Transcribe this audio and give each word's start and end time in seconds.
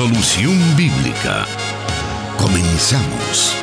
Solución 0.00 0.56
Bíblica. 0.78 1.44
Comenzamos. 2.38 3.54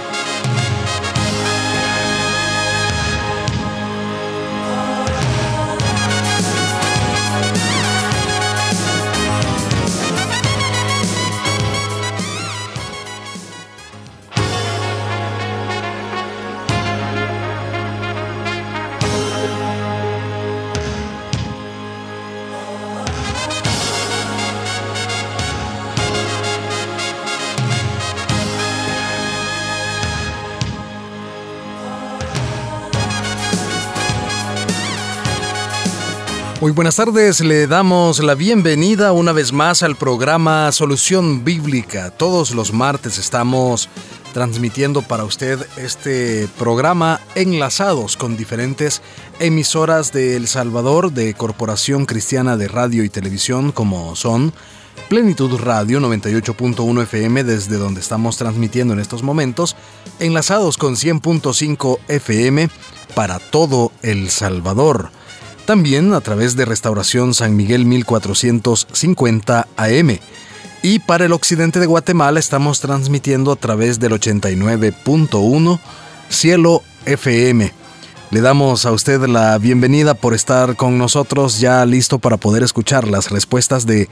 Muy 36.67 36.73
buenas 36.73 36.97
tardes, 36.97 37.39
le 37.39 37.65
damos 37.65 38.21
la 38.21 38.35
bienvenida 38.35 39.13
una 39.13 39.31
vez 39.31 39.53
más 39.53 39.83
al 39.83 39.95
programa 39.95 40.69
Solución 40.73 41.45
Bíblica. 41.45 42.11
Todos 42.11 42.51
los 42.51 42.73
martes 42.73 43.17
estamos 43.17 43.87
transmitiendo 44.33 45.01
para 45.01 45.23
usted 45.23 45.65
este 45.77 46.49
programa 46.59 47.21
enlazados 47.35 48.17
con 48.17 48.35
diferentes 48.35 49.01
emisoras 49.39 50.11
de 50.11 50.35
El 50.35 50.49
Salvador 50.49 51.13
de 51.13 51.33
Corporación 51.35 52.05
Cristiana 52.05 52.57
de 52.57 52.67
Radio 52.67 53.05
y 53.05 53.09
Televisión 53.09 53.71
como 53.71 54.17
son 54.17 54.51
Plenitud 55.07 55.57
Radio 55.61 56.01
98.1 56.01 57.03
FM 57.03 57.45
desde 57.45 57.77
donde 57.77 58.01
estamos 58.01 58.35
transmitiendo 58.35 58.93
en 58.93 58.99
estos 58.99 59.23
momentos, 59.23 59.77
enlazados 60.19 60.77
con 60.77 60.97
100.5 60.97 61.99
FM 62.09 62.69
para 63.15 63.39
todo 63.39 63.93
El 64.01 64.29
Salvador 64.29 65.11
también 65.67 66.13
a 66.13 66.21
través 66.21 66.55
de 66.55 66.63
Restauración 66.63 67.33
San 67.33 67.57
Miguel 67.57 67.85
1450 67.85 69.67
AM. 69.75 70.17
Y 70.81 70.99
para 70.99 71.25
el 71.25 71.33
occidente 71.33 71.81
de 71.81 71.85
Guatemala 71.85 72.39
estamos 72.39 72.79
transmitiendo 72.79 73.51
a 73.51 73.57
través 73.57 73.99
del 73.99 74.13
89.1 74.13 75.79
Cielo 76.29 76.83
FM. 77.05 77.73
Le 78.31 78.41
damos 78.41 78.85
a 78.85 78.93
usted 78.93 79.21
la 79.25 79.57
bienvenida 79.57 80.13
por 80.13 80.33
estar 80.33 80.77
con 80.77 80.97
nosotros 80.97 81.59
ya 81.59 81.85
listo 81.85 82.17
para 82.17 82.37
poder 82.37 82.63
escuchar 82.63 83.05
las 83.05 83.29
respuestas 83.29 83.85
de, 83.85 84.07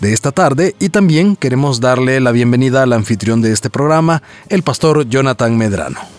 de 0.00 0.12
esta 0.14 0.32
tarde 0.32 0.74
y 0.80 0.88
también 0.88 1.36
queremos 1.36 1.80
darle 1.80 2.18
la 2.20 2.32
bienvenida 2.32 2.82
al 2.82 2.94
anfitrión 2.94 3.42
de 3.42 3.52
este 3.52 3.68
programa, 3.68 4.22
el 4.48 4.62
pastor 4.62 5.06
Jonathan 5.06 5.54
Medrano. 5.58 6.13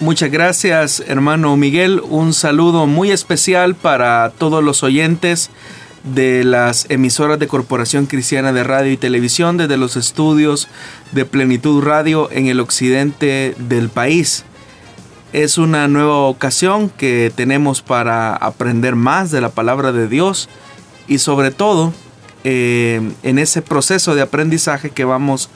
Muchas 0.00 0.30
gracias, 0.30 1.02
hermano 1.08 1.56
Miguel. 1.56 2.00
Un 2.08 2.32
saludo 2.32 2.86
muy 2.86 3.10
especial 3.10 3.74
para 3.74 4.30
todos 4.30 4.62
los 4.62 4.84
oyentes 4.84 5.50
de 6.04 6.44
las 6.44 6.86
emisoras 6.88 7.40
de 7.40 7.48
Corporación 7.48 8.06
Cristiana 8.06 8.52
de 8.52 8.62
Radio 8.62 8.92
y 8.92 8.96
Televisión 8.96 9.56
desde 9.56 9.76
los 9.76 9.96
estudios 9.96 10.68
de 11.10 11.24
Plenitud 11.24 11.82
Radio 11.82 12.30
en 12.30 12.46
el 12.46 12.60
occidente 12.60 13.56
del 13.58 13.88
país. 13.88 14.44
Es 15.32 15.58
una 15.58 15.88
nueva 15.88 16.18
ocasión 16.18 16.90
que 16.90 17.32
tenemos 17.34 17.82
para 17.82 18.36
aprender 18.36 18.94
más 18.94 19.32
de 19.32 19.40
la 19.40 19.48
palabra 19.48 19.90
de 19.90 20.06
Dios 20.06 20.48
y 21.08 21.18
sobre 21.18 21.50
todo 21.50 21.92
eh, 22.44 23.00
en 23.24 23.38
ese 23.40 23.62
proceso 23.62 24.14
de 24.14 24.22
aprendizaje 24.22 24.90
que 24.90 25.04
vamos 25.04 25.50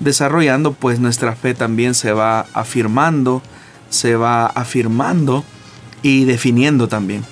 desarrollando 0.00 0.72
pues 0.74 1.00
nuestra 1.00 1.34
fe 1.34 1.54
también 1.54 1.94
se 1.94 2.12
va 2.12 2.40
afirmando 2.52 3.40
se 3.90 4.16
va 4.16 4.46
afirmando 4.46 5.44
y 6.02 6.24
definiendo 6.24 6.88
también. 6.88 7.24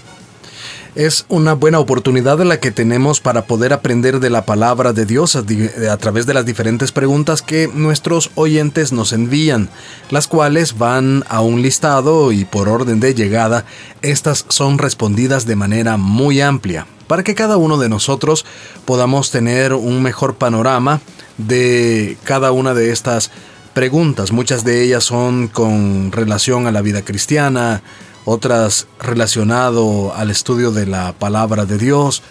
Es 0.94 1.26
una 1.28 1.54
buena 1.54 1.81
oportunidad 1.81 2.38
la 2.42 2.60
que 2.60 2.70
tenemos 2.70 3.20
para 3.20 3.47
poder 3.47 3.72
aprender 3.72 4.20
de 4.20 4.31
la 4.31 4.47
palabra 4.47 4.93
de 4.93 5.06
Dios 5.06 5.34
a, 5.34 5.44
través 5.97 6.25
de 6.26 6.34
las 6.34 6.47
diferentes 6.47 6.93
preguntas 6.93 7.43
que 7.43 7.69
nuestros 7.75 8.31
oyentes 8.37 8.93
nos 8.93 9.12
envían, 9.12 9.70
las 10.10 10.28
cuales 10.28 10.78
van 10.78 11.25
a 11.28 11.41
un 11.41 11.62
listado 11.62 12.31
y 12.31 12.44
por 12.44 12.69
orden 12.69 13.00
de 13.00 13.12
llegada, 13.12 13.64
estas 14.03 14.47
son 14.48 14.78
respondidas 14.78 15.47
de 15.47 15.56
manera 15.56 15.97
muy 15.97 16.41
amplia, 16.41 16.87
para 17.09 17.25
que 17.25 17.34
cada 17.34 17.56
uno 17.56 17.76
de 17.76 17.88
nosotros 17.88 18.47
podamos 18.84 19.32
tener 19.32 19.72
un 19.72 20.00
mejor 20.00 20.37
panorama 20.37 21.00
de 21.38 22.16
cada 22.22 22.53
una 22.53 22.72
de 22.72 22.93
estas 22.93 23.31
preguntas. 23.31 23.53
Muchas 24.30 24.64
de 24.64 24.84
ellas 24.84 25.02
son 25.02 25.48
con 25.48 26.12
relación 26.12 26.68
a 26.68 26.72
la 26.72 26.80
vida 26.80 27.02
cristiana, 27.02 27.82
otras 28.24 28.86
relacionado 29.00 30.14
al 30.14 30.30
estudio 30.30 30.70
de 30.70 30.86
la 30.86 31.12
palabra 31.12 31.66
de 31.66 31.76
Dios, 31.76 32.22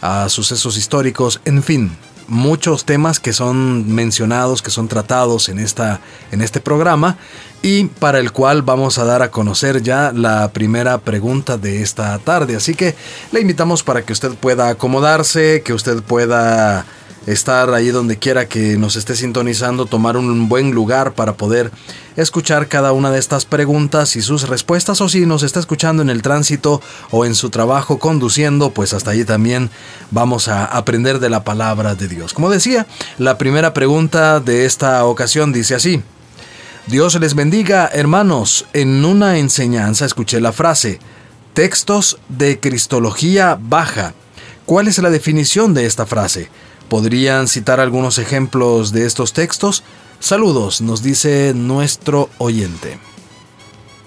a 0.00 0.28
sucesos 0.28 0.76
históricos, 0.76 1.40
en 1.44 1.64
fin, 1.64 1.96
muchos 2.28 2.84
temas 2.84 3.18
que 3.18 3.32
son 3.32 3.92
mencionados, 3.92 4.62
que 4.62 4.70
son 4.70 4.86
tratados 4.86 5.48
en, 5.48 5.58
esta, 5.58 6.00
en 6.30 6.40
este 6.40 6.60
programa 6.60 7.18
y 7.60 7.86
para 7.86 8.20
el 8.20 8.30
cual 8.30 8.62
vamos 8.62 8.98
a 8.98 9.04
dar 9.04 9.22
a 9.22 9.30
conocer 9.32 9.82
ya 9.82 10.12
la 10.12 10.52
primera 10.52 10.98
pregunta 10.98 11.58
de 11.58 11.82
esta 11.82 12.18
tarde. 12.20 12.56
Así 12.56 12.74
que 12.74 12.94
le 13.32 13.40
invitamos 13.40 13.82
para 13.82 14.02
que 14.02 14.12
usted 14.12 14.30
pueda 14.34 14.68
acomodarse, 14.68 15.62
que 15.64 15.72
usted 15.72 16.02
pueda 16.02 16.86
estar 17.26 17.72
ahí 17.72 17.88
donde 17.88 18.18
quiera 18.18 18.46
que 18.46 18.76
nos 18.76 18.96
esté 18.96 19.16
sintonizando, 19.16 19.86
tomar 19.86 20.16
un 20.16 20.48
buen 20.48 20.72
lugar 20.72 21.12
para 21.14 21.34
poder 21.34 21.70
escuchar 22.16 22.68
cada 22.68 22.92
una 22.92 23.10
de 23.10 23.18
estas 23.18 23.44
preguntas 23.44 24.16
y 24.16 24.22
sus 24.22 24.48
respuestas 24.48 25.00
o 25.00 25.08
si 25.08 25.26
nos 25.26 25.42
está 25.42 25.60
escuchando 25.60 26.02
en 26.02 26.10
el 26.10 26.22
tránsito 26.22 26.80
o 27.10 27.24
en 27.24 27.34
su 27.34 27.50
trabajo 27.50 27.98
conduciendo, 27.98 28.70
pues 28.70 28.92
hasta 28.94 29.10
allí 29.10 29.24
también 29.24 29.70
vamos 30.10 30.48
a 30.48 30.64
aprender 30.64 31.18
de 31.18 31.30
la 31.30 31.44
palabra 31.44 31.94
de 31.94 32.08
Dios. 32.08 32.32
Como 32.32 32.50
decía, 32.50 32.86
la 33.18 33.38
primera 33.38 33.74
pregunta 33.74 34.40
de 34.40 34.64
esta 34.64 35.04
ocasión 35.04 35.52
dice 35.52 35.74
así. 35.74 36.02
Dios 36.86 37.18
les 37.18 37.34
bendiga, 37.34 37.88
hermanos. 37.92 38.66
En 38.74 39.04
una 39.06 39.38
enseñanza 39.38 40.04
escuché 40.04 40.40
la 40.40 40.52
frase, 40.52 41.00
textos 41.54 42.18
de 42.28 42.60
Cristología 42.60 43.56
baja. 43.58 44.12
¿Cuál 44.66 44.88
es 44.88 44.98
la 44.98 45.08
definición 45.10 45.72
de 45.72 45.86
esta 45.86 46.04
frase? 46.04 46.50
¿Podrían 46.88 47.48
citar 47.48 47.80
algunos 47.80 48.18
ejemplos 48.18 48.92
de 48.92 49.06
estos 49.06 49.32
textos? 49.32 49.82
Saludos, 50.20 50.80
nos 50.80 51.02
dice 51.02 51.52
nuestro 51.54 52.28
oyente. 52.38 52.98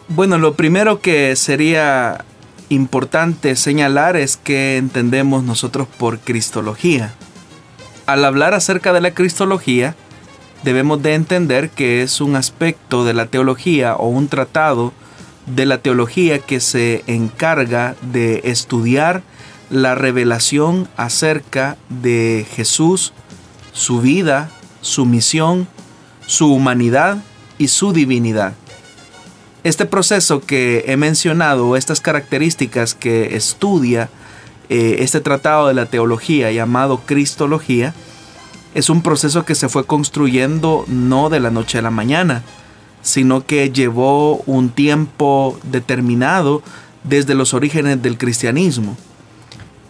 Bueno, 0.08 0.38
lo 0.38 0.54
primero 0.54 1.02
que 1.02 1.36
sería 1.36 2.24
importante 2.70 3.56
señalar 3.56 4.16
es 4.16 4.38
que 4.38 4.78
entendemos 4.78 5.44
nosotros 5.44 5.88
por 5.98 6.20
cristología. 6.20 7.14
Al 8.06 8.24
hablar 8.24 8.54
acerca 8.54 8.94
de 8.94 9.02
la 9.02 9.14
cristología, 9.14 9.96
debemos 10.64 11.02
de 11.04 11.16
entender 11.16 11.70
que 11.70 12.04
es 12.04 12.22
un 12.22 12.36
aspecto 12.36 13.06
de 13.06 13.14
la 13.14 13.26
teología 13.26 13.96
o 13.96 14.08
un 14.08 14.28
tratado 14.28 14.94
de 15.46 15.66
la 15.66 15.80
teología 15.80 16.40
que 16.40 16.60
se 16.60 17.04
encarga 17.08 17.96
de 18.02 18.42
estudiar 18.46 19.24
la 19.70 19.96
revelación 19.96 20.88
acerca 20.98 21.78
de 21.90 22.46
Jesús, 22.56 23.14
su 23.74 24.02
vida, 24.02 24.50
su 24.82 25.06
misión, 25.06 25.68
su 26.26 26.54
humanidad 26.54 27.18
y 27.58 27.68
su 27.68 27.94
divinidad. 27.94 28.54
Este 29.64 29.86
proceso 29.86 30.40
que 30.40 30.86
he 30.88 30.96
mencionado, 30.96 31.76
estas 31.76 32.00
características 32.00 32.94
que 32.96 33.36
estudia 33.36 34.10
eh, 34.70 34.98
este 35.00 35.22
tratado 35.22 35.68
de 35.68 35.74
la 35.74 35.86
teología 35.86 36.52
llamado 36.52 37.02
Cristología, 37.06 37.94
es 38.76 38.90
un 38.90 39.02
proceso 39.02 39.44
que 39.44 39.56
se 39.56 39.70
fue 39.70 39.86
construyendo 39.86 40.86
no 40.88 41.30
de 41.30 41.40
la 41.40 41.52
noche 41.52 41.80
a 41.80 41.82
la 41.82 41.90
mañana, 41.90 42.44
sino 43.02 43.46
que 43.46 43.72
llevó 43.72 44.38
un 44.46 44.70
tiempo 44.70 45.58
determinado 45.64 46.62
desde 47.04 47.34
los 47.34 47.54
orígenes 47.54 48.02
del 48.02 48.18
cristianismo. 48.18 48.98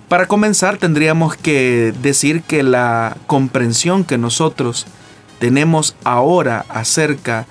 Para 0.09 0.27
comenzar 0.27 0.77
tendríamos 0.77 1.36
que 1.36 1.94
decir 2.01 2.42
que 2.42 2.63
la 2.63 3.18
comprensión 3.27 4.06
que 4.06 4.18
nosotros 4.18 4.88
tenemos 5.39 5.98
ahora 6.06 6.65
acerca 6.69 7.45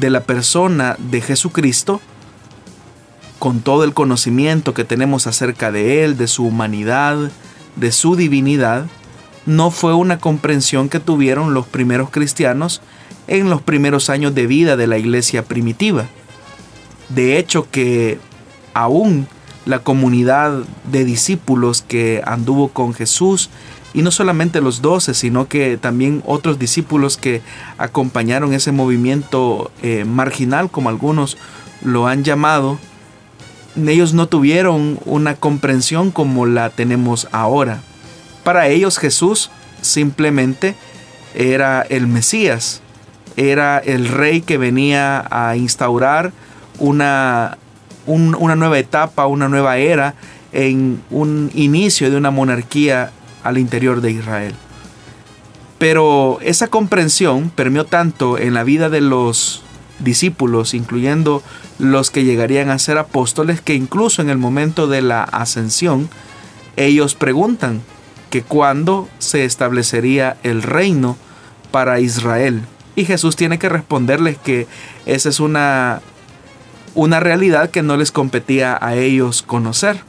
de 0.00 0.08
la 0.08 0.20
persona 0.20 0.96
de 0.98 1.20
Jesucristo, 1.20 2.00
con 3.38 3.60
todo 3.60 3.84
el 3.84 3.92
conocimiento 3.92 4.72
que 4.72 4.84
tenemos 4.84 5.26
acerca 5.26 5.70
de 5.70 6.02
Él, 6.02 6.16
de 6.16 6.28
su 6.28 6.46
humanidad, 6.46 7.30
de 7.76 7.92
su 7.92 8.16
divinidad, 8.16 8.86
no 9.44 9.70
fue 9.70 9.92
una 9.92 10.18
comprensión 10.18 10.88
que 10.88 11.00
tuvieron 11.00 11.52
los 11.52 11.66
primeros 11.66 12.08
cristianos 12.10 12.80
en 13.26 13.50
los 13.50 13.60
primeros 13.60 14.08
años 14.08 14.34
de 14.34 14.46
vida 14.46 14.76
de 14.76 14.86
la 14.86 14.96
iglesia 14.96 15.44
primitiva. 15.44 16.06
De 17.10 17.38
hecho 17.38 17.70
que 17.70 18.18
aún 18.72 19.28
la 19.68 19.80
comunidad 19.80 20.64
de 20.90 21.04
discípulos 21.04 21.84
que 21.86 22.22
anduvo 22.24 22.68
con 22.68 22.94
Jesús 22.94 23.50
y 23.92 24.00
no 24.00 24.10
solamente 24.10 24.62
los 24.62 24.80
doce, 24.80 25.12
sino 25.12 25.46
que 25.46 25.76
también 25.76 26.22
otros 26.24 26.58
discípulos 26.58 27.18
que 27.18 27.42
acompañaron 27.76 28.54
ese 28.54 28.72
movimiento 28.72 29.70
eh, 29.82 30.06
marginal, 30.06 30.70
como 30.70 30.88
algunos 30.88 31.36
lo 31.82 32.06
han 32.06 32.24
llamado, 32.24 32.78
ellos 33.76 34.14
no 34.14 34.26
tuvieron 34.26 34.98
una 35.04 35.34
comprensión 35.34 36.12
como 36.12 36.46
la 36.46 36.70
tenemos 36.70 37.28
ahora. 37.30 37.82
Para 38.44 38.68
ellos 38.68 38.96
Jesús 38.98 39.50
simplemente 39.82 40.76
era 41.34 41.82
el 41.82 42.06
Mesías, 42.06 42.80
era 43.36 43.78
el 43.78 44.08
rey 44.08 44.40
que 44.40 44.56
venía 44.56 45.26
a 45.30 45.56
instaurar 45.56 46.32
una, 46.78 47.58
una 48.08 48.56
nueva 48.56 48.78
etapa, 48.78 49.26
una 49.26 49.48
nueva 49.48 49.76
era 49.76 50.14
en 50.52 51.02
un 51.10 51.50
inicio 51.54 52.10
de 52.10 52.16
una 52.16 52.30
monarquía 52.30 53.12
al 53.44 53.58
interior 53.58 54.00
de 54.00 54.12
Israel. 54.12 54.54
Pero 55.78 56.38
esa 56.42 56.68
comprensión 56.68 57.50
permeó 57.50 57.84
tanto 57.84 58.38
en 58.38 58.54
la 58.54 58.64
vida 58.64 58.88
de 58.88 59.00
los 59.00 59.62
discípulos, 60.00 60.74
incluyendo 60.74 61.42
los 61.78 62.10
que 62.10 62.24
llegarían 62.24 62.70
a 62.70 62.78
ser 62.78 62.98
apóstoles, 62.98 63.60
que 63.60 63.74
incluso 63.74 64.22
en 64.22 64.30
el 64.30 64.38
momento 64.38 64.88
de 64.88 65.02
la 65.02 65.22
ascensión, 65.22 66.08
ellos 66.76 67.14
preguntan 67.14 67.82
que 68.30 68.42
cuándo 68.42 69.08
se 69.18 69.44
establecería 69.44 70.36
el 70.42 70.62
reino 70.62 71.16
para 71.70 72.00
Israel. 72.00 72.62
Y 72.96 73.04
Jesús 73.04 73.36
tiene 73.36 73.58
que 73.58 73.68
responderles 73.68 74.36
que 74.38 74.66
esa 75.06 75.28
es 75.28 75.38
una, 75.38 76.00
una 76.94 77.20
realidad 77.20 77.70
que 77.70 77.82
no 77.82 77.96
les 77.96 78.12
competía 78.12 78.78
a 78.80 78.94
ellos 78.94 79.42
conocer. 79.42 80.02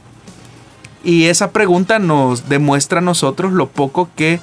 Y 1.02 1.26
esa 1.26 1.50
pregunta 1.50 1.98
nos 1.98 2.48
demuestra 2.48 2.98
a 2.98 3.02
nosotros 3.02 3.52
lo 3.52 3.68
poco 3.68 4.10
que 4.16 4.40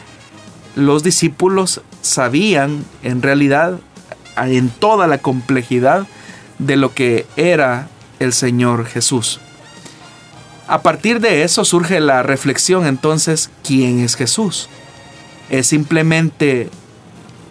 los 0.76 1.04
discípulos 1.04 1.82
sabían 2.02 2.86
en 3.04 3.22
realidad 3.22 3.80
en 4.38 4.70
toda 4.70 5.08
la 5.08 5.18
complejidad 5.18 6.08
de 6.60 6.76
lo 6.76 6.94
que 6.94 7.26
era 7.36 7.90
el 8.20 8.34
Señor 8.34 8.86
Jesús. 8.86 9.40
A 10.68 10.82
partir 10.82 11.20
de 11.22 11.44
eso 11.44 11.64
surge 11.64 12.00
la 12.00 12.24
reflexión 12.24 12.86
entonces, 12.86 13.50
¿quién 13.64 14.00
es 14.00 14.16
Jesús? 14.16 14.70
¿Es 15.50 15.68
simplemente 15.68 16.70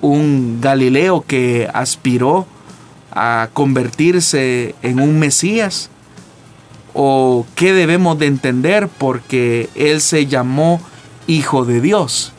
un 0.03 0.61
Galileo 0.61 1.25
que 1.27 1.69
aspiró 1.73 2.47
a 3.17 3.49
convertirse 3.53 4.77
en 4.83 5.01
un 5.01 5.19
Mesías? 5.19 5.91
¿O 6.95 7.45
qué 7.57 7.73
debemos 7.73 8.19
de 8.19 8.27
entender 8.27 8.89
porque 8.89 9.69
Él 9.75 10.01
se 10.01 10.27
llamó 10.27 10.81
Hijo 11.27 11.65
de 11.65 11.81
Dios? 11.81 12.33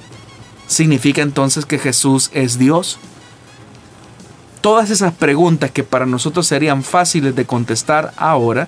¿Significa 0.67 1.21
entonces 1.21 1.65
que 1.65 1.79
Jesús 1.79 2.31
es 2.33 2.57
Dios? 2.57 2.99
todas 4.67 4.89
esas 4.89 5.13
preguntas 5.13 5.71
que 5.71 5.83
para 5.83 6.05
nosotros 6.05 6.45
serían 6.45 6.83
fáciles 6.83 7.33
de 7.37 7.45
contestar 7.45 8.11
ahora, 8.17 8.67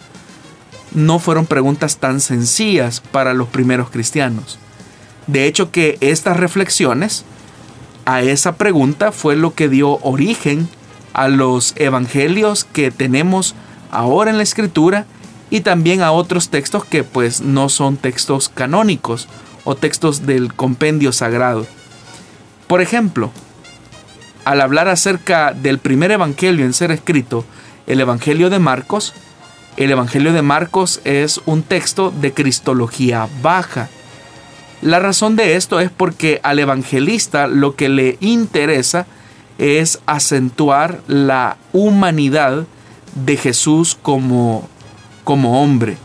no 0.93 1.19
fueron 1.19 1.45
preguntas 1.45 1.97
tan 1.97 2.21
sencillas 2.21 3.01
para 3.01 3.33
los 3.33 3.49
primeros 3.49 3.89
cristianos. 3.89 4.59
De 5.27 5.45
hecho 5.45 5.71
que 5.71 5.97
estas 5.99 6.37
reflexiones 6.37 7.25
a 8.05 8.21
esa 8.21 8.55
pregunta 8.55 9.11
fue 9.11 9.35
lo 9.35 9.53
que 9.55 9.67
dio 9.67 9.99
origen 10.01 10.69
a 11.19 11.27
los 11.27 11.73
evangelios 11.75 12.63
que 12.63 12.91
tenemos 12.91 13.53
ahora 13.91 14.31
en 14.31 14.37
la 14.37 14.43
escritura 14.43 15.05
y 15.49 15.59
también 15.61 16.01
a 16.01 16.13
otros 16.13 16.47
textos 16.47 16.85
que 16.85 17.03
pues 17.03 17.41
no 17.41 17.67
son 17.67 17.97
textos 17.97 18.47
canónicos 18.47 19.27
o 19.65 19.75
textos 19.75 20.25
del 20.25 20.53
compendio 20.53 21.11
sagrado. 21.11 21.67
Por 22.67 22.79
ejemplo, 22.79 23.31
al 24.45 24.61
hablar 24.61 24.87
acerca 24.87 25.51
del 25.51 25.79
primer 25.79 26.11
evangelio 26.11 26.63
en 26.63 26.71
ser 26.71 26.89
escrito, 26.89 27.43
el 27.85 27.99
Evangelio 27.99 28.49
de 28.49 28.59
Marcos, 28.59 29.13
el 29.75 29.91
Evangelio 29.91 30.31
de 30.31 30.41
Marcos 30.41 31.01
es 31.03 31.41
un 31.45 31.63
texto 31.63 32.11
de 32.11 32.31
cristología 32.31 33.27
baja. 33.41 33.89
La 34.81 34.99
razón 34.99 35.35
de 35.35 35.57
esto 35.57 35.81
es 35.81 35.91
porque 35.91 36.39
al 36.43 36.59
evangelista 36.59 37.47
lo 37.47 37.75
que 37.75 37.89
le 37.89 38.17
interesa 38.21 39.01
es 39.01 39.18
acentuar 40.05 41.01
la 41.07 41.57
humanidad 41.73 42.65
de 43.25 43.37
Jesús 43.37 43.97
como, 44.01 44.67
como 45.23 45.61
hombre. 45.61 45.97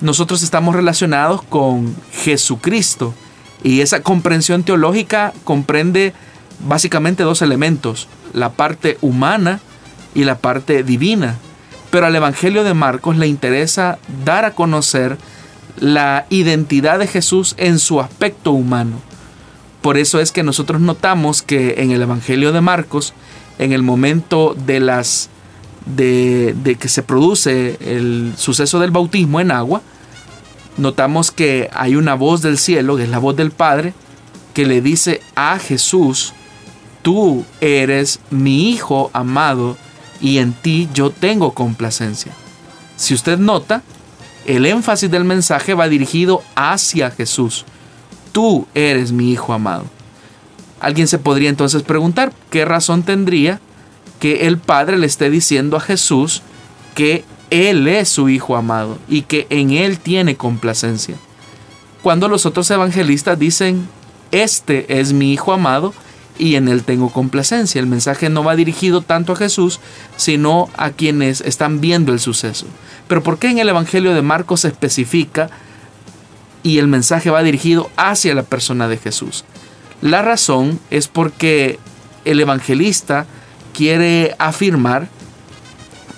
Nosotros 0.00 0.42
estamos 0.42 0.74
relacionados 0.74 1.42
con 1.42 1.94
Jesucristo 2.12 3.14
y 3.62 3.80
esa 3.80 4.02
comprensión 4.02 4.62
teológica 4.62 5.32
comprende 5.44 6.14
básicamente 6.66 7.22
dos 7.22 7.42
elementos, 7.42 8.08
la 8.32 8.50
parte 8.52 8.98
humana 9.00 9.60
y 10.14 10.24
la 10.24 10.38
parte 10.38 10.82
divina. 10.82 11.36
Pero 11.90 12.06
al 12.06 12.16
Evangelio 12.16 12.64
de 12.64 12.74
Marcos 12.74 13.16
le 13.16 13.26
interesa 13.26 13.98
dar 14.24 14.44
a 14.44 14.54
conocer 14.54 15.16
la 15.78 16.26
identidad 16.28 16.98
de 16.98 17.06
Jesús 17.06 17.54
en 17.56 17.78
su 17.78 18.00
aspecto 18.00 18.52
humano. 18.52 19.07
Por 19.82 19.96
eso 19.96 20.20
es 20.20 20.32
que 20.32 20.42
nosotros 20.42 20.80
notamos 20.80 21.42
que 21.42 21.76
en 21.78 21.90
el 21.90 22.02
Evangelio 22.02 22.52
de 22.52 22.60
Marcos, 22.60 23.14
en 23.58 23.72
el 23.72 23.82
momento 23.82 24.54
de 24.66 24.80
las 24.80 25.30
de, 25.86 26.54
de 26.62 26.74
que 26.74 26.88
se 26.88 27.02
produce 27.02 27.78
el 27.80 28.34
suceso 28.36 28.78
del 28.80 28.90
bautismo 28.90 29.40
en 29.40 29.50
agua, 29.50 29.82
notamos 30.76 31.30
que 31.30 31.70
hay 31.72 31.96
una 31.96 32.14
voz 32.14 32.42
del 32.42 32.58
cielo, 32.58 32.96
que 32.96 33.04
es 33.04 33.08
la 33.08 33.18
voz 33.18 33.36
del 33.36 33.50
Padre, 33.50 33.94
que 34.54 34.66
le 34.66 34.80
dice 34.80 35.20
a 35.34 35.58
Jesús, 35.58 36.32
tú 37.02 37.44
eres 37.60 38.20
mi 38.30 38.70
Hijo 38.70 39.10
amado 39.12 39.76
y 40.20 40.38
en 40.38 40.52
ti 40.52 40.88
yo 40.92 41.10
tengo 41.10 41.54
complacencia. 41.54 42.32
Si 42.96 43.14
usted 43.14 43.38
nota, 43.38 43.82
el 44.46 44.66
énfasis 44.66 45.10
del 45.10 45.24
mensaje 45.24 45.74
va 45.74 45.88
dirigido 45.88 46.42
hacia 46.54 47.10
Jesús. 47.10 47.64
Tú 48.38 48.68
eres 48.72 49.10
mi 49.10 49.32
Hijo 49.32 49.52
amado. 49.52 49.82
Alguien 50.78 51.08
se 51.08 51.18
podría 51.18 51.48
entonces 51.48 51.82
preguntar, 51.82 52.32
¿qué 52.50 52.64
razón 52.64 53.02
tendría 53.02 53.58
que 54.20 54.46
el 54.46 54.58
Padre 54.58 54.96
le 54.96 55.06
esté 55.06 55.28
diciendo 55.28 55.76
a 55.76 55.80
Jesús 55.80 56.42
que 56.94 57.24
Él 57.50 57.88
es 57.88 58.08
su 58.08 58.28
Hijo 58.28 58.54
amado 58.54 58.96
y 59.08 59.22
que 59.22 59.48
en 59.50 59.72
Él 59.72 59.98
tiene 59.98 60.36
complacencia? 60.36 61.16
Cuando 62.00 62.28
los 62.28 62.46
otros 62.46 62.70
evangelistas 62.70 63.40
dicen, 63.40 63.88
este 64.30 65.00
es 65.00 65.12
mi 65.12 65.32
Hijo 65.32 65.52
amado 65.52 65.92
y 66.38 66.54
en 66.54 66.68
él 66.68 66.84
tengo 66.84 67.10
complacencia. 67.10 67.80
El 67.80 67.88
mensaje 67.88 68.28
no 68.28 68.44
va 68.44 68.54
dirigido 68.54 69.00
tanto 69.00 69.32
a 69.32 69.36
Jesús, 69.36 69.80
sino 70.16 70.68
a 70.76 70.90
quienes 70.90 71.40
están 71.40 71.80
viendo 71.80 72.12
el 72.12 72.20
suceso. 72.20 72.66
Pero 73.08 73.20
¿por 73.24 73.40
qué 73.40 73.48
en 73.50 73.58
el 73.58 73.68
Evangelio 73.68 74.14
de 74.14 74.22
Marcos 74.22 74.60
se 74.60 74.68
especifica 74.68 75.50
y 76.62 76.78
el 76.78 76.88
mensaje 76.88 77.30
va 77.30 77.42
dirigido 77.42 77.90
hacia 77.96 78.34
la 78.34 78.42
persona 78.42 78.88
de 78.88 78.98
Jesús? 78.98 79.44
La 80.00 80.22
razón 80.22 80.78
es 80.90 81.08
porque 81.08 81.78
el 82.24 82.40
evangelista 82.40 83.26
quiere 83.72 84.34
afirmar 84.38 85.08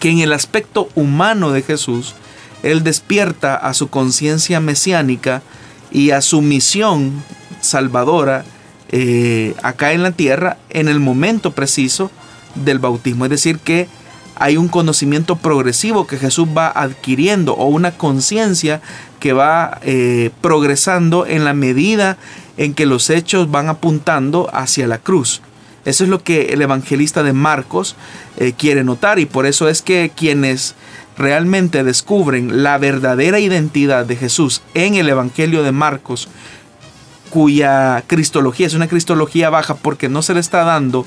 que 0.00 0.10
en 0.10 0.18
el 0.20 0.32
aspecto 0.32 0.88
humano 0.94 1.52
de 1.52 1.62
Jesús, 1.62 2.14
Él 2.62 2.82
despierta 2.82 3.54
a 3.54 3.74
su 3.74 3.88
conciencia 3.88 4.60
mesiánica 4.60 5.42
y 5.90 6.10
a 6.10 6.20
su 6.22 6.40
misión 6.40 7.22
salvadora 7.60 8.44
eh, 8.88 9.54
acá 9.62 9.92
en 9.92 10.02
la 10.02 10.12
tierra 10.12 10.56
en 10.70 10.88
el 10.88 11.00
momento 11.00 11.52
preciso 11.52 12.10
del 12.54 12.78
bautismo. 12.78 13.26
Es 13.26 13.30
decir, 13.30 13.58
que 13.58 13.88
hay 14.36 14.56
un 14.56 14.68
conocimiento 14.68 15.36
progresivo 15.36 16.06
que 16.06 16.16
Jesús 16.16 16.48
va 16.56 16.68
adquiriendo 16.68 17.54
o 17.54 17.66
una 17.66 17.92
conciencia 17.92 18.80
que 19.20 19.32
va 19.32 19.78
eh, 19.82 20.30
progresando 20.40 21.26
en 21.26 21.44
la 21.44 21.54
medida 21.54 22.16
en 22.56 22.74
que 22.74 22.86
los 22.86 23.10
hechos 23.10 23.50
van 23.50 23.68
apuntando 23.68 24.50
hacia 24.52 24.88
la 24.88 24.98
cruz. 24.98 25.42
Eso 25.84 26.04
es 26.04 26.10
lo 26.10 26.22
que 26.22 26.52
el 26.52 26.60
evangelista 26.60 27.22
de 27.22 27.32
Marcos 27.32 27.96
eh, 28.36 28.52
quiere 28.56 28.84
notar 28.84 29.18
y 29.18 29.26
por 29.26 29.46
eso 29.46 29.68
es 29.68 29.82
que 29.82 30.10
quienes 30.14 30.74
realmente 31.16 31.84
descubren 31.84 32.62
la 32.62 32.78
verdadera 32.78 33.38
identidad 33.38 34.06
de 34.06 34.16
Jesús 34.16 34.62
en 34.74 34.94
el 34.94 35.08
Evangelio 35.08 35.62
de 35.62 35.72
Marcos 35.72 36.28
cuya 37.30 38.02
cristología 38.06 38.66
es 38.66 38.74
una 38.74 38.88
cristología 38.88 39.50
baja 39.50 39.74
porque 39.74 40.08
no 40.08 40.22
se 40.22 40.34
le 40.34 40.40
está 40.40 40.64
dando 40.64 41.06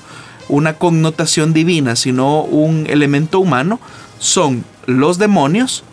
una 0.49 0.75
connotación 0.75 1.53
divina, 1.53 1.95
sino 1.95 2.41
un 2.41 2.85
elemento 2.89 3.39
humano, 3.39 3.79
son 4.19 4.63
los 4.85 5.17
demonios 5.17 5.83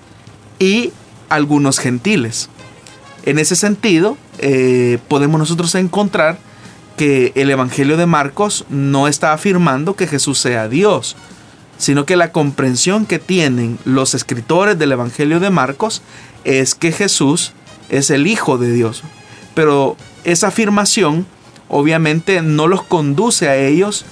y 0.58 0.92
algunos 1.30 1.78
gentiles. 1.78 2.50
En 3.24 3.38
ese 3.38 3.56
sentido, 3.56 4.18
eh, 4.38 4.98
podemos 5.08 5.38
nosotros 5.38 5.74
encontrar 5.74 6.38
que 6.96 7.32
el 7.34 7.50
Evangelio 7.50 7.96
de 7.96 8.06
Marcos 8.06 8.66
no 8.68 9.08
está 9.08 9.32
afirmando 9.32 9.96
que 9.96 10.06
Jesús 10.06 10.38
sea 10.38 10.68
Dios, 10.68 11.16
sino 11.78 12.04
que 12.04 12.16
la 12.16 12.32
comprensión 12.32 13.06
que 13.06 13.18
tienen 13.18 13.78
los 13.86 14.14
escritores 14.14 14.78
del 14.78 14.92
Evangelio 14.92 15.40
de 15.40 15.48
Marcos 15.48 16.02
es 16.44 16.74
que 16.74 16.92
Jesús 16.92 17.52
es 17.88 18.10
el 18.10 18.26
Hijo 18.26 18.58
de 18.58 18.72
Dios. 18.72 19.02
Pero 19.54 19.96
esa 20.24 20.48
afirmación 20.48 21.26
obviamente 21.68 22.42
no 22.42 22.66
los 22.66 22.82
conduce 22.82 23.48
a 23.48 23.56
ellos 23.56 24.04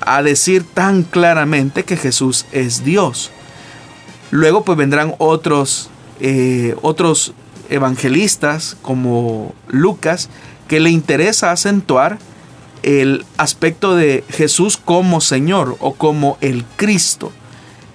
a 0.00 0.22
decir 0.22 0.62
tan 0.62 1.02
claramente 1.02 1.84
que 1.84 1.96
Jesús 1.96 2.46
es 2.52 2.84
Dios. 2.84 3.30
Luego 4.30 4.62
pues 4.62 4.78
vendrán 4.78 5.14
otros, 5.18 5.90
eh, 6.20 6.74
otros 6.82 7.32
evangelistas 7.70 8.76
como 8.82 9.54
Lucas 9.68 10.28
que 10.68 10.80
le 10.80 10.90
interesa 10.90 11.50
acentuar 11.50 12.18
el 12.82 13.24
aspecto 13.36 13.96
de 13.96 14.24
Jesús 14.30 14.76
como 14.76 15.20
Señor 15.20 15.76
o 15.80 15.94
como 15.94 16.38
el 16.40 16.64
Cristo. 16.76 17.32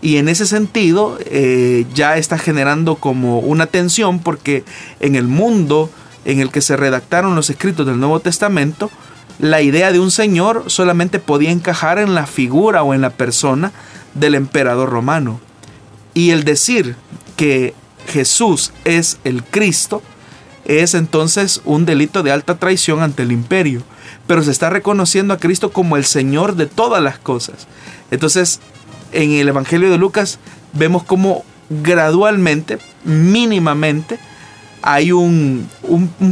Y 0.01 0.17
en 0.17 0.27
ese 0.27 0.45
sentido 0.45 1.17
eh, 1.25 1.85
ya 1.93 2.17
está 2.17 2.37
generando 2.37 2.95
como 2.95 3.39
una 3.39 3.67
tensión 3.67 4.19
porque 4.19 4.65
en 4.99 5.15
el 5.15 5.27
mundo 5.27 5.89
en 6.25 6.39
el 6.39 6.51
que 6.51 6.61
se 6.61 6.75
redactaron 6.75 7.35
los 7.35 7.49
escritos 7.49 7.85
del 7.85 7.99
Nuevo 7.99 8.19
Testamento, 8.19 8.91
la 9.39 9.61
idea 9.61 9.91
de 9.91 9.99
un 9.99 10.11
Señor 10.11 10.65
solamente 10.67 11.19
podía 11.19 11.51
encajar 11.51 11.99
en 11.99 12.15
la 12.15 12.25
figura 12.25 12.83
o 12.83 12.93
en 12.93 13.01
la 13.01 13.11
persona 13.11 13.71
del 14.13 14.35
emperador 14.35 14.89
romano. 14.89 15.39
Y 16.13 16.31
el 16.31 16.43
decir 16.43 16.95
que 17.35 17.73
Jesús 18.07 18.71
es 18.85 19.17
el 19.23 19.43
Cristo 19.43 20.01
es 20.65 20.93
entonces 20.93 21.61
un 21.65 21.85
delito 21.85 22.23
de 22.23 22.31
alta 22.31 22.55
traición 22.55 23.01
ante 23.01 23.23
el 23.23 23.31
imperio, 23.31 23.83
pero 24.27 24.43
se 24.43 24.51
está 24.51 24.69
reconociendo 24.69 25.33
a 25.33 25.37
Cristo 25.37 25.71
como 25.71 25.97
el 25.97 26.05
Señor 26.05 26.55
de 26.55 26.67
todas 26.67 27.03
las 27.03 27.17
cosas. 27.17 27.67
Entonces, 28.11 28.59
en 29.11 29.31
el 29.31 29.49
Evangelio 29.49 29.91
de 29.91 29.97
Lucas 29.97 30.39
vemos 30.71 31.03
como 31.03 31.43
gradualmente, 31.69 32.77
mínimamente, 33.03 34.19
hay 34.81 35.11
un, 35.11 35.69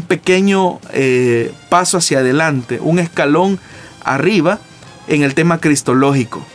pequeño 0.08 0.80
eh, 0.94 1.54
paso 1.70 1.98
hacia 1.98 2.20
adelante, 2.20 2.80
un 2.82 3.00
escalón 3.00 3.60
arriba 4.04 4.60
en 5.08 5.24
el 5.24 5.34
tema 5.36 5.60
cristológico. 5.60 6.46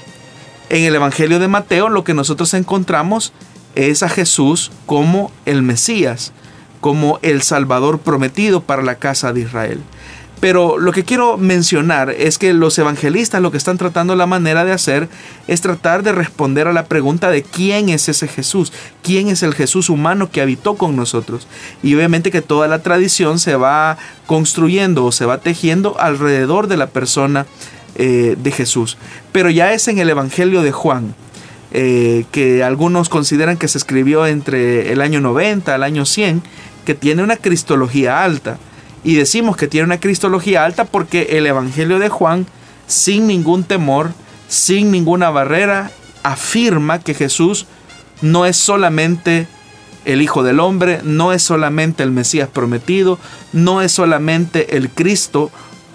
En 0.68 0.84
el 0.84 0.94
Evangelio 0.94 1.38
de 1.38 1.48
Mateo 1.48 1.88
lo 1.88 2.04
que 2.04 2.14
nosotros 2.14 2.52
encontramos 2.54 3.32
es 3.76 4.02
a 4.02 4.08
Jesús 4.08 4.72
como 4.86 5.30
el 5.44 5.62
Mesías, 5.62 6.32
como 6.80 7.20
el 7.22 7.42
Salvador 7.42 8.00
prometido 8.00 8.62
para 8.62 8.82
la 8.82 8.96
casa 8.96 9.32
de 9.32 9.42
Israel. 9.42 9.80
Pero 10.40 10.78
lo 10.78 10.92
que 10.92 11.04
quiero 11.04 11.38
mencionar 11.38 12.10
es 12.10 12.36
que 12.36 12.52
los 12.52 12.78
evangelistas 12.78 13.40
lo 13.40 13.50
que 13.50 13.56
están 13.56 13.78
tratando 13.78 14.14
la 14.16 14.26
manera 14.26 14.66
de 14.66 14.72
hacer 14.72 15.08
es 15.46 15.62
tratar 15.62 16.02
de 16.02 16.12
responder 16.12 16.68
a 16.68 16.74
la 16.74 16.84
pregunta 16.84 17.30
de 17.30 17.42
quién 17.42 17.88
es 17.88 18.08
ese 18.08 18.28
Jesús, 18.28 18.72
quién 19.02 19.28
es 19.28 19.42
el 19.42 19.54
Jesús 19.54 19.88
humano 19.88 20.30
que 20.30 20.42
habitó 20.42 20.74
con 20.74 20.94
nosotros. 20.94 21.48
Y 21.82 21.94
obviamente 21.94 22.30
que 22.30 22.42
toda 22.42 22.68
la 22.68 22.82
tradición 22.82 23.38
se 23.38 23.56
va 23.56 23.96
construyendo 24.26 25.06
o 25.06 25.12
se 25.12 25.24
va 25.24 25.38
tejiendo 25.38 25.98
alrededor 25.98 26.66
de 26.66 26.76
la 26.76 26.88
persona 26.88 27.46
eh, 27.94 28.36
de 28.38 28.50
Jesús. 28.50 28.98
Pero 29.32 29.48
ya 29.48 29.72
es 29.72 29.88
en 29.88 29.98
el 29.98 30.10
Evangelio 30.10 30.60
de 30.60 30.72
Juan, 30.72 31.14
eh, 31.78 32.24
que 32.32 32.64
algunos 32.64 33.10
consideran 33.10 33.58
que 33.58 33.68
se 33.68 33.76
escribió 33.76 34.26
entre 34.26 34.92
el 34.92 35.02
año 35.02 35.20
90 35.20 35.74
al 35.74 35.82
año 35.82 36.06
100, 36.06 36.42
que 36.86 36.94
tiene 36.94 37.22
una 37.22 37.36
cristología 37.36 38.24
alta. 38.24 38.56
Y 39.04 39.16
decimos 39.16 39.58
que 39.58 39.68
tiene 39.68 39.84
una 39.84 40.00
cristología 40.00 40.64
alta 40.64 40.86
porque 40.86 41.36
el 41.36 41.46
Evangelio 41.46 41.98
de 41.98 42.08
Juan, 42.08 42.46
sin 42.86 43.26
ningún 43.26 43.62
temor, 43.62 44.12
sin 44.48 44.90
ninguna 44.90 45.28
barrera, 45.28 45.90
afirma 46.22 47.00
que 47.00 47.12
Jesús 47.12 47.66
no 48.22 48.46
es 48.46 48.56
solamente 48.56 49.46
el 50.06 50.22
Hijo 50.22 50.42
del 50.42 50.60
Hombre, 50.60 51.00
no 51.04 51.34
es 51.34 51.42
solamente 51.42 52.02
el 52.02 52.10
Mesías 52.10 52.48
prometido, 52.48 53.18
no 53.52 53.82
es 53.82 53.92
solamente 53.92 54.78
el 54.78 54.88
Cristo 54.88 55.50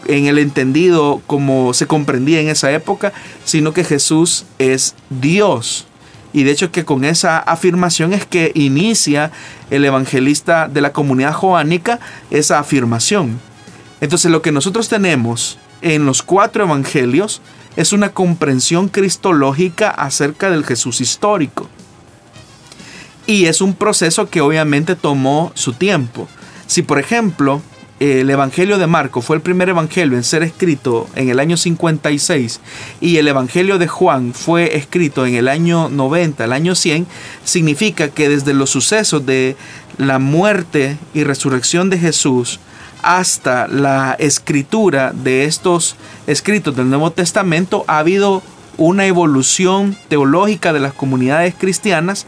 en 0.07 0.25
el 0.25 0.37
entendido 0.37 1.21
como 1.27 1.73
se 1.73 1.87
comprendía 1.87 2.41
en 2.41 2.49
esa 2.49 2.71
época, 2.71 3.13
sino 3.45 3.73
que 3.73 3.83
Jesús 3.83 4.45
es 4.59 4.95
Dios. 5.09 5.87
Y 6.33 6.43
de 6.43 6.51
hecho 6.51 6.71
que 6.71 6.85
con 6.85 7.03
esa 7.03 7.39
afirmación 7.39 8.13
es 8.13 8.25
que 8.25 8.51
inicia 8.55 9.31
el 9.69 9.83
evangelista 9.83 10.67
de 10.67 10.81
la 10.81 10.93
comunidad 10.93 11.33
joánica 11.33 11.99
esa 12.29 12.59
afirmación. 12.59 13.39
Entonces 13.99 14.31
lo 14.31 14.41
que 14.41 14.51
nosotros 14.51 14.87
tenemos 14.87 15.59
en 15.81 16.05
los 16.05 16.23
cuatro 16.23 16.63
evangelios 16.63 17.41
es 17.75 17.93
una 17.93 18.09
comprensión 18.09 18.87
cristológica 18.87 19.89
acerca 19.89 20.49
del 20.49 20.65
Jesús 20.65 21.01
histórico. 21.01 21.69
Y 23.27 23.45
es 23.45 23.61
un 23.61 23.73
proceso 23.73 24.29
que 24.29 24.41
obviamente 24.41 24.95
tomó 24.95 25.51
su 25.55 25.73
tiempo. 25.73 26.27
Si 26.65 26.81
por 26.81 26.99
ejemplo 26.99 27.61
el 28.01 28.31
Evangelio 28.31 28.79
de 28.79 28.87
Marco 28.87 29.21
fue 29.21 29.35
el 29.35 29.43
primer 29.43 29.69
Evangelio 29.69 30.17
en 30.17 30.23
ser 30.23 30.41
escrito 30.41 31.07
en 31.13 31.29
el 31.29 31.39
año 31.39 31.55
56 31.55 32.59
y 32.99 33.17
el 33.17 33.27
Evangelio 33.27 33.77
de 33.77 33.87
Juan 33.87 34.33
fue 34.33 34.75
escrito 34.75 35.27
en 35.27 35.35
el 35.35 35.47
año 35.47 35.87
90, 35.87 36.45
el 36.45 36.51
año 36.51 36.73
100, 36.73 37.05
significa 37.43 38.09
que 38.09 38.27
desde 38.27 38.55
los 38.55 38.71
sucesos 38.71 39.23
de 39.27 39.55
la 39.99 40.17
muerte 40.17 40.97
y 41.13 41.23
resurrección 41.23 41.91
de 41.91 41.99
Jesús 41.99 42.59
hasta 43.03 43.67
la 43.67 44.15
escritura 44.17 45.11
de 45.13 45.45
estos 45.45 45.95
escritos 46.25 46.75
del 46.75 46.89
Nuevo 46.89 47.11
Testamento 47.11 47.85
ha 47.85 47.99
habido 47.99 48.41
una 48.77 49.05
evolución 49.05 49.95
teológica 50.07 50.73
de 50.73 50.79
las 50.79 50.93
comunidades 50.93 51.53
cristianas 51.55 52.25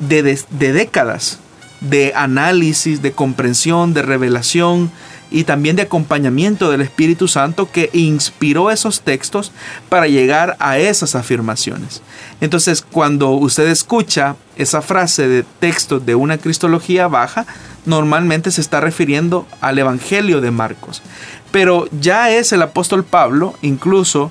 de, 0.00 0.24
de 0.50 0.72
décadas 0.72 1.38
de 1.80 2.12
análisis, 2.14 3.02
de 3.02 3.12
comprensión, 3.12 3.94
de 3.94 4.02
revelación 4.02 4.90
y 5.30 5.44
también 5.44 5.76
de 5.76 5.82
acompañamiento 5.82 6.70
del 6.70 6.80
Espíritu 6.80 7.28
Santo 7.28 7.70
que 7.70 7.90
inspiró 7.92 8.70
esos 8.70 9.00
textos 9.00 9.52
para 9.88 10.06
llegar 10.06 10.56
a 10.60 10.78
esas 10.78 11.14
afirmaciones. 11.14 12.02
Entonces, 12.40 12.82
cuando 12.82 13.30
usted 13.30 13.68
escucha 13.68 14.36
esa 14.56 14.82
frase 14.82 15.26
de 15.28 15.44
texto 15.58 15.98
de 15.98 16.14
una 16.14 16.38
cristología 16.38 17.08
baja, 17.08 17.46
normalmente 17.86 18.50
se 18.50 18.60
está 18.60 18.80
refiriendo 18.80 19.46
al 19.60 19.78
Evangelio 19.78 20.40
de 20.40 20.50
Marcos. 20.50 21.02
Pero 21.50 21.88
ya 22.00 22.30
es 22.30 22.52
el 22.52 22.62
apóstol 22.62 23.04
Pablo, 23.04 23.54
incluso, 23.62 24.30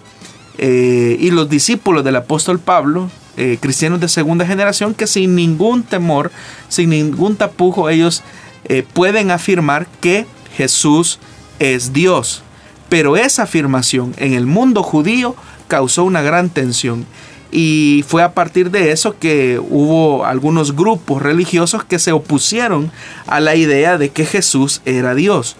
eh, 0.58 1.18
y 1.20 1.32
los 1.32 1.50
discípulos 1.50 2.04
del 2.04 2.16
apóstol 2.16 2.60
Pablo, 2.60 3.10
eh, 3.38 3.58
cristianos 3.60 4.00
de 4.00 4.08
segunda 4.08 4.46
generación 4.46 4.94
que 4.94 5.08
sin 5.08 5.36
ningún 5.36 5.84
temor, 5.84 6.32
sin 6.70 6.90
ningún 6.90 7.36
tapujo, 7.36 7.90
ellos 7.90 8.24
eh, 8.66 8.86
pueden 8.94 9.32
afirmar 9.32 9.88
que 10.02 10.26
Jesús 10.56 11.20
es 11.60 11.94
Dios. 11.94 12.44
Pero 12.90 13.18
esa 13.18 13.44
afirmación 13.44 14.14
en 14.18 14.34
el 14.34 14.46
mundo 14.46 14.84
judío 14.84 15.36
causó 15.68 16.04
una 16.04 16.22
gran 16.22 16.50
tensión. 16.50 17.06
Y 17.52 18.04
fue 18.08 18.24
a 18.24 18.34
partir 18.34 18.72
de 18.72 18.92
eso 18.92 19.18
que 19.18 19.60
hubo 19.60 20.26
algunos 20.26 20.76
grupos 20.76 21.22
religiosos 21.22 21.84
que 21.84 22.00
se 22.00 22.12
opusieron 22.12 22.92
a 23.28 23.40
la 23.40 23.56
idea 23.56 23.98
de 23.98 24.10
que 24.10 24.26
Jesús 24.26 24.82
era 24.86 25.16
Dios. 25.16 25.56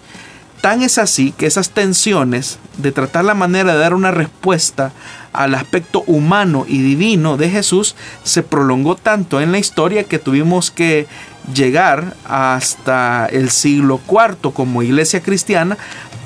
Tan 0.60 0.82
es 0.82 0.98
así 0.98 1.32
que 1.32 1.46
esas 1.46 1.70
tensiones 1.70 2.58
de 2.76 2.92
tratar 2.92 3.24
la 3.24 3.34
manera 3.34 3.72
de 3.72 3.78
dar 3.78 3.94
una 3.94 4.10
respuesta 4.10 4.92
al 5.36 5.54
aspecto 5.54 6.02
humano 6.06 6.64
y 6.68 6.82
divino 6.82 7.36
de 7.36 7.50
Jesús 7.50 7.94
se 8.22 8.42
prolongó 8.42 8.96
tanto 8.96 9.40
en 9.40 9.52
la 9.52 9.58
historia 9.58 10.04
que 10.04 10.18
tuvimos 10.18 10.70
que 10.70 11.06
llegar 11.54 12.14
hasta 12.24 13.26
el 13.26 13.50
siglo 13.50 14.00
IV 14.08 14.52
como 14.52 14.82
iglesia 14.82 15.20
cristiana 15.20 15.76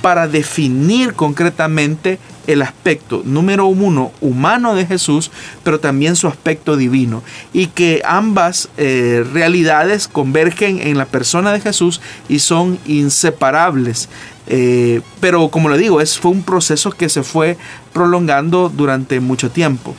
para 0.00 0.28
definir 0.28 1.14
concretamente 1.14 2.18
el 2.52 2.62
aspecto 2.62 3.22
número 3.24 3.66
uno 3.66 4.12
humano 4.20 4.74
de 4.74 4.86
Jesús, 4.86 5.30
pero 5.62 5.80
también 5.80 6.16
su 6.16 6.26
aspecto 6.26 6.76
divino. 6.76 7.22
Y 7.52 7.66
que 7.66 8.02
ambas 8.04 8.68
eh, 8.76 9.24
realidades 9.32 10.08
convergen 10.08 10.80
en 10.80 10.98
la 10.98 11.06
persona 11.06 11.52
de 11.52 11.60
Jesús 11.60 12.00
y 12.28 12.40
son 12.40 12.78
inseparables. 12.86 14.08
Eh, 14.46 15.00
pero 15.20 15.48
como 15.48 15.68
le 15.68 15.78
digo, 15.78 16.00
es, 16.00 16.18
fue 16.18 16.32
un 16.32 16.42
proceso 16.42 16.90
que 16.90 17.08
se 17.08 17.22
fue 17.22 17.56
prolongando 17.92 18.68
durante 18.68 19.20
mucho 19.20 19.50
tiempo. 19.50 19.94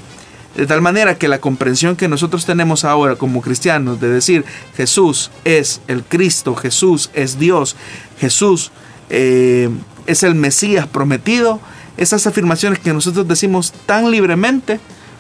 De 0.56 0.68
tal 0.68 0.82
manera 0.82 1.18
que 1.18 1.30
la 1.30 1.40
comprensión 1.40 1.96
que 1.96 2.10
nosotros 2.10 2.46
tenemos 2.46 2.84
ahora 2.84 3.16
como 3.16 3.42
cristianos 3.42 4.02
de 4.02 4.10
decir 4.10 4.44
Jesús 4.76 5.32
es 5.46 5.80
el 5.88 6.04
Cristo, 6.04 6.56
Jesús 6.56 7.10
es 7.14 7.40
Dios, 7.40 7.78
Jesús 8.20 8.72
eh, 9.10 9.70
es 10.08 10.24
el 10.24 10.36
Mesías 10.36 10.88
prometido, 10.88 11.62
esas 12.02 12.26
afirmaciones 12.26 12.80
que 12.80 12.94
nosotros 12.94 13.28
decimos 13.28 13.72
tan 13.86 14.10
libremente 14.10 14.80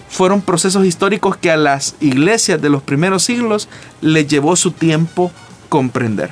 fueron 0.09 0.41
procesos 0.41 0.85
históricos 0.85 1.37
que 1.37 1.51
a 1.51 1.57
las 1.57 1.95
iglesias 1.99 2.59
de 2.59 2.69
los 2.69 2.81
primeros 2.81 3.23
siglos 3.23 3.69
les 4.01 4.27
llevó 4.27 4.55
su 4.55 4.71
tiempo 4.71 5.31
comprender. 5.69 6.31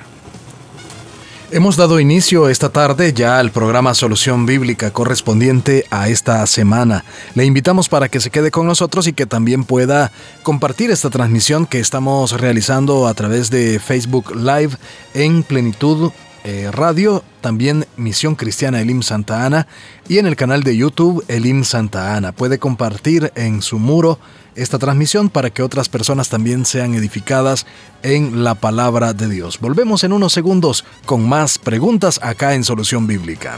Hemos 1.51 1.77
dado 1.77 1.99
inicio 1.99 2.49
esta 2.49 2.69
tarde 2.69 3.13
ya 3.13 3.39
al 3.39 3.51
programa 3.51 3.93
Solución 3.93 4.45
Bíblica 4.45 4.91
correspondiente 4.91 5.85
a 5.89 6.09
esta 6.09 6.45
semana. 6.45 7.05
Le 7.35 7.45
invitamos 7.45 7.89
para 7.89 8.07
que 8.07 8.19
se 8.19 8.29
quede 8.29 8.51
con 8.51 8.67
nosotros 8.67 9.07
y 9.07 9.13
que 9.13 9.25
también 9.25 9.63
pueda 9.63 10.11
compartir 10.43 10.91
esta 10.91 11.09
transmisión 11.09 11.65
que 11.65 11.79
estamos 11.79 12.39
realizando 12.39 13.07
a 13.07 13.13
través 13.13 13.49
de 13.49 13.79
Facebook 13.79 14.35
Live 14.35 14.77
en 15.13 15.41
Plenitud 15.41 16.11
eh, 16.43 16.69
Radio, 16.71 17.23
también 17.41 17.85
Misión 17.97 18.35
Cristiana 18.35 18.81
Elim 18.81 19.01
Santa 19.01 19.45
Ana 19.45 19.67
y 20.07 20.17
en 20.17 20.27
el 20.27 20.35
canal 20.35 20.63
de 20.63 20.75
YouTube 20.75 21.23
Elim 21.27 21.63
Santa 21.63 22.15
Ana. 22.15 22.31
Puede 22.31 22.59
compartir 22.59 23.31
en 23.35 23.61
su 23.61 23.79
muro 23.79 24.19
esta 24.55 24.77
transmisión 24.77 25.29
para 25.29 25.49
que 25.49 25.63
otras 25.63 25.89
personas 25.89 26.29
también 26.29 26.65
sean 26.65 26.93
edificadas 26.95 27.65
en 28.03 28.43
la 28.43 28.55
palabra 28.55 29.13
de 29.13 29.29
Dios. 29.29 29.59
Volvemos 29.59 30.03
en 30.03 30.13
unos 30.13 30.33
segundos 30.33 30.85
con 31.05 31.27
más 31.27 31.57
preguntas 31.57 32.19
acá 32.23 32.53
en 32.53 32.63
Solución 32.63 33.07
Bíblica. 33.07 33.57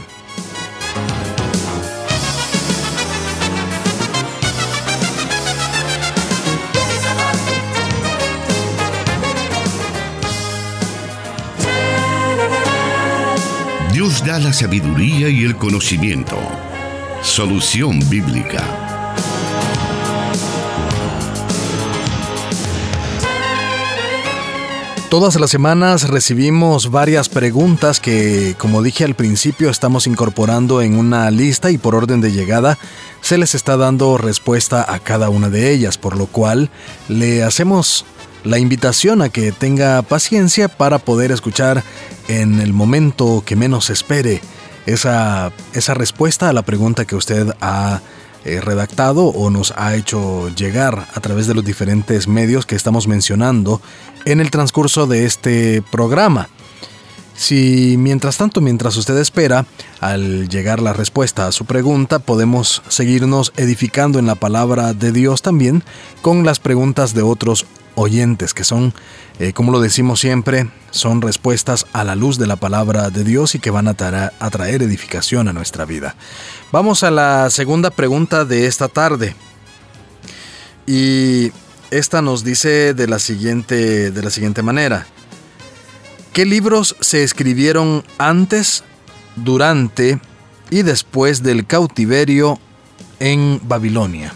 Da 14.26 14.38
la 14.38 14.52
sabiduría 14.52 15.28
y 15.28 15.42
el 15.42 15.56
conocimiento. 15.56 16.38
Solución 17.22 17.98
bíblica. 18.08 18.64
Todas 25.10 25.38
las 25.40 25.50
semanas 25.50 26.08
recibimos 26.08 26.92
varias 26.92 27.28
preguntas 27.28 27.98
que, 27.98 28.54
como 28.58 28.80
dije 28.80 29.02
al 29.02 29.14
principio, 29.14 29.70
estamos 29.70 30.06
incorporando 30.06 30.82
en 30.82 30.96
una 30.96 31.28
lista 31.32 31.72
y 31.72 31.76
por 31.76 31.96
orden 31.96 32.20
de 32.20 32.30
llegada 32.30 32.78
se 33.22 33.38
les 33.38 33.56
está 33.56 33.76
dando 33.76 34.18
respuesta 34.18 34.86
a 34.88 35.00
cada 35.00 35.30
una 35.30 35.50
de 35.50 35.72
ellas, 35.72 35.98
por 35.98 36.16
lo 36.16 36.26
cual 36.26 36.70
le 37.08 37.42
hacemos 37.42 38.06
la 38.44 38.58
invitación 38.58 39.22
a 39.22 39.28
que 39.28 39.52
tenga 39.52 40.02
paciencia 40.02 40.68
para 40.68 40.98
poder 40.98 41.32
escuchar 41.32 41.82
en 42.28 42.60
el 42.60 42.72
momento 42.72 43.42
que 43.44 43.56
menos 43.56 43.90
espere 43.90 44.40
esa, 44.86 45.52
esa 45.72 45.94
respuesta 45.94 46.48
a 46.48 46.52
la 46.52 46.62
pregunta 46.62 47.04
que 47.04 47.16
usted 47.16 47.54
ha 47.60 48.00
eh, 48.44 48.60
redactado 48.60 49.26
o 49.26 49.50
nos 49.50 49.72
ha 49.76 49.94
hecho 49.94 50.48
llegar 50.48 51.06
a 51.14 51.20
través 51.20 51.46
de 51.46 51.54
los 51.54 51.64
diferentes 51.64 52.26
medios 52.26 52.66
que 52.66 52.74
estamos 52.74 53.06
mencionando 53.06 53.80
en 54.24 54.40
el 54.40 54.50
transcurso 54.50 55.06
de 55.06 55.26
este 55.26 55.82
programa. 55.92 56.48
Si 57.34 57.96
mientras 57.98 58.36
tanto, 58.36 58.60
mientras 58.60 58.96
usted 58.96 59.16
espera, 59.18 59.64
al 60.00 60.48
llegar 60.48 60.82
la 60.82 60.92
respuesta 60.92 61.46
a 61.46 61.52
su 61.52 61.64
pregunta, 61.64 62.18
podemos 62.18 62.82
seguirnos 62.88 63.52
edificando 63.56 64.18
en 64.18 64.26
la 64.26 64.34
palabra 64.34 64.92
de 64.92 65.12
Dios 65.12 65.40
también 65.40 65.82
con 66.20 66.44
las 66.44 66.58
preguntas 66.58 67.14
de 67.14 67.22
otros 67.22 67.66
oyentes, 67.94 68.54
que 68.54 68.64
son, 68.64 68.94
eh, 69.38 69.52
como 69.52 69.72
lo 69.72 69.80
decimos 69.80 70.20
siempre, 70.20 70.68
son 70.90 71.22
respuestas 71.22 71.86
a 71.92 72.04
la 72.04 72.14
luz 72.14 72.38
de 72.38 72.46
la 72.46 72.56
palabra 72.56 73.10
de 73.10 73.24
Dios 73.24 73.54
y 73.54 73.58
que 73.58 73.70
van 73.70 73.88
a, 73.88 73.92
a 74.38 74.50
traer 74.50 74.82
edificación 74.82 75.48
a 75.48 75.52
nuestra 75.52 75.84
vida. 75.84 76.14
Vamos 76.70 77.02
a 77.02 77.10
la 77.10 77.50
segunda 77.50 77.90
pregunta 77.90 78.44
de 78.44 78.66
esta 78.66 78.88
tarde. 78.88 79.34
Y 80.86 81.52
esta 81.90 82.22
nos 82.22 82.44
dice 82.44 82.94
de 82.94 83.06
la 83.06 83.18
siguiente, 83.18 84.10
de 84.10 84.22
la 84.22 84.30
siguiente 84.30 84.62
manera. 84.62 85.06
¿Qué 86.32 86.46
libros 86.46 86.96
se 87.00 87.22
escribieron 87.22 88.04
antes, 88.16 88.84
durante 89.36 90.18
y 90.70 90.82
después 90.82 91.42
del 91.42 91.66
cautiverio 91.66 92.58
en 93.20 93.60
Babilonia? 93.62 94.34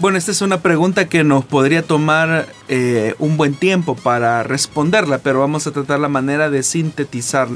Bueno, 0.00 0.16
esta 0.16 0.30
es 0.30 0.42
una 0.42 0.60
pregunta 0.60 1.08
que 1.08 1.24
nos 1.24 1.44
podría 1.44 1.82
tomar 1.82 2.46
eh, 2.68 3.16
un 3.18 3.36
buen 3.36 3.54
tiempo 3.54 3.96
para 3.96 4.44
responderla, 4.44 5.18
pero 5.18 5.40
vamos 5.40 5.66
a 5.66 5.72
tratar 5.72 5.98
la 5.98 6.06
manera 6.06 6.50
de 6.50 6.62
sintetizar. 6.62 7.48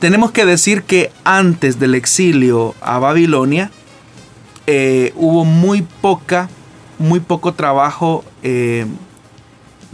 Tenemos 0.00 0.32
que 0.32 0.44
decir 0.44 0.82
que 0.82 1.12
antes 1.22 1.78
del 1.78 1.94
exilio 1.94 2.74
a 2.80 2.98
Babilonia 2.98 3.70
eh, 4.66 5.12
hubo 5.14 5.44
muy 5.44 5.82
poca, 5.82 6.48
muy 6.98 7.20
poco 7.20 7.54
trabajo 7.54 8.24
eh, 8.42 8.84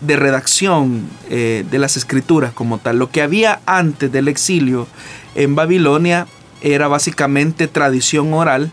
de 0.00 0.16
redacción 0.16 1.10
de 1.28 1.78
las 1.78 1.98
escrituras 1.98 2.52
como 2.54 2.78
tal. 2.78 2.98
Lo 2.98 3.10
que 3.10 3.20
había 3.20 3.60
antes 3.66 4.10
del 4.12 4.28
exilio 4.28 4.86
en 5.34 5.54
Babilonia 5.56 6.26
era 6.62 6.88
básicamente 6.88 7.68
tradición 7.68 8.32
oral 8.32 8.72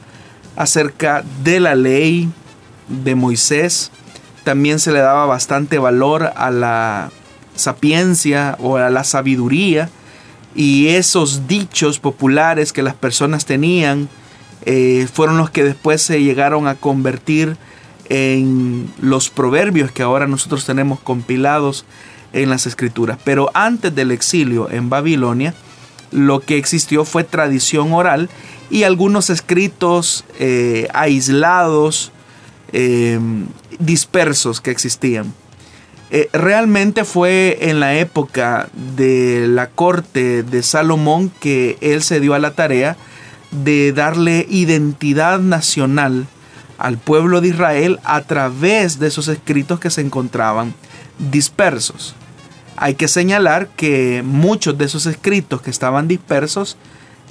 acerca 0.56 1.24
de 1.44 1.60
la 1.60 1.76
ley 1.76 2.30
de 2.88 3.16
Moisés. 3.16 3.92
También 4.44 4.80
se 4.80 4.92
le 4.92 5.00
daba 5.00 5.26
bastante 5.26 5.78
valor 5.78 6.32
a 6.36 6.52
la 6.52 7.12
sapiencia 7.56 8.58
o 8.60 8.78
a 8.78 8.90
la 8.90 9.04
sabiduría 9.04 9.90
y 10.56 10.90
esos 10.90 11.48
dichos 11.48 12.00
populares 12.00 12.74
que 12.74 12.84
las 12.84 12.96
personas 12.96 13.46
tenían 13.46 14.10
eh, 14.66 15.08
fueron 15.12 15.38
los 15.38 15.50
que 15.50 15.64
después 15.64 16.02
se 16.02 16.22
llegaron 16.22 16.68
a 16.68 16.76
convertir 16.76 17.58
en 18.10 18.92
los 19.02 19.30
proverbios 19.30 19.92
que 19.92 20.04
ahora 20.04 20.28
nosotros 20.28 20.66
tenemos 20.66 21.00
compilados 21.00 21.86
en 22.34 22.50
las 22.50 22.66
escrituras. 22.66 23.18
Pero 23.24 23.50
antes 23.54 23.94
del 23.94 24.12
exilio 24.12 24.70
en 24.70 24.90
Babilonia, 24.90 25.54
lo 26.12 26.40
que 26.40 26.58
existió 26.58 27.06
fue 27.06 27.24
tradición 27.24 27.92
oral 27.94 28.30
y 28.70 28.84
algunos 28.84 29.30
escritos 29.30 30.26
eh, 30.40 30.88
aislados, 30.94 32.12
eh, 32.72 33.20
dispersos 33.80 34.62
que 34.62 34.72
existían. 34.72 35.34
Eh, 36.16 36.30
realmente 36.32 37.06
fue 37.06 37.58
en 37.62 37.80
la 37.80 37.96
época 37.96 38.70
de 38.96 39.48
la 39.48 39.68
corte 39.72 40.44
de 40.44 40.62
Salomón 40.62 41.32
que 41.40 41.78
él 41.82 42.04
se 42.04 42.20
dio 42.20 42.36
a 42.36 42.40
la 42.40 42.52
tarea 42.52 42.98
de 43.50 43.94
darle 43.94 44.46
identidad 44.50 45.40
nacional 45.40 46.28
al 46.78 46.98
pueblo 46.98 47.42
de 47.42 47.48
Israel 47.48 48.00
a 48.04 48.22
través 48.22 49.00
de 49.00 49.08
esos 49.08 49.28
escritos 49.28 49.80
que 49.80 49.90
se 49.90 50.02
encontraban 50.02 50.74
dispersos. 51.32 52.16
Hay 52.76 52.96
que 52.96 53.08
señalar 53.08 53.68
que 53.70 54.24
muchos 54.24 54.78
de 54.78 54.86
esos 54.86 55.06
escritos 55.06 55.62
que 55.62 55.70
estaban 55.70 56.08
dispersos, 56.08 56.78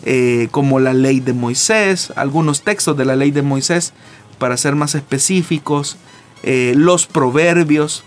eh, 0.05 0.49
como 0.51 0.81
la 0.81 0.95
ley 0.95 1.21
de 1.21 1.33
Moisés, 1.33 2.13
algunos 2.17 2.63
textos 2.63 2.97
de 2.97 3.05
la 3.05 3.15
ley 3.15 3.31
de 3.31 3.43
Moisés, 3.43 3.93
para 4.39 4.57
ser 4.57 4.75
más 4.75 4.97
específicos, 4.97 5.97
eh, 6.43 6.75
los 6.77 7.07
proverbios, 7.07 8.03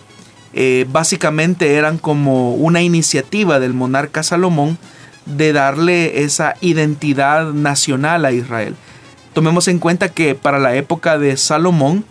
eh, 0.53 0.85
básicamente 0.89 1.75
eran 1.75 1.97
como 1.97 2.53
una 2.55 2.81
iniciativa 2.81 3.59
del 3.59 3.73
monarca 3.73 4.23
Salomón 4.23 4.77
de 5.25 5.53
darle 5.53 6.23
esa 6.23 6.55
identidad 6.59 7.53
nacional 7.53 8.25
a 8.25 8.31
Israel. 8.33 8.75
Tomemos 9.33 9.67
en 9.69 9.79
cuenta 9.79 10.09
que 10.09 10.35
para 10.35 10.59
la 10.59 10.75
época 10.75 11.17
de 11.17 11.35
Salomón, 11.37 12.05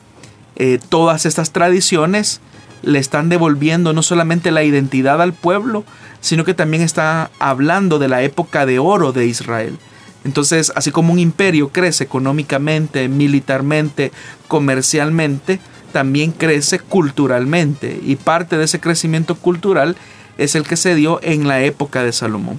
todas 0.88 1.26
estas 1.26 1.50
tradiciones 1.50 2.40
le 2.82 2.98
están 2.98 3.28
devolviendo 3.28 3.92
no 3.92 4.02
solamente 4.02 4.50
la 4.50 4.62
identidad 4.62 5.20
al 5.20 5.32
pueblo, 5.32 5.84
sino 6.24 6.42
que 6.42 6.54
también 6.54 6.82
está 6.82 7.30
hablando 7.38 7.98
de 7.98 8.08
la 8.08 8.22
época 8.22 8.64
de 8.64 8.78
oro 8.78 9.12
de 9.12 9.26
Israel. 9.26 9.78
Entonces, 10.24 10.72
así 10.74 10.90
como 10.90 11.12
un 11.12 11.18
imperio 11.18 11.68
crece 11.68 12.04
económicamente, 12.04 13.10
militarmente, 13.10 14.10
comercialmente, 14.48 15.60
también 15.92 16.32
crece 16.32 16.78
culturalmente. 16.78 18.00
Y 18.02 18.16
parte 18.16 18.56
de 18.56 18.64
ese 18.64 18.80
crecimiento 18.80 19.34
cultural 19.34 19.96
es 20.38 20.54
el 20.54 20.66
que 20.66 20.78
se 20.78 20.94
dio 20.94 21.20
en 21.22 21.46
la 21.46 21.60
época 21.60 22.02
de 22.02 22.12
Salomón. 22.12 22.58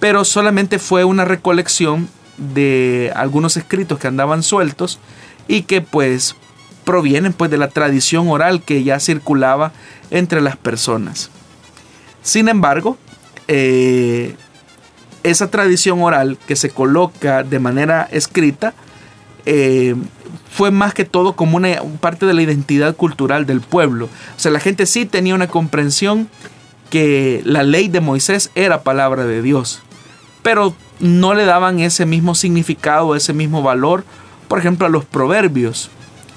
Pero 0.00 0.24
solamente 0.24 0.80
fue 0.80 1.04
una 1.04 1.24
recolección 1.24 2.08
de 2.36 3.12
algunos 3.14 3.56
escritos 3.56 4.00
que 4.00 4.08
andaban 4.08 4.42
sueltos 4.42 4.98
y 5.46 5.62
que 5.62 5.82
pues 5.82 6.34
provienen 6.84 7.32
pues 7.32 7.48
de 7.48 7.58
la 7.58 7.68
tradición 7.68 8.26
oral 8.26 8.60
que 8.60 8.82
ya 8.82 8.98
circulaba 8.98 9.70
entre 10.10 10.40
las 10.40 10.56
personas. 10.56 11.30
Sin 12.24 12.48
embargo, 12.48 12.96
eh, 13.48 14.36
esa 15.22 15.50
tradición 15.50 16.02
oral 16.02 16.38
que 16.46 16.56
se 16.56 16.70
coloca 16.70 17.42
de 17.42 17.58
manera 17.58 18.08
escrita 18.10 18.74
eh, 19.46 19.94
fue 20.50 20.70
más 20.70 20.94
que 20.94 21.04
todo 21.04 21.34
como 21.34 21.56
una 21.56 21.76
parte 22.00 22.26
de 22.26 22.34
la 22.34 22.42
identidad 22.42 22.94
cultural 22.94 23.46
del 23.46 23.60
pueblo. 23.60 24.06
O 24.06 24.40
sea, 24.40 24.52
la 24.52 24.60
gente 24.60 24.86
sí 24.86 25.06
tenía 25.06 25.34
una 25.34 25.48
comprensión 25.48 26.28
que 26.90 27.42
la 27.44 27.62
ley 27.62 27.88
de 27.88 28.00
Moisés 28.00 28.50
era 28.54 28.82
palabra 28.82 29.24
de 29.24 29.42
Dios, 29.42 29.82
pero 30.42 30.74
no 31.00 31.34
le 31.34 31.44
daban 31.44 31.80
ese 31.80 32.06
mismo 32.06 32.34
significado, 32.34 33.16
ese 33.16 33.32
mismo 33.32 33.62
valor, 33.62 34.04
por 34.48 34.58
ejemplo, 34.58 34.86
a 34.86 34.90
los 34.90 35.04
proverbios 35.04 35.90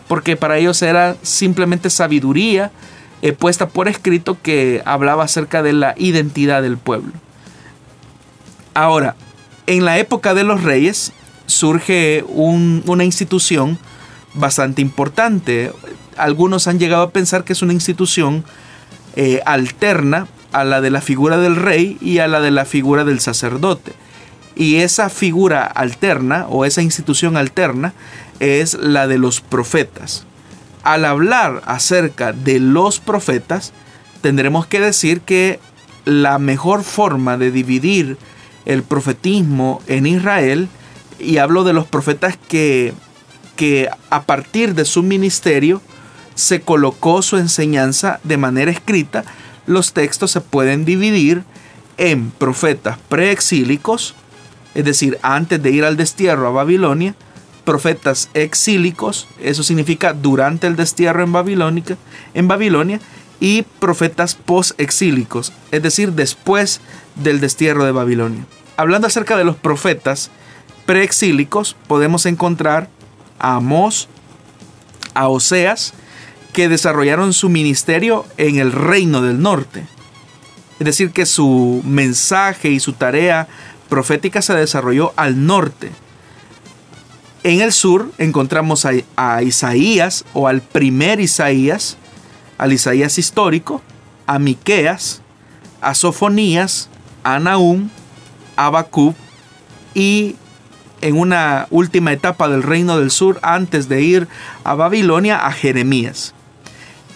porque 0.07 0.35
para 0.35 0.57
ellos 0.57 0.81
era 0.81 1.15
simplemente 1.21 1.89
sabiduría 1.89 2.71
eh, 3.21 3.33
puesta 3.33 3.69
por 3.69 3.87
escrito 3.87 4.37
que 4.41 4.81
hablaba 4.85 5.23
acerca 5.23 5.63
de 5.63 5.73
la 5.73 5.95
identidad 5.97 6.61
del 6.61 6.77
pueblo. 6.77 7.11
Ahora, 8.73 9.15
en 9.65 9.85
la 9.85 9.97
época 9.97 10.33
de 10.33 10.43
los 10.43 10.63
reyes 10.63 11.11
surge 11.47 12.23
una 12.27 13.03
institución 13.03 13.79
bastante 14.33 14.81
importante. 14.81 15.71
Algunos 16.15 16.67
han 16.67 16.79
llegado 16.79 17.03
a 17.03 17.09
pensar 17.09 17.43
que 17.43 17.53
es 17.53 17.61
una 17.61 17.73
institución 17.73 18.43
eh, 19.15 19.41
alterna 19.45 20.27
a 20.51 20.63
la 20.63 20.81
de 20.81 20.91
la 20.91 21.01
figura 21.01 21.37
del 21.37 21.55
rey 21.55 21.97
y 22.01 22.19
a 22.19 22.27
la 22.27 22.39
de 22.39 22.51
la 22.51 22.65
figura 22.65 23.03
del 23.03 23.19
sacerdote. 23.19 23.93
Y 24.55 24.77
esa 24.77 25.09
figura 25.09 25.65
alterna 25.65 26.45
o 26.49 26.65
esa 26.65 26.81
institución 26.81 27.37
alterna 27.37 27.93
es 28.39 28.75
la 28.75 29.07
de 29.07 29.17
los 29.17 29.41
profetas. 29.41 30.25
Al 30.87 31.03
hablar 31.03 31.63
acerca 31.65 32.31
de 32.31 32.61
los 32.61 33.01
profetas, 33.01 33.73
tendremos 34.21 34.67
que 34.67 34.79
decir 34.79 35.19
que 35.19 35.59
la 36.05 36.39
mejor 36.39 36.85
forma 36.85 37.37
de 37.37 37.51
dividir 37.51 38.17
el 38.63 38.83
profetismo 38.83 39.81
en 39.87 40.05
Israel, 40.05 40.69
y 41.19 41.39
hablo 41.39 41.65
de 41.65 41.73
los 41.73 41.87
profetas 41.87 42.37
que, 42.37 42.93
que 43.57 43.89
a 44.09 44.21
partir 44.21 44.75
de 44.75 44.85
su 44.85 45.03
ministerio 45.03 45.81
se 46.35 46.61
colocó 46.61 47.21
su 47.21 47.35
enseñanza 47.35 48.21
de 48.23 48.37
manera 48.37 48.71
escrita, 48.71 49.25
los 49.65 49.91
textos 49.91 50.31
se 50.31 50.39
pueden 50.39 50.85
dividir 50.85 51.43
en 51.97 52.31
profetas 52.31 52.97
preexílicos, 53.09 54.15
es 54.73 54.85
decir, 54.85 55.19
antes 55.21 55.61
de 55.61 55.69
ir 55.69 55.83
al 55.83 55.97
destierro 55.97 56.47
a 56.47 56.51
Babilonia, 56.51 57.13
profetas 57.67 58.29
exílicos, 58.33 59.27
eso 59.41 59.61
significa 59.61 60.13
durante 60.13 60.67
el 60.67 60.77
destierro 60.77 61.21
en, 61.21 61.97
en 62.33 62.47
Babilonia, 62.47 63.01
y 63.41 63.63
profetas 63.63 64.35
post-exílicos, 64.35 65.51
es 65.71 65.83
decir, 65.83 66.13
después 66.13 66.79
del 67.15 67.41
destierro 67.41 67.83
de 67.83 67.91
Babilonia. 67.91 68.45
Hablando 68.77 69.07
acerca 69.07 69.35
de 69.35 69.43
los 69.43 69.57
profetas 69.57 70.31
preexílicos, 70.85 71.75
podemos 71.87 72.25
encontrar 72.25 72.87
a 73.37 73.55
Amós, 73.55 74.07
a 75.13 75.27
Oseas, 75.27 75.93
que 76.53 76.69
desarrollaron 76.69 77.33
su 77.33 77.49
ministerio 77.49 78.25
en 78.37 78.59
el 78.59 78.71
reino 78.71 79.21
del 79.21 79.41
norte. 79.41 79.85
Es 80.79 80.85
decir, 80.85 81.11
que 81.11 81.25
su 81.25 81.81
mensaje 81.83 82.69
y 82.69 82.79
su 82.79 82.93
tarea 82.93 83.49
profética 83.89 84.41
se 84.41 84.53
desarrolló 84.53 85.11
al 85.17 85.45
norte. 85.45 85.91
En 87.47 87.61
el 87.61 87.71
sur 87.71 88.11
encontramos 88.17 88.85
a, 89.15 89.41
Isaías 89.41 90.25
o 90.33 90.49
al 90.49 90.59
primer 90.59 91.21
Isaías, 91.21 91.95
al 92.57 92.73
Isaías 92.73 93.17
histórico, 93.17 93.81
a 94.25 94.37
Miqueas, 94.37 95.21
a 95.79 95.93
Sofonías, 95.93 96.89
a 97.23 97.39
Nahum, 97.39 97.87
a 98.57 98.69
Bacub 98.69 99.15
y 99.93 100.35
en 100.99 101.17
una 101.17 101.67
última 101.69 102.11
etapa 102.11 102.49
del 102.49 102.63
reino 102.63 102.99
del 102.99 103.11
sur 103.11 103.39
antes 103.43 103.87
de 103.87 104.01
ir 104.01 104.27
a 104.65 104.73
Babilonia 104.73 105.45
a 105.45 105.53
Jeremías. 105.53 106.33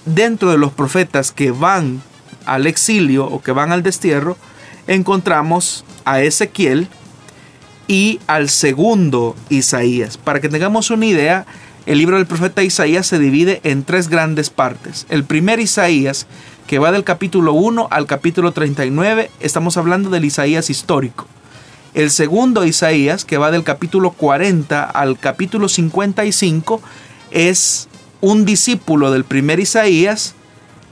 Dentro 0.06 0.50
de 0.50 0.58
los 0.58 0.72
profetas 0.72 1.34
que 1.34 1.52
van 1.52 2.02
al 2.46 2.68
exilio 2.68 3.26
o 3.26 3.42
que 3.42 3.52
van 3.52 3.74
al 3.74 3.84
destierro, 3.84 4.38
encontramos 4.88 5.84
a 6.06 6.22
Ezequiel 6.22 6.88
y 7.92 8.22
al 8.26 8.48
segundo 8.48 9.36
Isaías. 9.50 10.18
Para 10.18 10.40
que 10.40 10.48
tengamos 10.48 10.92
una 10.92 11.06
idea, 11.06 11.46
el 11.86 11.98
libro 11.98 12.16
del 12.16 12.26
profeta 12.26 12.64
Isaías 12.64 13.06
se 13.06 13.20
divide 13.20 13.60
en 13.66 13.84
tres 13.84 14.08
grandes 14.08 14.50
partes. 14.50 15.06
El 15.10 15.26
primer 15.26 15.60
Isaías, 15.60 16.26
que 16.68 16.80
va 16.80 16.94
del 16.94 17.04
capítulo 17.04 17.52
1 17.52 17.90
al 17.92 18.06
capítulo 18.06 18.54
39, 18.54 19.30
estamos 19.42 19.76
hablando 19.76 20.10
del 20.10 20.24
Isaías 20.24 20.70
histórico. 20.70 21.28
El 21.94 22.12
segundo 22.12 22.66
Isaías, 22.66 23.26
que 23.26 23.38
va 23.38 23.52
del 23.52 23.66
capítulo 23.66 24.12
40 24.12 24.86
al 24.86 25.20
capítulo 25.20 25.68
55, 25.68 26.82
es 27.32 27.90
un 28.22 28.46
discípulo 28.46 29.12
del 29.12 29.26
primer 29.26 29.60
Isaías 29.60 30.34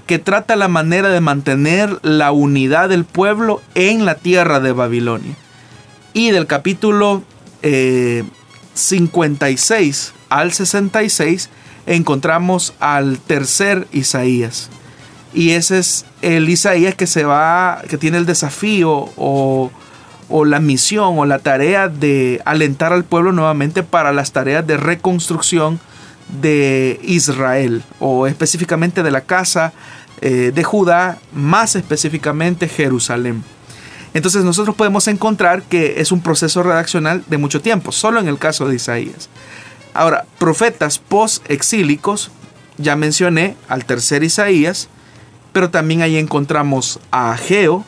que 0.05 0.19
trata 0.19 0.57
la 0.57 0.67
manera 0.67 1.07
de 1.07 1.21
mantener 1.21 1.97
la 2.01 2.33
unidad 2.33 2.89
del 2.89 3.05
pueblo 3.05 3.61
en 3.73 4.03
la 4.03 4.15
tierra 4.15 4.59
de 4.59 4.73
Babilonia. 4.73 5.37
Y 6.13 6.31
del 6.31 6.47
capítulo 6.47 7.23
56 8.73 10.13
eh, 10.13 10.19
al 10.29 10.53
66 10.53 11.49
encontramos 11.85 12.73
al 12.79 13.19
tercer 13.19 13.87
Isaías. 13.91 14.69
Y 15.33 15.51
ese 15.51 15.79
es 15.79 16.05
el 16.21 16.49
Isaías 16.49 16.95
que 16.95 17.07
se 17.07 17.23
va, 17.23 17.81
que 17.87 17.97
tiene 17.97 18.17
el 18.17 18.25
desafío 18.25 19.09
o, 19.17 19.71
la 20.45 20.59
misión 20.59 21.17
o 21.17 21.25
la 21.25 21.39
tarea 21.39 21.87
de 21.87 22.41
alentar 22.45 22.93
al 22.93 23.03
pueblo 23.03 23.31
nuevamente 23.31 23.83
para 23.83 24.13
las 24.13 24.31
tareas 24.31 24.65
de 24.65 24.77
reconstrucción 24.77 25.79
de 26.41 26.99
Israel 27.03 27.83
o 27.99 28.27
específicamente 28.27 29.01
de 29.01 29.09
la 29.09 29.21
casa 29.21 29.73
eh, 30.21 30.51
de 30.53 30.63
Judá, 30.63 31.17
más 31.33 31.75
específicamente 31.75 32.67
Jerusalén. 32.67 33.43
Entonces 34.13 34.43
nosotros 34.43 34.75
podemos 34.75 35.07
encontrar 35.07 35.63
que 35.63 36.01
es 36.01 36.11
un 36.11 36.21
proceso 36.21 36.63
redaccional 36.63 37.23
de 37.27 37.37
mucho 37.37 37.61
tiempo, 37.61 37.91
solo 37.91 38.19
en 38.19 38.27
el 38.27 38.37
caso 38.37 38.67
de 38.67 38.75
Isaías. 38.75 39.29
Ahora, 39.93 40.25
profetas 40.37 40.99
post-exílicos, 40.99 42.31
ya 42.77 42.95
mencioné 42.95 43.55
al 43.67 43.85
tercer 43.85 44.23
Isaías, 44.23 44.87
pero 45.51 45.69
también 45.69 46.01
ahí 46.01 46.17
encontramos 46.17 46.99
a 47.11 47.33
Ageo, 47.33 47.85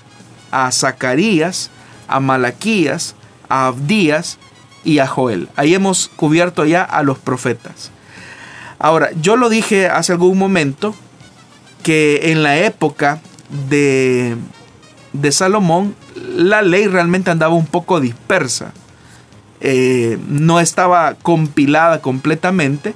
a 0.51 0.71
Zacarías, 0.71 1.69
a 2.07 2.19
Malaquías, 2.19 3.15
a 3.49 3.67
Abdías 3.67 4.37
y 4.83 4.99
a 4.99 5.07
Joel. 5.07 5.47
Ahí 5.55 5.73
hemos 5.73 6.09
cubierto 6.15 6.65
ya 6.65 6.83
a 6.83 7.03
los 7.03 7.17
profetas. 7.17 7.91
Ahora, 8.79 9.09
yo 9.21 9.35
lo 9.35 9.49
dije 9.49 9.87
hace 9.87 10.11
algún 10.11 10.37
momento 10.37 10.95
que 11.83 12.31
en 12.31 12.43
la 12.43 12.57
época 12.57 13.21
de, 13.69 14.35
de 15.13 15.31
Salomón 15.31 15.95
la 16.15 16.61
ley 16.61 16.87
realmente 16.87 17.31
andaba 17.31 17.55
un 17.55 17.65
poco 17.65 17.99
dispersa. 17.99 18.73
Eh, 19.59 20.17
no 20.27 20.59
estaba 20.59 21.15
compilada 21.15 22.01
completamente, 22.01 22.95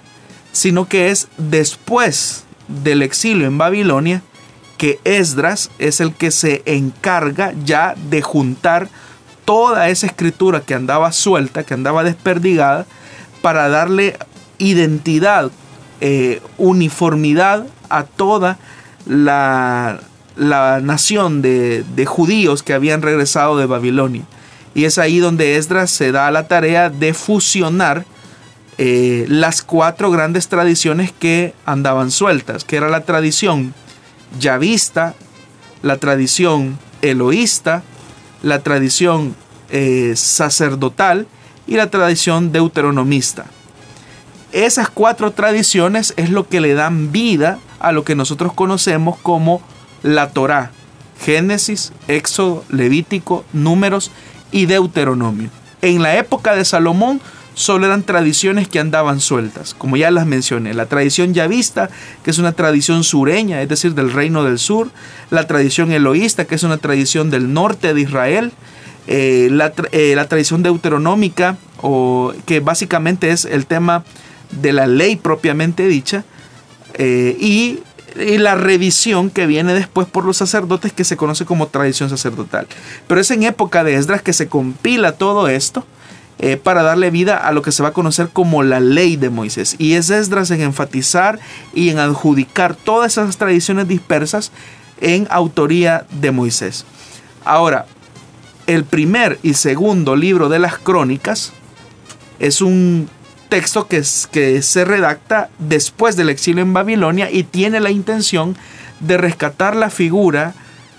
sino 0.51 0.88
que 0.88 1.12
es 1.12 1.28
después 1.38 2.43
del 2.67 3.01
exilio 3.01 3.45
en 3.45 3.58
Babilonia 3.58 4.21
que 4.78 4.99
Esdras 5.04 5.69
es 5.80 6.01
el 6.01 6.13
que 6.13 6.32
se 6.32 6.63
encarga 6.65 7.54
ya 7.63 7.95
de 8.10 8.21
juntar 8.21 8.89
toda 9.45 9.89
esa 9.89 10.08
escritura 10.08 10.62
que 10.62 10.73
andaba 10.73 11.12
suelta, 11.12 11.63
que 11.63 11.73
andaba 11.73 12.04
desperdigada, 12.04 12.86
para 13.41 13.69
darle 13.69 14.17
identidad 14.58 15.51
eh, 16.01 16.41
uniformidad 16.58 17.67
a 17.89 18.04
toda 18.04 18.58
la, 19.06 19.99
nación 20.37 21.41
de, 21.41 22.05
judíos 22.07 22.63
que 22.63 22.73
habían 22.73 23.01
regresado 23.01 23.57
de 23.57 23.65
Babilonia. 23.65 24.23
Y 24.73 24.85
es 24.85 24.97
ahí 24.97 25.19
donde 25.19 25.55
Esdras 25.55 25.89
se 25.91 26.11
da 26.11 26.29
la 26.31 26.47
tarea 26.47 26.89
de 26.89 27.13
fusionar 27.13 28.05
eh, 28.77 29.25
las 29.29 29.61
cuatro 29.61 30.11
grandes 30.11 30.49
tradiciones 30.49 31.13
que 31.13 31.53
andaban 31.65 32.11
sueltas, 32.11 32.65
que 32.65 32.75
era 32.75 32.89
la 32.89 33.05
tradición 33.05 33.73
yavista, 34.37 35.13
la 35.81 35.97
tradición 35.97 36.77
eloísta, 37.01 37.83
la 38.43 38.59
tradición 38.59 39.35
eh, 39.69 40.13
sacerdotal 40.15 41.27
y 41.67 41.75
la 41.75 41.89
tradición 41.89 42.51
deuteronomista. 42.51 43.45
Esas 44.51 44.89
cuatro 44.89 45.31
tradiciones 45.31 46.13
es 46.17 46.29
lo 46.29 46.47
que 46.47 46.61
le 46.61 46.73
dan 46.73 47.11
vida 47.11 47.59
a 47.79 47.91
lo 47.91 48.03
que 48.03 48.15
nosotros 48.15 48.53
conocemos 48.53 49.17
como 49.17 49.61
la 50.05 50.29
Torá. 50.29 50.71
Génesis, 51.19 51.91
Éxodo, 52.07 52.63
Levítico, 52.69 53.43
Números 53.53 54.11
y 54.51 54.67
Deuteronomio. 54.67 55.49
En 55.81 56.03
la 56.03 56.17
época 56.17 56.55
de 56.55 56.63
Salomón 56.63 57.21
solo 57.55 57.85
eran 57.85 58.03
tradiciones 58.03 58.67
que 58.67 58.79
andaban 58.79 59.21
sueltas, 59.21 59.73
como 59.73 59.97
ya 59.97 60.11
las 60.11 60.27
mencioné. 60.27 60.73
La 60.73 60.85
tradición 60.85 61.33
yavista, 61.33 61.89
que 62.23 62.31
es 62.31 62.37
una 62.37 62.51
tradición 62.51 63.03
sureña, 63.03 63.61
es 63.61 63.69
decir, 63.69 63.95
del 63.95 64.11
reino 64.11 64.43
del 64.43 64.59
sur. 64.59 64.89
La 65.31 65.47
tradición 65.47 65.91
eloísta, 65.91 66.45
que 66.45 66.55
es 66.55 66.63
una 66.63 66.77
tradición 66.77 67.31
del 67.31 67.53
norte 67.53 67.93
de 67.93 68.01
Israel. 68.01 68.51
Eh, 69.07 69.47
la, 69.51 69.73
eh, 69.91 70.13
la, 70.15 70.27
tradición 70.27 70.63
deuteronómica, 70.63 71.57
o, 71.81 72.33
que 72.45 72.59
básicamente 72.59 73.31
es 73.31 73.45
el 73.45 73.65
tema 73.65 74.03
de 74.51 74.73
la 74.73 74.87
ley 74.87 75.15
propiamente 75.15 75.87
dicha 75.87 76.25
eh, 76.97 77.35
y, 77.39 77.79
la 78.15 78.56
revisión 78.56 79.30
que 79.30 79.45
viene 79.45 79.73
después 79.73 80.08
por 80.08 80.25
los 80.25 80.38
sacerdotes 80.38 80.93
que 80.93 81.04
se 81.04 81.17
conoce 81.17 81.45
como 81.45 81.67
tradición 81.67 82.10
sacerdotal. 82.10 82.67
Pero 83.08 83.21
es 83.21 83.30
en 83.32 83.43
época 83.43 83.84
de 83.84 83.95
Esdras 83.95 84.21
que 84.21 84.34
se 84.34 84.47
compila 84.47 85.13
todo 85.13 85.47
esto 85.47 85.86
eh, 86.39 86.58
para 86.58 86.84
darle 86.84 87.12
vida 87.12 87.38
a 87.38 87.51
lo 87.51 87.62
que 87.62 87.71
se 87.71 87.84
va 87.84 87.89
a 87.89 87.93
conocer 87.93 88.30
como 88.32 88.63
la 88.63 88.80
ley 88.80 89.15
de 89.15 89.30
Moisés. 89.30 89.75
Y 89.78 89.93
es 89.93 90.10
Esdras 90.10 90.51
en 90.51 90.62
enfatizar 90.62 91.39
y 91.73 91.89
en 91.89 91.99
adjudicar 91.99 92.75
todas 92.75 93.13
esas 93.13 93.38
tradiciones 93.38 93.88
dispersas 93.88 94.51
en 95.01 95.28
autoría 95.30 96.06
de 96.10 96.32
Moisés. 96.32 96.86
Ahora, 97.43 97.86
el 98.67 98.84
primer 98.84 99.39
y 99.43 99.54
segundo 99.54 100.15
libro 100.15 100.49
de 100.49 100.60
las 100.60 100.78
crónicas 100.78 101.54
es 102.39 102.62
un 102.62 103.10
texto 103.49 103.88
que, 103.88 104.03
se 104.03 104.86
redacta 104.86 105.49
después 105.60 106.15
del 106.15 106.29
exilio 106.29 106.62
en 106.62 106.73
Babilonia 106.73 107.29
y 107.31 107.43
tiene 107.43 107.79
la 107.79 107.91
intención 107.91 108.55
de 108.99 109.17
rescatar 109.17 109.75
la 109.75 109.89
figura 109.89 110.53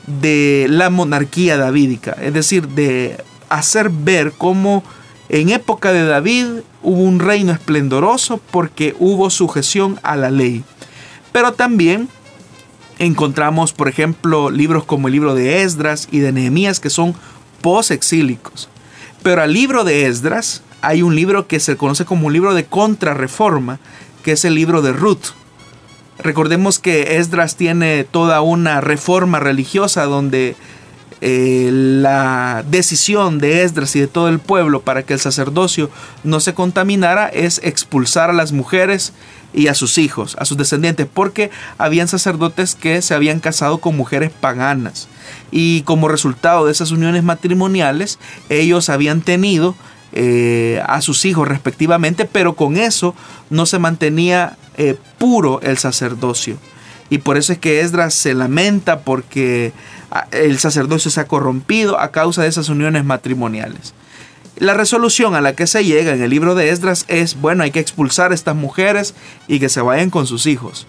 de 0.07 0.67
la 0.69 0.91
monarquía 0.91 1.57
davídica, 1.57 2.17
es 2.21 2.33
decir, 2.33 2.69
de 2.69 3.23
hacer 3.49 3.91
ver 3.91 4.33
cómo 4.37 4.85
en 5.29 5.51
época 5.51 5.93
de 5.93 6.07
David 6.07 6.47
hubo 6.83 7.03
un 7.03 7.19
reino 7.19 7.53
esplendoroso 7.53 8.41
porque 8.51 8.95
hubo 8.99 9.31
sujeción 9.31 9.99
a 10.03 10.15
la 10.17 10.31
ley. 10.31 10.65
Pero 11.33 11.53
también 11.53 12.09
encontramos, 12.99 13.73
por 13.73 13.89
ejemplo, 13.89 14.51
libros 14.51 14.85
como 14.85 15.09
el 15.09 15.13
libro 15.13 15.35
de 15.35 15.63
Esdras 15.63 16.09
y 16.11 16.21
de 16.21 16.33
Nehemías 16.33 16.81
que 16.81 16.91
son 16.91 17.15
post-exílicos. 17.61 18.69
Pero 19.23 19.43
al 19.43 19.53
libro 19.53 19.83
de 19.83 20.07
Esdras 20.07 20.63
hay 20.87 21.03
un 21.03 21.17
libro 21.17 21.49
que 21.49 21.59
se 21.59 21.77
conoce 21.77 22.05
como 22.05 22.29
un 22.29 22.33
libro 22.33 22.55
de 22.55 22.65
contrarreforma, 22.65 23.81
que 24.23 24.33
es 24.33 24.45
el 24.45 24.55
libro 24.55 24.83
de 24.83 24.93
Ruth. 24.93 25.35
Recordemos 26.19 26.79
que 26.79 27.17
Esdras 27.17 27.57
tiene 27.57 28.05
toda 28.05 28.41
una 28.41 28.81
reforma 28.81 29.41
religiosa 29.41 30.05
donde 30.05 30.55
eh, 31.21 31.71
la 31.73 32.65
decisión 32.71 33.41
de 33.41 33.63
Esdras 33.65 33.97
y 33.97 34.01
de 34.01 34.07
todo 34.07 34.29
el 34.29 34.39
pueblo 34.39 34.83
para 34.83 35.03
que 35.03 35.15
el 35.15 35.19
sacerdocio 35.19 35.91
no 36.23 36.39
se 36.39 36.55
contaminara 36.55 37.27
es 37.27 37.61
expulsar 37.65 38.31
a 38.31 38.35
las 38.35 38.53
mujeres 38.53 39.13
y 39.53 39.67
a 39.67 39.75
sus 39.75 39.99
hijos, 39.99 40.37
a 40.39 40.45
sus 40.45 40.57
descendientes, 40.57 41.09
porque 41.13 41.51
habían 41.79 42.07
sacerdotes 42.07 42.77
que 42.77 43.03
se 43.03 43.15
habían 43.15 43.41
casado 43.41 43.79
con 43.79 43.97
mujeres 43.97 44.31
paganas 44.31 45.09
y 45.51 45.83
como 45.83 46.07
resultado 46.07 46.67
de 46.67 46.73
esas 46.73 46.93
uniones 46.93 47.25
matrimoniales 47.25 48.21
ellos 48.51 48.89
habían 48.89 49.21
tenido 49.21 49.75
eh, 50.13 50.83
a 50.87 51.01
sus 51.01 51.25
hijos 51.25 51.49
respectivamente, 51.49 52.25
pero 52.25 52.55
con 52.55 52.77
eso 52.77 53.15
no 53.51 53.67
se 53.67 53.79
mantenía 53.79 54.57
eh, 54.77 54.97
puro 55.19 55.61
el 55.63 55.79
sacerdocio. 55.79 56.57
Y 57.11 57.19
por 57.19 57.37
eso 57.37 57.53
es 57.53 57.59
que 57.59 57.81
Esdras 57.81 58.15
se 58.15 58.35
lamenta 58.35 59.01
porque 59.01 59.73
ah, 60.11 60.27
el 60.33 60.59
sacerdocio 60.59 61.11
se 61.11 61.21
ha 61.21 61.27
corrompido 61.27 62.01
a 62.01 62.11
causa 62.11 62.43
de 62.43 62.49
esas 62.49 62.69
uniones 62.69 63.05
matrimoniales. 63.05 63.95
La 64.57 64.75
resolución 64.75 65.35
a 65.35 65.41
la 65.41 65.55
que 65.55 65.67
se 65.67 65.85
llega 65.85 66.15
en 66.15 66.23
el 66.23 66.31
libro 66.31 66.55
de 66.55 66.71
Esdras 66.71 67.05
es, 67.09 67.39
bueno, 67.41 67.63
hay 67.63 67.71
que 67.71 67.81
expulsar 67.81 68.33
a 68.33 68.35
estas 68.35 68.57
mujeres 68.57 69.15
y 69.49 69.61
que 69.61 69.69
se 69.69 69.83
vayan 69.83 70.11
con 70.11 70.27
sus 70.27 70.47
hijos. 70.47 70.87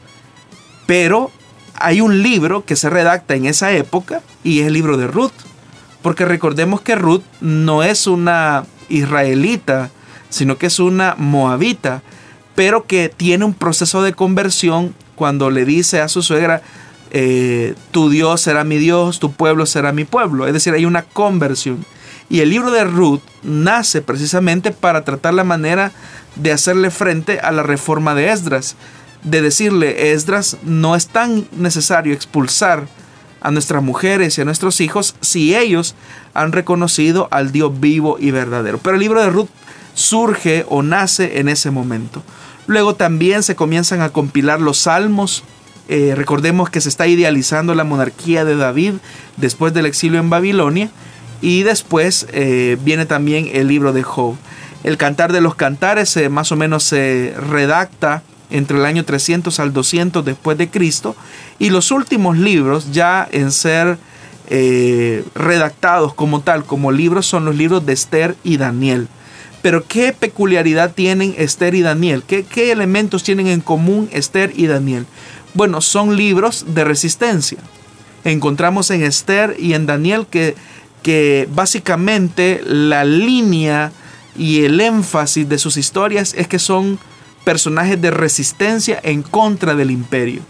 Pero 0.86 1.32
hay 1.76 2.02
un 2.02 2.24
libro 2.24 2.64
que 2.66 2.78
se 2.78 2.90
redacta 2.90 3.36
en 3.36 3.46
esa 3.46 3.74
época 3.74 4.22
y 4.44 4.62
es 4.62 4.68
el 4.68 4.74
libro 4.74 4.96
de 4.98 5.08
Ruth. 5.08 5.34
Porque 6.02 6.26
recordemos 6.26 6.82
que 6.82 6.96
Ruth 6.96 7.24
no 7.42 7.84
es 7.84 8.08
una 8.08 8.66
israelita, 8.90 9.92
sino 10.30 10.58
que 10.58 10.68
es 10.68 10.80
una 10.80 11.16
moabita, 11.18 12.02
pero 12.56 12.86
que 12.86 13.10
tiene 13.10 13.46
un 13.46 13.54
proceso 13.54 14.02
de 14.02 14.14
conversión 14.14 14.96
cuando 15.16 15.50
le 15.50 15.66
dice 15.66 16.02
a 16.02 16.08
su 16.08 16.22
suegra, 16.22 16.62
eh, 17.12 17.76
tu 17.92 18.10
Dios 18.10 18.42
será 18.42 18.64
mi 18.64 18.78
Dios, 18.78 19.20
tu 19.20 19.32
pueblo 19.32 19.66
será 19.66 19.92
mi 19.92 20.06
pueblo. 20.06 20.48
Es 20.48 20.54
decir, 20.54 20.74
hay 20.74 20.86
una 20.86 21.04
conversión. 21.04 21.86
Y 22.30 22.42
el 22.42 22.50
libro 22.50 22.72
de 22.72 22.84
Ruth 22.84 23.22
nace 23.44 24.02
precisamente 24.02 24.72
para 24.72 25.04
tratar 25.06 25.34
la 25.34 25.44
manera 25.44 25.92
de 26.36 26.52
hacerle 26.52 26.92
frente 26.92 27.40
a 27.40 27.52
la 27.52 27.64
reforma 27.64 28.16
de 28.16 28.32
Esdras. 28.32 28.76
De 29.24 29.42
decirle, 29.42 30.12
Esdras, 30.12 30.58
no 30.64 30.96
es 30.96 31.08
tan 31.08 31.48
necesario 31.52 32.14
expulsar 32.14 32.88
a 33.48 33.52
nuestras 33.52 33.82
mujeres 33.82 34.38
y 34.38 34.42
a 34.42 34.46
nuestros 34.46 34.82
hijos 34.82 35.16
si 35.22 35.56
ellos 35.56 35.96
han 36.34 36.52
reconocido 36.52 37.30
al 37.32 37.54
Dios 37.54 37.80
vivo 37.80 38.18
y 38.20 38.32
verdadero. 38.32 38.78
Pero 38.78 38.96
el 38.96 39.00
libro 39.00 39.22
de 39.22 39.30
Ruth 39.30 39.48
surge 39.94 40.66
o 40.68 40.84
nace 40.84 41.40
en 41.40 41.48
ese 41.48 41.72
momento. 41.72 42.22
Luego 42.66 42.96
también 42.96 43.44
se 43.44 43.56
comienzan 43.56 44.02
a 44.02 44.10
compilar 44.10 44.60
los 44.60 44.80
salmos. 44.80 45.46
Eh, 45.88 46.14
recordemos 46.14 46.70
que 46.70 46.82
se 46.82 46.90
está 46.90 47.08
idealizando 47.08 47.74
la 47.74 47.86
monarquía 47.86 48.44
de 48.44 48.58
David 48.58 48.96
después 49.38 49.74
del 49.74 49.86
exilio 49.86 50.20
en 50.20 50.30
Babilonia. 50.30 50.92
Y 51.40 51.64
después 51.64 52.28
eh, 52.34 52.78
viene 52.84 53.06
también 53.06 53.50
el 53.54 53.70
libro 53.70 53.94
de 53.94 54.04
Job. 54.04 54.36
El 54.84 54.98
Cantar 54.98 55.32
de 55.32 55.40
los 55.40 55.56
Cantares 55.56 56.18
eh, 56.18 56.28
más 56.28 56.52
o 56.52 56.58
menos 56.58 56.84
se 56.84 57.34
redacta 57.50 58.24
entre 58.50 58.78
el 58.78 58.86
año 58.86 59.06
300 59.06 59.60
al 59.60 59.74
200 59.74 60.24
después 60.24 60.58
de 60.58 60.70
Cristo. 60.70 61.16
Y 61.60 61.70
los 61.70 61.92
últimos 61.92 62.38
libros 62.38 62.92
ya 62.92 63.28
en 63.32 63.52
ser 63.52 63.98
redactados 65.36 66.14
como 66.14 66.40
tal, 66.40 66.64
como 66.64 66.94
libros, 66.94 67.26
son 67.26 67.44
los 67.44 67.56
libros 67.56 67.86
de 67.86 67.92
Esther 67.92 68.36
y 68.44 68.56
Daniel. 68.56 69.10
Pero 69.62 69.86
¿qué 69.86 70.14
peculiaridad 70.14 70.94
tienen 70.94 71.36
Esther 71.38 71.76
y 71.76 71.82
Daniel? 71.82 72.24
¿Qué, 72.26 72.44
¿Qué, 72.44 72.72
elementos 72.72 73.24
tienen 73.24 73.48
en 73.48 73.60
común 73.60 74.08
Esther 74.14 74.54
y 74.56 74.68
Daniel? 74.68 75.06
Bueno, 75.54 75.82
son 75.82 76.16
libros 76.16 76.66
de 76.70 76.84
resistencia. 76.84 77.58
Encontramos 78.24 78.92
en 78.92 79.04
Esther 79.04 79.56
y 79.60 79.74
en 79.74 79.86
Daniel 79.86 80.26
que, 80.30 80.56
que 81.02 81.50
básicamente 81.54 82.62
la 82.66 83.04
línea 83.04 83.92
y 84.38 84.64
el 84.66 84.80
énfasis 84.80 85.50
de 85.50 85.58
sus 85.58 85.78
historias 85.78 86.34
es 86.38 86.48
que 86.48 86.60
son 86.60 87.00
personajes 87.48 88.02
de 88.02 88.12
resistencia 88.12 89.00
en 89.04 89.22
contra 89.22 89.74
del 89.74 89.90
imperio. 89.90 90.42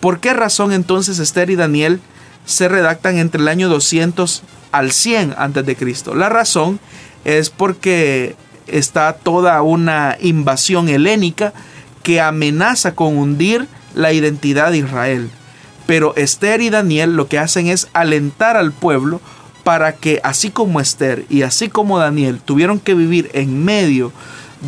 ¿Por 0.00 0.20
qué 0.20 0.34
razón 0.34 0.72
entonces 0.74 1.18
Esther 1.18 1.48
y 1.48 1.56
Daniel 1.56 2.02
se 2.44 2.68
redactan 2.68 3.16
entre 3.16 3.40
el 3.40 3.48
año 3.48 3.70
200 3.70 4.42
al 4.70 4.92
100 4.92 5.36
antes 5.38 5.64
de 5.64 5.74
Cristo? 5.74 6.14
La 6.14 6.28
razón 6.28 6.80
es 7.24 7.48
porque 7.48 8.36
está 8.66 9.14
toda 9.14 9.62
una 9.62 10.18
invasión 10.20 10.90
helénica 10.90 11.54
que 12.02 12.20
amenaza 12.20 12.94
con 12.94 13.16
hundir 13.16 13.66
la 13.94 14.12
identidad 14.12 14.70
de 14.70 14.78
Israel. 14.80 15.30
Pero 15.86 16.14
Esther 16.14 16.60
y 16.60 16.68
Daniel 16.68 17.16
lo 17.16 17.26
que 17.26 17.38
hacen 17.38 17.68
es 17.68 17.88
alentar 17.94 18.58
al 18.58 18.72
pueblo 18.72 19.22
para 19.62 19.94
que 19.94 20.20
así 20.22 20.50
como 20.50 20.78
Esther 20.78 21.24
y 21.30 21.40
así 21.40 21.70
como 21.70 21.98
Daniel 21.98 22.38
tuvieron 22.44 22.80
que 22.80 22.92
vivir 22.92 23.30
en 23.32 23.64
medio 23.64 24.12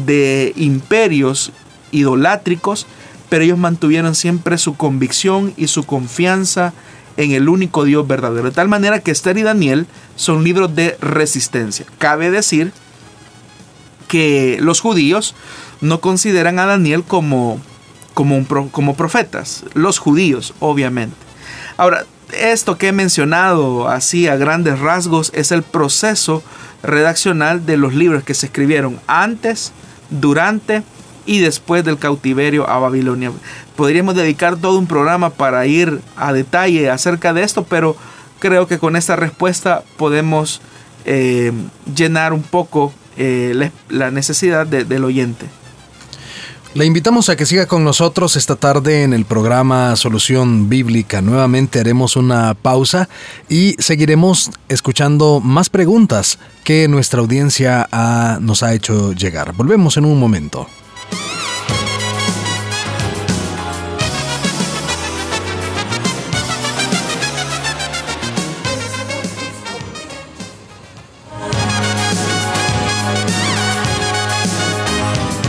de 0.06 0.54
imperios 0.56 1.52
idolátricos, 1.90 2.86
pero 3.28 3.44
ellos 3.44 3.58
mantuvieron 3.58 4.14
siempre 4.14 4.58
su 4.58 4.76
convicción 4.76 5.52
y 5.56 5.68
su 5.68 5.84
confianza 5.84 6.72
en 7.16 7.32
el 7.32 7.48
único 7.48 7.84
Dios 7.84 8.06
verdadero. 8.06 8.44
De 8.44 8.54
tal 8.54 8.68
manera 8.68 9.00
que 9.00 9.10
Esther 9.10 9.38
y 9.38 9.42
Daniel 9.42 9.86
son 10.16 10.44
libros 10.44 10.74
de 10.74 10.96
resistencia. 11.00 11.86
Cabe 11.98 12.30
decir 12.30 12.72
que 14.08 14.58
los 14.60 14.80
judíos 14.80 15.34
no 15.80 16.00
consideran 16.00 16.58
a 16.58 16.66
Daniel 16.66 17.02
como, 17.04 17.60
como, 18.14 18.46
como 18.70 18.94
profetas, 18.94 19.64
los 19.74 19.98
judíos, 19.98 20.54
obviamente. 20.60 21.16
Ahora, 21.76 22.06
esto 22.32 22.76
que 22.76 22.88
he 22.88 22.92
mencionado 22.92 23.88
así 23.88 24.26
a 24.28 24.36
grandes 24.36 24.78
rasgos 24.78 25.30
es 25.34 25.52
el 25.52 25.62
proceso 25.62 26.42
redaccional 26.82 27.66
de 27.66 27.76
los 27.76 27.94
libros 27.94 28.24
que 28.24 28.34
se 28.34 28.46
escribieron 28.46 29.00
antes, 29.06 29.72
durante 30.10 30.82
y 31.26 31.40
después 31.40 31.84
del 31.84 31.98
cautiverio 31.98 32.68
a 32.68 32.78
Babilonia. 32.78 33.32
Podríamos 33.76 34.14
dedicar 34.14 34.56
todo 34.56 34.78
un 34.78 34.86
programa 34.86 35.30
para 35.30 35.66
ir 35.66 36.00
a 36.16 36.32
detalle 36.32 36.88
acerca 36.90 37.34
de 37.34 37.42
esto, 37.42 37.64
pero 37.64 37.96
creo 38.38 38.66
que 38.66 38.78
con 38.78 38.96
esta 38.96 39.16
respuesta 39.16 39.82
podemos 39.96 40.60
eh, 41.04 41.52
llenar 41.94 42.32
un 42.32 42.42
poco 42.42 42.92
eh, 43.16 43.70
la 43.88 44.10
necesidad 44.10 44.66
del 44.66 45.04
oyente. 45.04 45.46
Le 46.76 46.84
invitamos 46.84 47.30
a 47.30 47.36
que 47.36 47.46
siga 47.46 47.64
con 47.64 47.84
nosotros 47.84 48.36
esta 48.36 48.54
tarde 48.54 49.02
en 49.02 49.14
el 49.14 49.24
programa 49.24 49.96
Solución 49.96 50.68
Bíblica. 50.68 51.22
Nuevamente 51.22 51.80
haremos 51.80 52.16
una 52.16 52.52
pausa 52.52 53.08
y 53.48 53.76
seguiremos 53.78 54.50
escuchando 54.68 55.40
más 55.40 55.70
preguntas 55.70 56.38
que 56.64 56.86
nuestra 56.86 57.20
audiencia 57.20 57.88
nos 58.42 58.62
ha 58.62 58.74
hecho 58.74 59.14
llegar. 59.14 59.54
Volvemos 59.54 59.96
en 59.96 60.04
un 60.04 60.20
momento. 60.20 60.66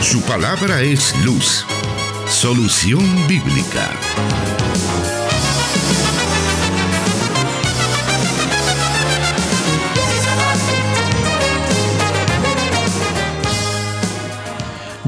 Su 0.02 0.22
palabra 0.22 0.82
es 0.82 1.14
luz. 1.26 1.66
Solución 2.30 3.04
bíblica. 3.28 3.90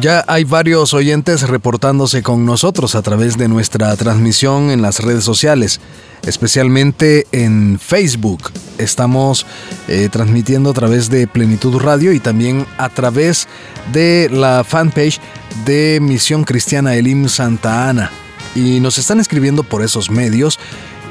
Ya 0.02 0.24
hay 0.28 0.46
varios 0.46 0.94
oyentes 0.94 1.42
reportándose 1.42 2.24
con 2.24 2.46
nosotros 2.46 2.96
a 2.96 3.02
través 3.02 3.38
de 3.38 3.50
nuestra 3.50 3.94
transmisión 3.98 4.72
en 4.72 4.82
las 4.82 5.00
redes 5.00 5.26
sociales, 5.26 5.82
especialmente 6.26 7.28
en 7.34 7.78
Facebook. 7.80 8.52
Estamos 8.78 9.46
eh, 9.90 10.08
transmitiendo 10.10 10.70
a 10.70 10.74
través 10.74 11.10
de 11.10 11.28
Plenitud 11.28 11.78
Radio 11.80 12.14
y 12.14 12.22
también 12.22 12.66
a 12.78 12.88
través 12.88 13.50
de 13.92 14.30
la 14.32 14.64
fanpage 14.64 15.20
de 15.66 16.00
Misión 16.02 16.46
Cristiana 16.46 16.96
Elim 16.96 17.28
Santa 17.28 17.90
Ana. 17.90 18.10
Y 18.56 18.80
nos 18.80 19.00
están 19.00 19.20
escribiendo 19.20 19.64
por 19.64 19.84
esos 19.84 20.10
medios 20.10 20.60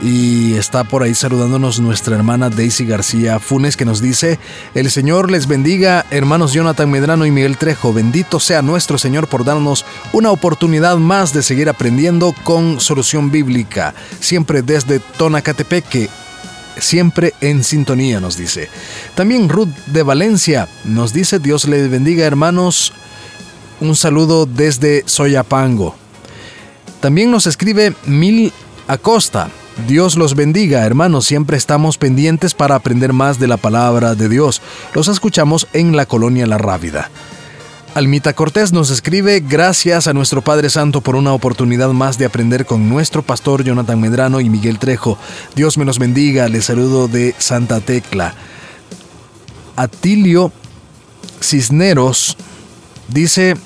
Y 0.00 0.54
está 0.54 0.84
por 0.84 1.02
ahí 1.02 1.12
saludándonos 1.12 1.80
nuestra 1.80 2.14
hermana 2.14 2.50
Daisy 2.50 2.86
García 2.86 3.40
Funes 3.40 3.76
que 3.76 3.84
nos 3.84 4.00
dice, 4.00 4.38
el 4.74 4.92
Señor 4.92 5.28
les 5.28 5.48
bendiga, 5.48 6.06
hermanos 6.12 6.52
Jonathan 6.52 6.88
Medrano 6.88 7.26
y 7.26 7.32
Miguel 7.32 7.58
Trejo, 7.58 7.92
bendito 7.92 8.38
sea 8.38 8.62
nuestro 8.62 8.96
Señor 8.96 9.26
por 9.26 9.44
darnos 9.44 9.84
una 10.12 10.30
oportunidad 10.30 10.98
más 10.98 11.32
de 11.32 11.42
seguir 11.42 11.68
aprendiendo 11.68 12.32
con 12.44 12.78
solución 12.80 13.32
bíblica, 13.32 13.92
siempre 14.20 14.62
desde 14.62 15.00
Tonacatepeque, 15.00 16.08
siempre 16.78 17.34
en 17.40 17.64
sintonía, 17.64 18.20
nos 18.20 18.36
dice. 18.36 18.68
También 19.16 19.48
Ruth 19.48 19.74
de 19.86 20.04
Valencia 20.04 20.68
nos 20.84 21.12
dice, 21.12 21.40
Dios 21.40 21.66
les 21.66 21.90
bendiga 21.90 22.24
hermanos, 22.24 22.92
un 23.80 23.96
saludo 23.96 24.46
desde 24.46 25.02
Soyapango. 25.06 25.96
También 27.00 27.32
nos 27.32 27.48
escribe 27.48 27.94
Mil 28.06 28.52
Acosta. 28.86 29.50
Dios 29.86 30.16
los 30.16 30.34
bendiga, 30.34 30.84
hermanos. 30.84 31.26
Siempre 31.26 31.56
estamos 31.56 31.98
pendientes 31.98 32.52
para 32.52 32.74
aprender 32.74 33.12
más 33.12 33.38
de 33.38 33.46
la 33.46 33.56
palabra 33.56 34.14
de 34.14 34.28
Dios. 34.28 34.60
Los 34.92 35.08
escuchamos 35.08 35.68
en 35.72 35.96
la 35.96 36.04
colonia 36.04 36.46
La 36.46 36.58
Rábida. 36.58 37.10
Almita 37.94 38.32
Cortés 38.32 38.72
nos 38.72 38.90
escribe, 38.90 39.40
gracias 39.40 40.06
a 40.06 40.12
nuestro 40.12 40.42
Padre 40.42 40.68
Santo 40.68 41.00
por 41.00 41.16
una 41.16 41.32
oportunidad 41.32 41.90
más 41.90 42.18
de 42.18 42.26
aprender 42.26 42.66
con 42.66 42.88
nuestro 42.88 43.22
pastor 43.22 43.64
Jonathan 43.64 44.00
Medrano 44.00 44.40
y 44.40 44.50
Miguel 44.50 44.78
Trejo. 44.78 45.16
Dios 45.54 45.78
me 45.78 45.84
los 45.84 45.98
bendiga, 45.98 46.48
les 46.48 46.66
saludo 46.66 47.08
de 47.08 47.34
Santa 47.38 47.80
Tecla. 47.80 48.34
Atilio 49.76 50.52
Cisneros 51.40 52.36
dice, 53.08 53.56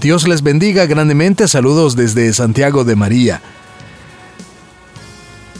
Dios 0.00 0.28
les 0.28 0.42
bendiga 0.42 0.86
grandemente, 0.86 1.48
saludos 1.48 1.96
desde 1.96 2.32
Santiago 2.32 2.84
de 2.84 2.96
María. 2.96 3.42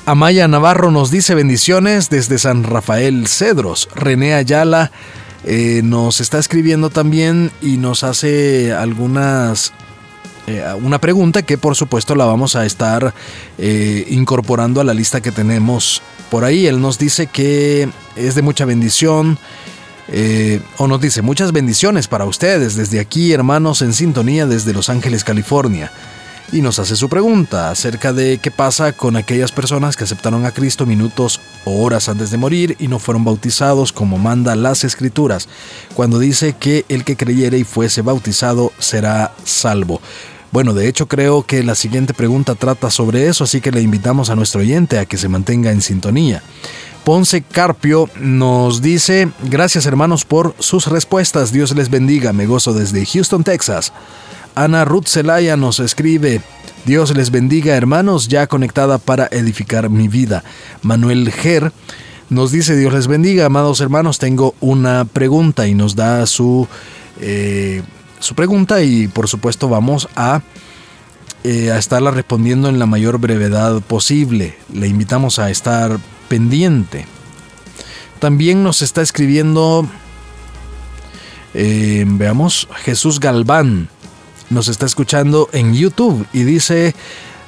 Amaya 0.04 0.48
Navarro 0.48 0.90
nos 0.90 1.12
dice 1.12 1.36
bendiciones 1.36 2.10
desde 2.10 2.36
San 2.36 2.64
Rafael 2.64 3.28
Cedros. 3.28 3.88
René 3.94 4.34
Ayala 4.34 4.90
eh, 5.44 5.80
nos 5.84 6.20
está 6.20 6.40
escribiendo 6.40 6.90
también 6.90 7.52
y 7.60 7.76
nos 7.76 8.02
hace 8.02 8.72
algunas 8.72 9.72
eh, 10.48 10.64
una 10.82 11.00
pregunta 11.00 11.42
que 11.42 11.56
por 11.56 11.76
supuesto 11.76 12.16
la 12.16 12.24
vamos 12.24 12.56
a 12.56 12.66
estar 12.66 13.14
eh, 13.58 14.04
incorporando 14.10 14.80
a 14.80 14.84
la 14.84 14.92
lista 14.92 15.20
que 15.20 15.30
tenemos 15.30 16.02
por 16.32 16.44
ahí. 16.44 16.66
Él 16.66 16.80
nos 16.80 16.98
dice 16.98 17.28
que 17.28 17.88
es 18.16 18.34
de 18.34 18.42
mucha 18.42 18.64
bendición. 18.64 19.38
o 20.78 20.88
nos 20.88 21.00
dice 21.00 21.22
muchas 21.22 21.52
bendiciones 21.52 22.08
para 22.08 22.24
ustedes 22.24 22.74
desde 22.74 22.98
aquí, 22.98 23.32
hermanos 23.32 23.82
en 23.82 23.92
sintonía 23.92 24.46
desde 24.46 24.72
Los 24.72 24.88
Ángeles, 24.88 25.22
California 25.22 25.92
y 26.52 26.60
nos 26.60 26.78
hace 26.78 26.94
su 26.96 27.08
pregunta 27.08 27.70
acerca 27.70 28.12
de 28.12 28.38
qué 28.38 28.50
pasa 28.50 28.92
con 28.92 29.16
aquellas 29.16 29.50
personas 29.50 29.96
que 29.96 30.04
aceptaron 30.04 30.44
a 30.44 30.52
Cristo 30.52 30.84
minutos 30.84 31.40
o 31.64 31.82
horas 31.82 32.08
antes 32.08 32.30
de 32.30 32.36
morir 32.36 32.76
y 32.78 32.88
no 32.88 32.98
fueron 32.98 33.24
bautizados 33.24 33.92
como 33.92 34.18
manda 34.18 34.54
las 34.54 34.84
escrituras, 34.84 35.48
cuando 35.94 36.18
dice 36.18 36.54
que 36.58 36.84
el 36.88 37.04
que 37.04 37.16
creyere 37.16 37.58
y 37.58 37.64
fuese 37.64 38.02
bautizado 38.02 38.72
será 38.78 39.32
salvo. 39.44 40.00
Bueno, 40.52 40.74
de 40.74 40.86
hecho 40.86 41.08
creo 41.08 41.44
que 41.46 41.62
la 41.62 41.74
siguiente 41.74 42.12
pregunta 42.12 42.54
trata 42.54 42.90
sobre 42.90 43.26
eso, 43.28 43.44
así 43.44 43.62
que 43.62 43.72
le 43.72 43.80
invitamos 43.80 44.28
a 44.28 44.36
nuestro 44.36 44.60
oyente 44.60 44.98
a 44.98 45.06
que 45.06 45.16
se 45.16 45.28
mantenga 45.28 45.72
en 45.72 45.80
sintonía. 45.80 46.42
Ponce 47.04 47.42
Carpio 47.42 48.08
nos 48.20 48.82
dice, 48.82 49.30
gracias 49.44 49.86
hermanos 49.86 50.24
por 50.26 50.54
sus 50.58 50.86
respuestas, 50.86 51.50
Dios 51.50 51.74
les 51.74 51.88
bendiga, 51.88 52.34
me 52.34 52.46
gozo 52.46 52.74
desde 52.74 53.06
Houston, 53.06 53.42
Texas. 53.42 53.92
Ana 54.54 54.84
Ruth 54.84 55.06
Zelaya 55.06 55.56
nos 55.56 55.80
escribe, 55.80 56.42
Dios 56.84 57.16
les 57.16 57.30
bendiga 57.30 57.74
hermanos, 57.74 58.28
ya 58.28 58.46
conectada 58.46 58.98
para 58.98 59.28
edificar 59.30 59.88
mi 59.88 60.08
vida. 60.08 60.44
Manuel 60.82 61.32
Ger 61.32 61.72
nos 62.28 62.52
dice, 62.52 62.76
Dios 62.76 62.92
les 62.92 63.06
bendiga, 63.06 63.46
amados 63.46 63.80
hermanos, 63.80 64.18
tengo 64.18 64.54
una 64.60 65.06
pregunta 65.06 65.66
y 65.66 65.74
nos 65.74 65.96
da 65.96 66.26
su, 66.26 66.68
eh, 67.20 67.82
su 68.18 68.34
pregunta 68.34 68.82
y 68.82 69.08
por 69.08 69.26
supuesto 69.26 69.70
vamos 69.70 70.08
a, 70.16 70.42
eh, 71.44 71.70
a 71.70 71.78
estarla 71.78 72.10
respondiendo 72.10 72.68
en 72.68 72.78
la 72.78 72.86
mayor 72.86 73.18
brevedad 73.18 73.80
posible. 73.80 74.56
Le 74.72 74.86
invitamos 74.86 75.38
a 75.38 75.50
estar 75.50 75.98
pendiente. 76.28 77.06
También 78.18 78.62
nos 78.62 78.82
está 78.82 79.00
escribiendo, 79.00 79.88
eh, 81.54 82.04
veamos, 82.06 82.68
Jesús 82.84 83.18
Galván 83.18 83.88
nos 84.52 84.68
está 84.68 84.86
escuchando 84.86 85.48
en 85.52 85.74
YouTube 85.74 86.26
y 86.32 86.44
dice, 86.44 86.94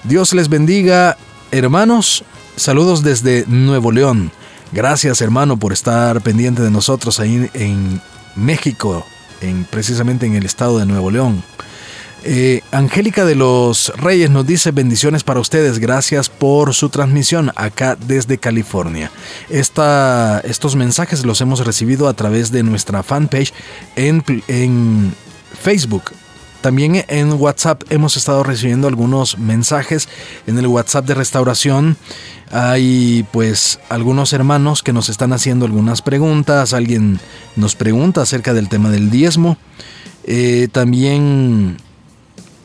Dios 0.04 0.32
les 0.32 0.48
bendiga, 0.48 1.16
hermanos, 1.50 2.24
saludos 2.56 3.02
desde 3.02 3.44
Nuevo 3.46 3.92
León. 3.92 4.32
Gracias 4.72 5.20
hermano 5.20 5.56
por 5.56 5.72
estar 5.72 6.20
pendiente 6.22 6.62
de 6.62 6.70
nosotros 6.70 7.20
ahí 7.20 7.48
en 7.54 8.00
México, 8.34 9.06
en, 9.40 9.64
precisamente 9.64 10.26
en 10.26 10.34
el 10.34 10.44
estado 10.44 10.78
de 10.78 10.86
Nuevo 10.86 11.10
León. 11.10 11.44
Eh, 12.26 12.62
Angélica 12.72 13.26
de 13.26 13.34
los 13.34 13.92
Reyes 13.98 14.30
nos 14.30 14.46
dice 14.46 14.70
bendiciones 14.70 15.22
para 15.22 15.40
ustedes, 15.40 15.78
gracias 15.78 16.30
por 16.30 16.72
su 16.72 16.88
transmisión 16.88 17.52
acá 17.54 17.96
desde 17.96 18.38
California. 18.38 19.10
Esta, 19.50 20.40
estos 20.40 20.74
mensajes 20.74 21.26
los 21.26 21.42
hemos 21.42 21.64
recibido 21.66 22.08
a 22.08 22.14
través 22.14 22.50
de 22.50 22.62
nuestra 22.62 23.02
fanpage 23.02 23.52
en, 23.94 24.24
en 24.48 25.14
Facebook, 25.62 26.12
también 26.64 27.04
en 27.08 27.30
WhatsApp 27.34 27.82
hemos 27.90 28.16
estado 28.16 28.42
recibiendo 28.42 28.88
algunos 28.88 29.36
mensajes. 29.36 30.08
En 30.46 30.56
el 30.58 30.66
WhatsApp 30.66 31.04
de 31.04 31.12
restauración 31.12 31.98
hay 32.50 33.26
pues 33.32 33.80
algunos 33.90 34.32
hermanos 34.32 34.82
que 34.82 34.94
nos 34.94 35.10
están 35.10 35.34
haciendo 35.34 35.66
algunas 35.66 36.00
preguntas. 36.00 36.72
Alguien 36.72 37.20
nos 37.54 37.74
pregunta 37.74 38.22
acerca 38.22 38.54
del 38.54 38.70
tema 38.70 38.88
del 38.88 39.10
diezmo. 39.10 39.58
Eh, 40.24 40.68
también 40.72 41.76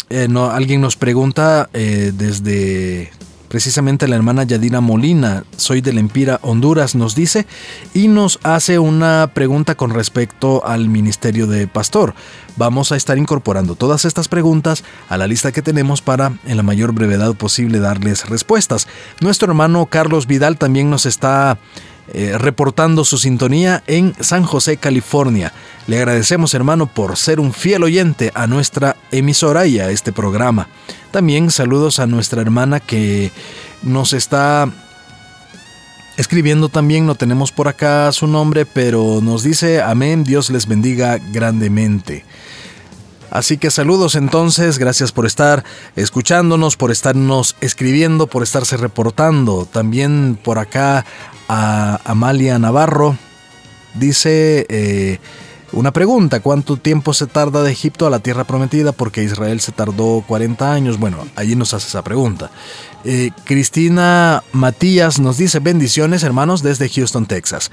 eh, 0.09 0.27
no, 0.29 0.49
alguien 0.49 0.79
nos 0.79 0.95
pregunta 0.95 1.69
eh, 1.73 2.13
desde 2.15 3.11
Precisamente 3.49 4.07
la 4.07 4.15
hermana 4.15 4.43
Yadira 4.43 4.79
Molina, 4.79 5.43
soy 5.57 5.81
del 5.81 5.97
Empira, 5.97 6.39
Honduras, 6.43 6.93
nos 6.93 7.15
dice 7.15 7.47
y 7.95 8.07
nos 8.07 8.39
hace 8.43 8.77
una 8.77 9.31
pregunta 9.33 9.73
con 9.73 9.89
respecto 9.89 10.63
al 10.65 10.87
ministerio 10.87 11.47
de 11.47 11.67
pastor. 11.67 12.13
Vamos 12.57 12.91
a 12.91 12.95
estar 12.95 13.17
incorporando 13.17 13.73
todas 13.73 14.05
estas 14.05 14.27
preguntas 14.27 14.83
a 15.09 15.17
la 15.17 15.25
lista 15.25 15.51
que 15.51 15.63
tenemos 15.63 16.03
para 16.03 16.33
en 16.45 16.57
la 16.57 16.63
mayor 16.63 16.93
brevedad 16.93 17.33
posible 17.33 17.79
darles 17.79 18.29
respuestas. 18.29 18.87
Nuestro 19.19 19.47
hermano 19.47 19.87
Carlos 19.87 20.27
Vidal 20.27 20.59
también 20.59 20.91
nos 20.91 21.07
está 21.07 21.57
eh, 22.11 22.37
reportando 22.37 23.03
su 23.03 23.17
sintonía 23.17 23.83
en 23.85 24.13
San 24.19 24.43
José, 24.43 24.77
California. 24.77 25.53
Le 25.87 25.97
agradecemos 25.97 26.53
hermano 26.53 26.87
por 26.87 27.17
ser 27.17 27.39
un 27.39 27.53
fiel 27.53 27.83
oyente 27.83 28.31
a 28.33 28.45
nuestra 28.45 28.95
emisora 29.11 29.65
y 29.65 29.79
a 29.79 29.89
este 29.89 30.11
programa. 30.11 30.67
También 31.11 31.49
saludos 31.49 31.99
a 31.99 32.07
nuestra 32.07 32.41
hermana 32.41 32.79
que 32.79 33.31
nos 33.81 34.13
está 34.13 34.71
escribiendo 36.17 36.69
también, 36.69 37.05
no 37.05 37.15
tenemos 37.15 37.51
por 37.51 37.67
acá 37.67 38.11
su 38.11 38.27
nombre, 38.27 38.65
pero 38.65 39.19
nos 39.21 39.41
dice 39.41 39.81
amén, 39.81 40.23
Dios 40.23 40.49
les 40.49 40.67
bendiga 40.67 41.17
grandemente. 41.17 42.25
Así 43.31 43.57
que 43.57 43.71
saludos 43.71 44.15
entonces, 44.15 44.77
gracias 44.77 45.11
por 45.11 45.25
estar 45.25 45.63
escuchándonos, 45.95 46.75
por 46.75 46.91
estarnos 46.91 47.55
escribiendo, 47.61 48.27
por 48.27 48.43
estarse 48.43 48.75
reportando. 48.75 49.67
También 49.71 50.37
por 50.43 50.57
acá 50.59 51.05
a 51.47 51.99
Amalia 52.05 52.59
Navarro 52.59 53.17
dice... 53.95 54.65
Eh, 54.69 55.19
una 55.71 55.91
pregunta, 55.91 56.39
¿cuánto 56.39 56.77
tiempo 56.77 57.13
se 57.13 57.27
tarda 57.27 57.63
de 57.63 57.71
Egipto 57.71 58.07
a 58.07 58.09
la 58.09 58.19
tierra 58.19 58.43
prometida? 58.43 58.91
Porque 58.91 59.23
Israel 59.23 59.59
se 59.61 59.71
tardó 59.71 60.23
40 60.27 60.73
años. 60.73 60.99
Bueno, 60.99 61.17
allí 61.35 61.55
nos 61.55 61.73
hace 61.73 61.87
esa 61.87 62.03
pregunta. 62.03 62.49
Eh, 63.05 63.31
Cristina 63.45 64.43
Matías 64.51 65.19
nos 65.19 65.37
dice 65.37 65.59
bendiciones 65.59 66.23
hermanos 66.23 66.63
desde 66.63 66.89
Houston, 66.89 67.25
Texas. 67.25 67.71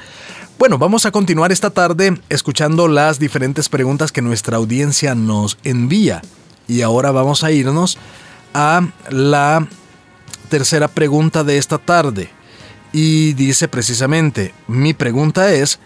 Bueno, 0.59 0.79
vamos 0.79 1.07
a 1.07 1.11
continuar 1.11 1.53
esta 1.53 1.71
tarde 1.71 2.19
escuchando 2.29 2.89
las 2.89 3.19
diferentes 3.19 3.69
preguntas 3.69 4.13
que 4.13 4.23
nuestra 4.23 4.57
audiencia 4.57 5.15
nos 5.15 5.59
envía. 5.65 6.23
Y 6.69 6.83
ahora 6.83 7.11
vamos 7.13 7.45
a 7.45 7.53
irnos 7.53 7.99
a 8.55 8.87
la 9.11 9.67
tercera 10.49 10.89
pregunta 10.89 11.45
de 11.45 11.59
esta 11.59 11.79
tarde. 11.79 12.31
Y 12.93 13.35
dice 13.35 13.69
precisamente, 13.69 14.55
mi 14.67 14.95
pregunta 14.95 15.53
es, 15.53 15.79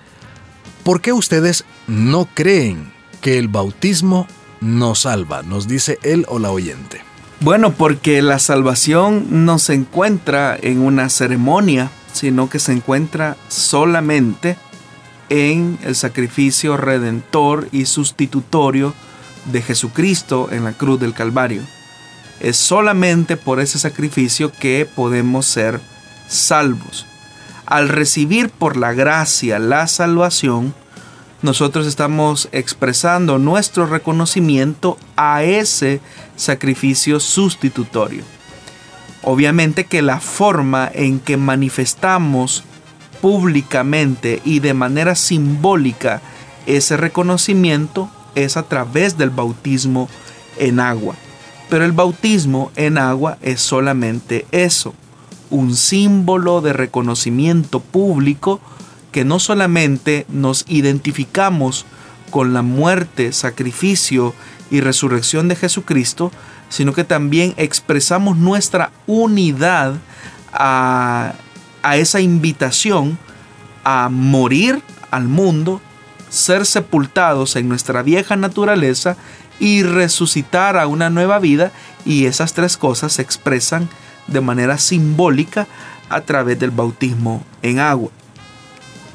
¿Por 0.82 1.00
qué 1.00 1.12
ustedes 1.12 1.64
no 1.86 2.26
creen 2.32 2.92
que 3.20 3.38
el 3.38 3.48
bautismo 3.48 4.26
nos 4.60 5.00
salva? 5.00 5.42
Nos 5.42 5.68
dice 5.68 5.98
él 6.02 6.24
o 6.28 6.38
la 6.38 6.50
oyente. 6.50 7.02
Bueno, 7.40 7.72
porque 7.72 8.22
la 8.22 8.38
salvación 8.38 9.44
no 9.44 9.58
se 9.58 9.74
encuentra 9.74 10.58
en 10.60 10.80
una 10.80 11.08
ceremonia, 11.08 11.90
sino 12.12 12.50
que 12.50 12.58
se 12.58 12.72
encuentra 12.72 13.36
solamente 13.48 14.56
en 15.30 15.78
el 15.82 15.96
sacrificio 15.96 16.76
redentor 16.76 17.68
y 17.72 17.86
sustitutorio 17.86 18.94
de 19.46 19.62
Jesucristo 19.62 20.48
en 20.50 20.64
la 20.64 20.72
cruz 20.72 21.00
del 21.00 21.14
Calvario. 21.14 21.62
Es 22.40 22.56
solamente 22.56 23.36
por 23.36 23.60
ese 23.60 23.78
sacrificio 23.78 24.50
que 24.52 24.88
podemos 24.94 25.46
ser 25.46 25.80
salvos. 26.28 27.06
Al 27.70 27.88
recibir 27.88 28.50
por 28.50 28.76
la 28.76 28.92
gracia 28.94 29.60
la 29.60 29.86
salvación, 29.86 30.74
nosotros 31.40 31.86
estamos 31.86 32.48
expresando 32.50 33.38
nuestro 33.38 33.86
reconocimiento 33.86 34.98
a 35.14 35.44
ese 35.44 36.00
sacrificio 36.34 37.20
sustitutorio. 37.20 38.24
Obviamente 39.22 39.84
que 39.84 40.02
la 40.02 40.18
forma 40.18 40.90
en 40.92 41.20
que 41.20 41.36
manifestamos 41.36 42.64
públicamente 43.20 44.42
y 44.44 44.58
de 44.58 44.74
manera 44.74 45.14
simbólica 45.14 46.20
ese 46.66 46.96
reconocimiento 46.96 48.10
es 48.34 48.56
a 48.56 48.64
través 48.64 49.16
del 49.16 49.30
bautismo 49.30 50.08
en 50.58 50.80
agua. 50.80 51.14
Pero 51.68 51.84
el 51.84 51.92
bautismo 51.92 52.72
en 52.74 52.98
agua 52.98 53.38
es 53.42 53.60
solamente 53.60 54.44
eso, 54.50 54.92
un 55.50 55.76
símbolo 55.76 56.60
de 56.60 56.72
reconocimiento 56.72 57.80
público 57.80 58.60
que 59.12 59.24
no 59.24 59.38
solamente 59.40 60.24
nos 60.28 60.64
identificamos 60.68 61.84
con 62.30 62.52
la 62.52 62.62
muerte, 62.62 63.32
sacrificio 63.32 64.34
y 64.70 64.80
resurrección 64.80 65.48
de 65.48 65.56
Jesucristo, 65.56 66.30
sino 66.68 66.92
que 66.92 67.04
también 67.04 67.52
expresamos 67.56 68.36
nuestra 68.36 68.92
unidad 69.06 69.94
a, 70.52 71.34
esa 71.94 72.20
invitación 72.20 73.18
a 73.84 74.08
morir 74.10 74.80
al 75.10 75.24
mundo, 75.24 75.80
ser 76.28 76.64
sepultados 76.64 77.56
en 77.56 77.68
nuestra 77.68 78.02
vieja 78.02 78.36
naturaleza 78.36 79.16
y 79.58 79.82
resucitar 79.82 80.78
a 80.78 80.86
una 80.86 81.10
nueva 81.10 81.38
vida 81.40 81.72
y 82.04 82.26
esas 82.26 82.54
tres 82.54 82.76
cosas 82.76 83.14
se 83.14 83.22
expresan 83.22 83.88
de 84.30 84.40
manera 84.40 84.78
simbólica 84.78 85.66
a 86.08 86.22
través 86.22 86.58
del 86.58 86.70
bautismo 86.70 87.44
en 87.62 87.78
agua. 87.78 88.10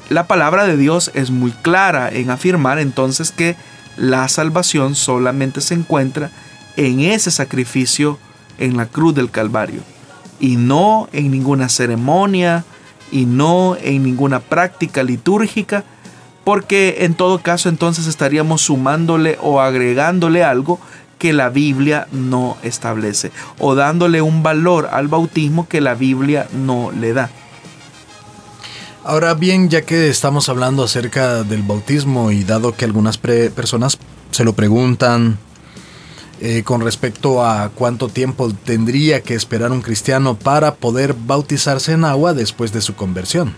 La 0.08 0.26
palabra 0.26 0.66
de 0.66 0.76
Dios 0.76 1.10
es 1.14 1.30
muy 1.30 1.50
clara 1.50 2.08
en 2.10 2.30
afirmar 2.30 2.78
entonces 2.78 3.32
que 3.32 3.56
la 3.96 4.28
salvación 4.28 4.94
solamente 4.94 5.60
se 5.60 5.74
encuentra 5.74 6.30
en 6.76 7.00
ese 7.00 7.30
sacrificio 7.30 8.18
en 8.58 8.76
la 8.76 8.86
cruz 8.86 9.14
del 9.14 9.30
Calvario 9.30 9.80
y 10.38 10.56
no 10.56 11.08
en 11.12 11.30
ninguna 11.30 11.68
ceremonia 11.68 12.64
y 13.10 13.26
no 13.26 13.76
en 13.80 14.02
ninguna 14.02 14.40
práctica 14.40 15.02
litúrgica 15.02 15.84
porque 16.44 16.98
en 17.00 17.14
todo 17.14 17.42
caso 17.42 17.68
entonces 17.68 18.06
estaríamos 18.06 18.62
sumándole 18.62 19.38
o 19.42 19.60
agregándole 19.60 20.44
algo 20.44 20.78
que 21.18 21.32
la 21.32 21.48
Biblia 21.48 22.06
no 22.12 22.56
establece 22.62 23.30
o 23.58 23.74
dándole 23.74 24.22
un 24.22 24.42
valor 24.42 24.88
al 24.92 25.08
bautismo 25.08 25.68
que 25.68 25.80
la 25.80 25.94
Biblia 25.94 26.48
no 26.52 26.90
le 26.92 27.12
da. 27.12 27.30
Ahora 29.04 29.34
bien, 29.34 29.68
ya 29.68 29.82
que 29.82 30.08
estamos 30.08 30.48
hablando 30.48 30.82
acerca 30.82 31.44
del 31.44 31.62
bautismo 31.62 32.32
y 32.32 32.42
dado 32.42 32.74
que 32.74 32.84
algunas 32.84 33.18
personas 33.18 33.98
se 34.32 34.42
lo 34.42 34.54
preguntan 34.54 35.38
eh, 36.40 36.64
con 36.64 36.80
respecto 36.80 37.44
a 37.44 37.70
cuánto 37.70 38.08
tiempo 38.08 38.52
tendría 38.52 39.22
que 39.22 39.34
esperar 39.34 39.70
un 39.70 39.80
cristiano 39.80 40.36
para 40.36 40.74
poder 40.74 41.14
bautizarse 41.14 41.92
en 41.92 42.04
agua 42.04 42.34
después 42.34 42.72
de 42.72 42.80
su 42.80 42.94
conversión. 42.94 43.54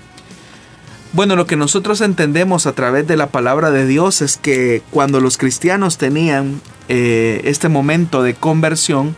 Bueno, 1.15 1.37
lo 1.37 1.47
que 1.47 1.57
nosotros 1.57 2.03
entendemos 2.03 2.67
a 2.67 2.73
través 2.73 3.07
de 3.07 3.17
la 3.17 3.29
palabra 3.29 3.71
de 3.71 3.87
Dios 3.87 4.21
es 4.21 4.37
que 4.37 4.83
cuando 4.91 5.21
los 5.21 5.39
cristianos 5.39 5.97
tenían 5.97 6.61
eh, 6.89 7.41
este 7.45 7.71
momento 7.71 8.23
de 8.23 8.35
conversión, 8.35 9.17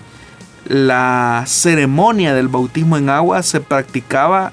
la 0.67 1.43
ceremonia 1.49 2.33
del 2.33 2.47
bautismo 2.47 2.97
en 2.97 3.11
agua 3.11 3.43
se 3.43 3.61
practicaba 3.61 4.53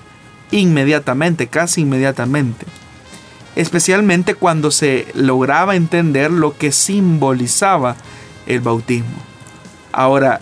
inmediatamente, 0.49 1.45
casi 1.45 1.81
inmediatamente. 1.81 2.65
Especialmente 3.55 4.33
cuando 4.33 4.71
se 4.71 5.07
lograba 5.13 5.75
entender 5.75 6.31
lo 6.31 6.57
que 6.57 6.71
simbolizaba 6.71 7.97
el 8.47 8.61
bautismo. 8.61 9.17
Ahora, 9.91 10.41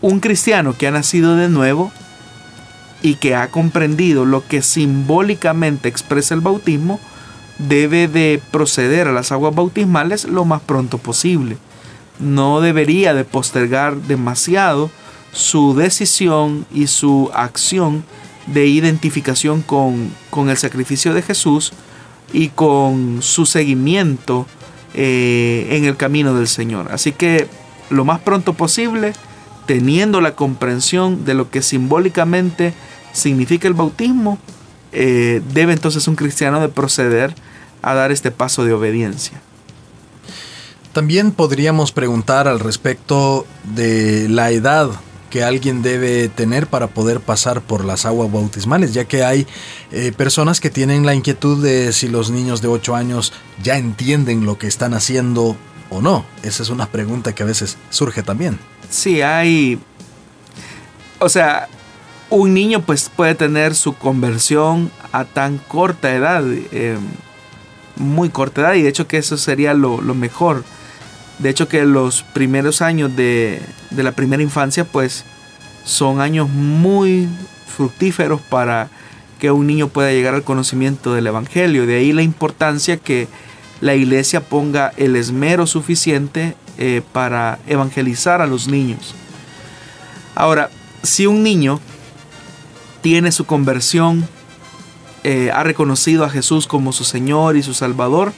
un 0.00 0.18
cristiano 0.18 0.76
que 0.76 0.88
ha 0.88 0.90
nacido 0.90 1.36
de 1.36 1.48
nuevo 1.48 1.92
y 3.02 3.14
que 3.14 3.34
ha 3.34 3.50
comprendido 3.50 4.24
lo 4.24 4.46
que 4.46 4.62
simbólicamente 4.62 5.88
expresa 5.88 6.34
el 6.34 6.40
bautismo, 6.40 7.00
debe 7.58 8.08
de 8.08 8.40
proceder 8.50 9.08
a 9.08 9.12
las 9.12 9.32
aguas 9.32 9.54
bautismales 9.54 10.24
lo 10.24 10.44
más 10.44 10.60
pronto 10.60 10.98
posible. 10.98 11.56
No 12.18 12.60
debería 12.60 13.14
de 13.14 13.24
postergar 13.24 13.96
demasiado 13.96 14.90
su 15.32 15.74
decisión 15.74 16.66
y 16.72 16.86
su 16.86 17.30
acción 17.34 18.04
de 18.46 18.66
identificación 18.66 19.62
con, 19.62 20.10
con 20.28 20.50
el 20.50 20.56
sacrificio 20.56 21.14
de 21.14 21.22
Jesús 21.22 21.72
y 22.32 22.48
con 22.48 23.22
su 23.22 23.46
seguimiento 23.46 24.46
eh, 24.94 25.68
en 25.70 25.84
el 25.84 25.96
camino 25.96 26.34
del 26.34 26.48
Señor. 26.48 26.88
Así 26.92 27.12
que 27.12 27.46
lo 27.90 28.04
más 28.04 28.20
pronto 28.20 28.54
posible, 28.54 29.12
teniendo 29.70 30.20
la 30.20 30.34
comprensión 30.34 31.24
de 31.24 31.32
lo 31.32 31.48
que 31.48 31.62
simbólicamente 31.62 32.74
significa 33.12 33.68
el 33.68 33.74
bautismo, 33.74 34.36
eh, 34.90 35.42
debe 35.54 35.72
entonces 35.72 36.08
un 36.08 36.16
cristiano 36.16 36.60
de 36.60 36.68
proceder 36.68 37.36
a 37.80 37.94
dar 37.94 38.10
este 38.10 38.32
paso 38.32 38.64
de 38.64 38.72
obediencia. 38.72 39.40
También 40.92 41.30
podríamos 41.30 41.92
preguntar 41.92 42.48
al 42.48 42.58
respecto 42.58 43.46
de 43.76 44.28
la 44.28 44.50
edad 44.50 44.90
que 45.30 45.44
alguien 45.44 45.82
debe 45.82 46.28
tener 46.28 46.66
para 46.66 46.88
poder 46.88 47.20
pasar 47.20 47.60
por 47.60 47.84
las 47.84 48.06
aguas 48.06 48.32
bautismales, 48.32 48.92
ya 48.92 49.04
que 49.04 49.22
hay 49.22 49.46
eh, 49.92 50.10
personas 50.10 50.58
que 50.58 50.70
tienen 50.70 51.06
la 51.06 51.14
inquietud 51.14 51.62
de 51.62 51.92
si 51.92 52.08
los 52.08 52.32
niños 52.32 52.60
de 52.60 52.66
8 52.66 52.96
años 52.96 53.32
ya 53.62 53.78
entienden 53.78 54.46
lo 54.46 54.58
que 54.58 54.66
están 54.66 54.94
haciendo 54.94 55.56
o 55.90 56.02
no. 56.02 56.24
Esa 56.42 56.64
es 56.64 56.70
una 56.70 56.86
pregunta 56.86 57.36
que 57.36 57.44
a 57.44 57.46
veces 57.46 57.76
surge 57.90 58.24
también. 58.24 58.58
Sí, 58.90 59.22
hay... 59.22 59.78
O 61.20 61.28
sea, 61.28 61.68
un 62.30 62.54
niño 62.54 62.82
pues 62.82 63.10
puede 63.14 63.34
tener 63.34 63.74
su 63.74 63.94
conversión 63.94 64.90
a 65.12 65.24
tan 65.24 65.58
corta 65.58 66.14
edad, 66.14 66.44
eh, 66.46 66.96
muy 67.96 68.30
corta 68.30 68.62
edad, 68.62 68.74
y 68.74 68.82
de 68.82 68.88
hecho 68.88 69.06
que 69.06 69.18
eso 69.18 69.36
sería 69.36 69.74
lo, 69.74 69.98
mejor. 70.14 70.64
De 71.38 71.50
hecho 71.50 71.68
que 71.68 71.84
los 71.84 72.22
primeros 72.22 72.82
años 72.82 73.14
de, 73.16 73.60
de, 73.90 74.02
la 74.02 74.12
primera 74.12 74.42
infancia 74.42 74.84
pues 74.84 75.24
son 75.84 76.20
años 76.20 76.48
muy 76.48 77.28
fructíferos 77.66 78.40
para 78.40 78.88
que 79.38 79.50
un 79.50 79.66
niño 79.66 79.88
pueda 79.88 80.12
llegar 80.12 80.34
al 80.34 80.44
conocimiento 80.44 81.14
del 81.14 81.26
Evangelio. 81.26 81.86
De 81.86 81.96
ahí 81.96 82.12
la 82.12 82.22
importancia 82.22 82.96
que 82.96 83.26
la 83.80 83.94
iglesia 83.94 84.40
ponga 84.42 84.92
el 84.96 85.16
esmero 85.16 85.66
suficiente 85.66 86.54
eh, 86.82 87.02
para 87.12 87.58
evangelizar 87.66 88.40
a 88.40 88.46
los 88.46 88.66
niños. 88.66 89.14
Ahora, 90.34 90.70
si 91.02 91.26
un 91.26 91.42
niño 91.42 91.78
tiene 93.02 93.32
su 93.32 93.44
conversión, 93.44 94.26
eh, 95.22 95.50
ha 95.54 95.62
reconocido 95.62 96.24
a 96.24 96.30
Jesús 96.30 96.66
como 96.66 96.94
su 96.94 97.04
Señor 97.04 97.58
y 97.58 97.62
su 97.62 97.74
Salvador 97.74 98.32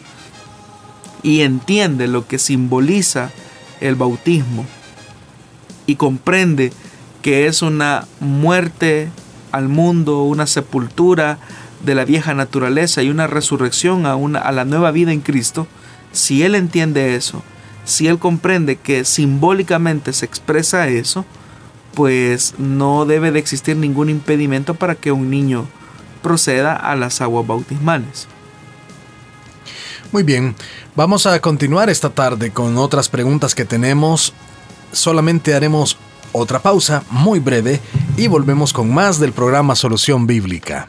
y 1.23 1.43
entiende 1.43 2.09
lo 2.09 2.27
que 2.27 2.41
simboliza 2.41 3.31
el 3.81 3.95
bautismo 3.95 4.67
y 5.87 5.95
comprende 5.95 6.73
que 7.23 7.47
es 7.47 7.63
una 7.63 8.09
muerte 8.19 9.09
al 9.53 9.69
mundo, 9.69 10.25
una 10.25 10.49
sepultura 10.49 11.39
de 11.85 11.95
la 11.95 12.05
vieja 12.05 12.35
naturaleza 12.35 13.05
y 13.05 13.11
una 13.11 13.29
resurrección 13.29 14.05
a, 14.05 14.17
una, 14.17 14.41
a 14.41 14.51
la 14.51 14.65
nueva 14.65 14.91
vida 14.91 15.13
en 15.13 15.21
Cristo, 15.21 15.69
si 16.11 16.43
él 16.43 16.57
entiende 16.57 17.15
eso, 17.15 17.45
si 17.85 18.09
él 18.09 18.19
comprende 18.19 18.77
que 18.77 19.05
simbólicamente 19.05 20.13
se 20.13 20.27
expresa 20.27 20.89
eso, 20.89 21.25
pues 21.95 22.55
no 22.59 23.05
debe 23.05 23.33
de 23.33 23.39
existir 23.39 23.77
ningún 23.77 24.09
impedimento 24.09 24.75
para 24.75 24.95
que 24.95 25.13
un 25.13 25.31
niño 25.31 25.67
proceda 26.23 26.75
a 26.75 26.97
las 26.97 27.21
aguas 27.21 27.47
bautismales. 27.47 28.29
Muy 30.13 30.23
bien, 30.23 30.55
vamos 30.95 31.27
a 31.27 31.41
continuar 31.41 31.91
esta 31.91 32.11
tarde 32.11 32.51
con 32.51 32.77
otras 32.77 33.09
preguntas 33.09 33.55
que 33.55 33.65
tenemos. 33.65 34.33
Solamente 34.93 35.55
haremos 35.55 35.97
otra 36.33 36.61
pausa 36.61 37.03
muy 37.11 37.39
breve 37.39 37.81
y 38.17 38.27
volvemos 38.27 38.73
con 38.73 38.93
más 38.93 39.19
del 39.19 39.33
programa 39.33 39.75
Solución 39.75 40.27
Bíblica. 40.27 40.89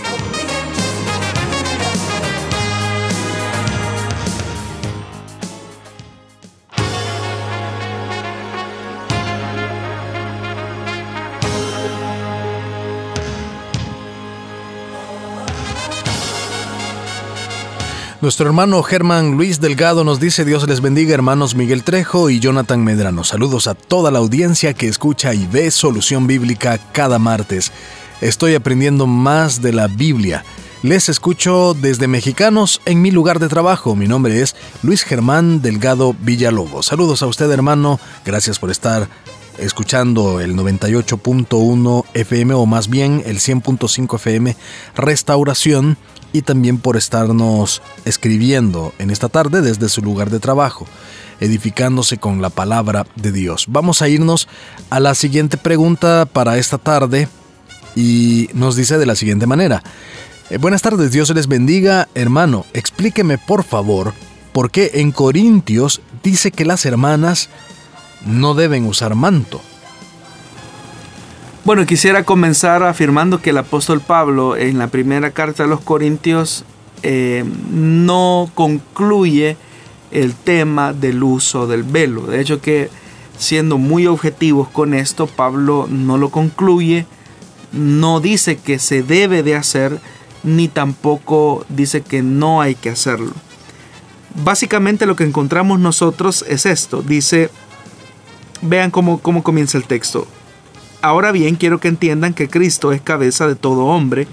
Nuestro 18.21 18.45
hermano 18.45 18.83
Germán 18.83 19.31
Luis 19.31 19.59
Delgado 19.59 20.03
nos 20.03 20.19
dice 20.19 20.45
Dios 20.45 20.67
les 20.69 20.79
bendiga 20.79 21.15
hermanos 21.15 21.55
Miguel 21.55 21.83
Trejo 21.83 22.29
y 22.29 22.39
Jonathan 22.39 22.83
Medrano. 22.83 23.23
Saludos 23.23 23.65
a 23.65 23.73
toda 23.73 24.11
la 24.11 24.19
audiencia 24.19 24.75
que 24.75 24.87
escucha 24.87 25.33
y 25.33 25.47
ve 25.47 25.71
Solución 25.71 26.27
Bíblica 26.27 26.77
cada 26.91 27.17
martes. 27.17 27.71
Estoy 28.21 28.53
aprendiendo 28.53 29.07
más 29.07 29.63
de 29.63 29.73
la 29.73 29.87
Biblia. 29.87 30.45
Les 30.83 31.09
escucho 31.09 31.73
desde 31.73 32.07
Mexicanos 32.07 32.79
en 32.85 33.01
mi 33.01 33.09
lugar 33.09 33.39
de 33.39 33.47
trabajo. 33.47 33.95
Mi 33.95 34.07
nombre 34.07 34.39
es 34.43 34.55
Luis 34.83 35.01
Germán 35.01 35.63
Delgado 35.63 36.15
Villalobos. 36.21 36.85
Saludos 36.85 37.23
a 37.23 37.27
usted 37.27 37.49
hermano. 37.49 37.99
Gracias 38.23 38.59
por 38.59 38.69
estar 38.69 39.09
escuchando 39.57 40.39
el 40.39 40.55
98.1 40.55 42.05
FM 42.13 42.53
o 42.53 42.65
más 42.67 42.87
bien 42.87 43.23
el 43.25 43.39
100.5 43.39 44.15
FM 44.15 44.55
Restauración 44.95 45.97
y 46.33 46.41
también 46.43 46.77
por 46.77 46.97
estarnos 46.97 47.81
escribiendo 48.05 48.93
en 48.99 49.09
esta 49.09 49.29
tarde 49.29 49.61
desde 49.61 49.89
su 49.89 50.01
lugar 50.01 50.29
de 50.29 50.39
trabajo, 50.39 50.87
edificándose 51.39 52.17
con 52.17 52.41
la 52.41 52.49
palabra 52.49 53.05
de 53.15 53.31
Dios. 53.31 53.65
Vamos 53.67 54.01
a 54.01 54.09
irnos 54.09 54.47
a 54.89 54.99
la 54.99 55.15
siguiente 55.15 55.57
pregunta 55.57 56.25
para 56.31 56.57
esta 56.57 56.77
tarde 56.77 57.27
y 57.95 58.49
nos 58.53 58.75
dice 58.75 58.97
de 58.97 59.05
la 59.05 59.15
siguiente 59.15 59.47
manera. 59.47 59.83
Eh, 60.49 60.57
buenas 60.57 60.81
tardes, 60.81 61.11
Dios 61.11 61.29
les 61.31 61.47
bendiga. 61.47 62.07
Hermano, 62.15 62.65
explíqueme 62.73 63.37
por 63.37 63.63
favor 63.63 64.13
por 64.53 64.71
qué 64.71 64.91
en 64.95 65.11
Corintios 65.11 66.01
dice 66.23 66.51
que 66.51 66.65
las 66.65 66.85
hermanas 66.85 67.49
no 68.25 68.53
deben 68.53 68.85
usar 68.85 69.15
manto. 69.15 69.61
Bueno, 71.63 71.85
quisiera 71.85 72.23
comenzar 72.23 72.81
afirmando 72.81 73.39
que 73.39 73.51
el 73.51 73.57
apóstol 73.59 74.01
Pablo 74.01 74.57
en 74.57 74.79
la 74.79 74.87
primera 74.87 75.29
carta 75.29 75.63
a 75.63 75.67
los 75.67 75.79
Corintios 75.79 76.65
eh, 77.03 77.45
no 77.69 78.49
concluye 78.55 79.57
el 80.09 80.33
tema 80.33 80.91
del 80.91 81.21
uso 81.21 81.67
del 81.67 81.83
velo. 81.83 82.23
De 82.23 82.41
hecho 82.41 82.61
que 82.61 82.89
siendo 83.37 83.77
muy 83.77 84.07
objetivos 84.07 84.69
con 84.69 84.95
esto, 84.95 85.27
Pablo 85.27 85.85
no 85.87 86.17
lo 86.17 86.29
concluye, 86.29 87.05
no 87.71 88.21
dice 88.21 88.57
que 88.57 88.79
se 88.79 89.03
debe 89.03 89.43
de 89.43 89.55
hacer, 89.55 89.99
ni 90.41 90.67
tampoco 90.67 91.63
dice 91.69 92.01
que 92.01 92.23
no 92.23 92.61
hay 92.61 92.73
que 92.73 92.89
hacerlo. 92.89 93.33
Básicamente 94.43 95.05
lo 95.05 95.15
que 95.15 95.25
encontramos 95.25 95.79
nosotros 95.79 96.43
es 96.47 96.65
esto. 96.65 97.03
Dice, 97.03 97.51
vean 98.63 98.89
cómo, 98.89 99.19
cómo 99.19 99.43
comienza 99.43 99.77
el 99.77 99.83
texto. 99.83 100.25
Ahora 101.01 101.31
bien, 101.31 101.55
quiero 101.55 101.79
que 101.79 101.87
entiendan 101.87 102.35
que 102.35 102.47
Cristo 102.47 102.91
es 102.91 103.01
cabeza 103.01 103.47
de 103.47 103.55
todo 103.55 103.85
hombre, 103.85 104.27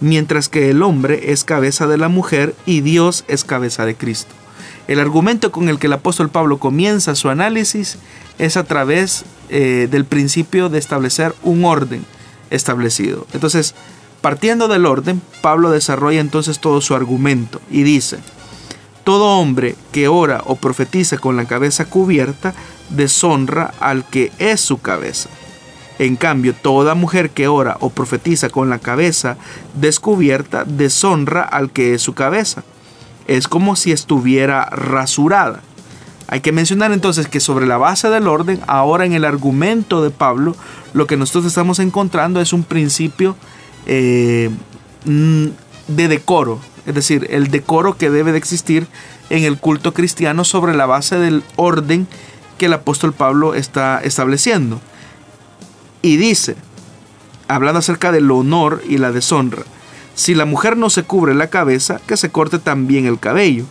mientras 0.00 0.48
que 0.48 0.70
el 0.70 0.82
hombre 0.82 1.32
es 1.32 1.44
cabeza 1.44 1.86
de 1.86 1.98
la 1.98 2.08
mujer 2.08 2.54
y 2.64 2.80
Dios 2.80 3.24
es 3.28 3.44
cabeza 3.44 3.84
de 3.84 3.96
Cristo. 3.96 4.34
El 4.88 4.98
argumento 4.98 5.52
con 5.52 5.68
el 5.68 5.78
que 5.78 5.88
el 5.88 5.92
apóstol 5.92 6.30
Pablo 6.30 6.58
comienza 6.58 7.14
su 7.14 7.28
análisis 7.28 7.98
es 8.38 8.56
a 8.56 8.64
través 8.64 9.26
eh, 9.50 9.88
del 9.90 10.06
principio 10.06 10.70
de 10.70 10.78
establecer 10.78 11.34
un 11.42 11.66
orden 11.66 12.06
establecido. 12.48 13.26
Entonces, 13.34 13.74
partiendo 14.22 14.68
del 14.68 14.86
orden, 14.86 15.20
Pablo 15.42 15.70
desarrolla 15.70 16.20
entonces 16.20 16.60
todo 16.60 16.80
su 16.80 16.94
argumento 16.94 17.60
y 17.70 17.82
dice, 17.82 18.18
todo 19.04 19.38
hombre 19.38 19.76
que 19.92 20.08
ora 20.08 20.40
o 20.46 20.56
profetiza 20.56 21.18
con 21.18 21.36
la 21.36 21.44
cabeza 21.44 21.84
cubierta 21.84 22.54
deshonra 22.88 23.74
al 23.80 24.08
que 24.08 24.32
es 24.38 24.62
su 24.62 24.78
cabeza 24.78 25.28
en 25.98 26.16
cambio, 26.16 26.54
toda 26.54 26.94
mujer 26.94 27.30
que 27.30 27.48
ora 27.48 27.76
o 27.80 27.90
profetiza 27.90 28.50
con 28.50 28.68
la 28.68 28.78
cabeza 28.78 29.36
descubierta 29.74 30.64
deshonra 30.64 31.42
al 31.42 31.70
que 31.70 31.94
es 31.94 32.02
su 32.02 32.14
cabeza. 32.14 32.64
Es 33.26 33.48
como 33.48 33.76
si 33.76 33.92
estuviera 33.92 34.66
rasurada. 34.66 35.62
Hay 36.28 36.40
que 36.40 36.52
mencionar 36.52 36.92
entonces 36.92 37.28
que 37.28 37.40
sobre 37.40 37.66
la 37.66 37.78
base 37.78 38.10
del 38.10 38.26
orden, 38.26 38.60
ahora 38.66 39.06
en 39.06 39.12
el 39.12 39.24
argumento 39.24 40.02
de 40.02 40.10
Pablo, 40.10 40.56
lo 40.92 41.06
que 41.06 41.16
nosotros 41.16 41.46
estamos 41.46 41.78
encontrando 41.78 42.40
es 42.40 42.52
un 42.52 42.64
principio 42.64 43.36
eh, 43.86 44.50
mm, 45.04 45.46
de 45.88 46.08
decoro, 46.08 46.60
es 46.84 46.94
decir, 46.94 47.26
el 47.30 47.48
decoro 47.48 47.96
que 47.96 48.10
debe 48.10 48.32
de 48.32 48.38
existir 48.38 48.86
en 49.30 49.44
el 49.44 49.58
culto 49.58 49.94
cristiano 49.94 50.44
sobre 50.44 50.74
la 50.74 50.86
base 50.86 51.16
del 51.16 51.42
orden 51.54 52.06
que 52.58 52.66
el 52.66 52.72
apóstol 52.72 53.12
Pablo 53.12 53.54
está 53.54 54.00
estableciendo. 54.02 54.80
Y 56.02 56.16
dice, 56.16 56.56
hablando 57.48 57.78
acerca 57.78 58.12
del 58.12 58.30
honor 58.30 58.82
y 58.88 58.98
la 58.98 59.12
deshonra, 59.12 59.62
si 60.14 60.34
la 60.34 60.46
mujer 60.46 60.76
no 60.76 60.88
se 60.88 61.02
cubre 61.02 61.34
la 61.34 61.48
cabeza, 61.48 62.00
que 62.06 62.16
se 62.16 62.30
corte 62.30 62.58
también 62.58 63.06
el 63.06 63.18
cabello. 63.18 63.64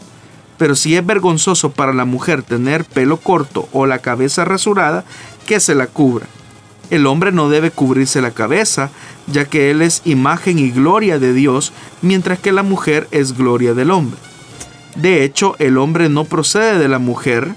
Pero 0.57 0.76
si 0.76 0.95
es 0.95 1.05
vergonzoso 1.05 1.71
para 1.71 1.91
la 1.91 2.05
mujer 2.05 2.43
tener 2.43 2.86
pelo 2.86 3.17
corto 3.17 3.67
o 3.73 3.88
la 3.88 3.99
cabeza 3.99 4.45
rasurada, 4.45 5.03
que 5.47 5.59
se 5.59 5.76
la 5.76 5.88
cubra. 5.88 6.28
El 6.91 7.07
hombre 7.07 7.32
no 7.32 7.49
debe 7.49 7.71
cubrirse 7.71 8.21
la 8.21 8.32
cabeza, 8.32 8.91
ya 9.26 9.45
que 9.45 9.71
él 9.71 9.82
es 9.82 10.03
imagen 10.05 10.59
y 10.59 10.69
gloria 10.69 11.17
de 11.17 11.34
Dios, 11.34 11.73
mientras 12.03 12.38
que 12.38 12.51
la 12.51 12.63
mujer 12.63 13.07
es 13.09 13.36
gloria 13.36 13.73
del 13.73 13.89
hombre. 13.89 14.19
De 14.95 15.23
hecho, 15.23 15.55
el 15.57 15.78
hombre 15.80 16.09
no 16.09 16.26
procede 16.26 16.78
de 16.78 16.88
la 16.88 16.99
mujer, 16.99 17.55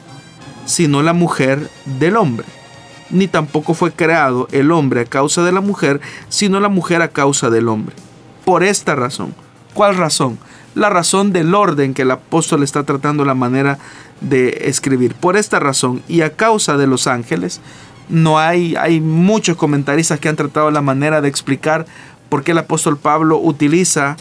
sino 0.64 1.02
la 1.02 1.12
mujer 1.12 1.70
del 1.84 2.16
hombre 2.16 2.46
ni 3.10 3.28
tampoco 3.28 3.74
fue 3.74 3.92
creado 3.92 4.48
el 4.52 4.70
hombre 4.70 5.02
a 5.02 5.04
causa 5.04 5.42
de 5.42 5.52
la 5.52 5.60
mujer, 5.60 6.00
sino 6.28 6.60
la 6.60 6.68
mujer 6.68 7.02
a 7.02 7.08
causa 7.08 7.50
del 7.50 7.68
hombre. 7.68 7.94
Por 8.44 8.62
esta 8.62 8.94
razón. 8.94 9.34
¿Cuál 9.74 9.96
razón? 9.96 10.38
La 10.74 10.90
razón 10.90 11.32
del 11.32 11.54
orden 11.54 11.94
que 11.94 12.02
el 12.02 12.10
apóstol 12.10 12.62
está 12.62 12.82
tratando 12.84 13.24
la 13.24 13.34
manera 13.34 13.78
de 14.20 14.64
escribir. 14.64 15.14
Por 15.14 15.36
esta 15.36 15.58
razón 15.58 16.02
y 16.08 16.22
a 16.22 16.34
causa 16.34 16.76
de 16.76 16.86
los 16.86 17.06
ángeles, 17.06 17.60
no 18.08 18.38
hay, 18.38 18.74
hay 18.76 19.00
muchos 19.00 19.56
comentaristas 19.56 20.18
que 20.18 20.28
han 20.28 20.36
tratado 20.36 20.70
la 20.70 20.80
manera 20.80 21.20
de 21.20 21.28
explicar 21.28 21.86
por 22.28 22.42
qué 22.42 22.52
el 22.52 22.58
apóstol 22.58 22.98
Pablo 22.98 23.38
utiliza 23.38 24.16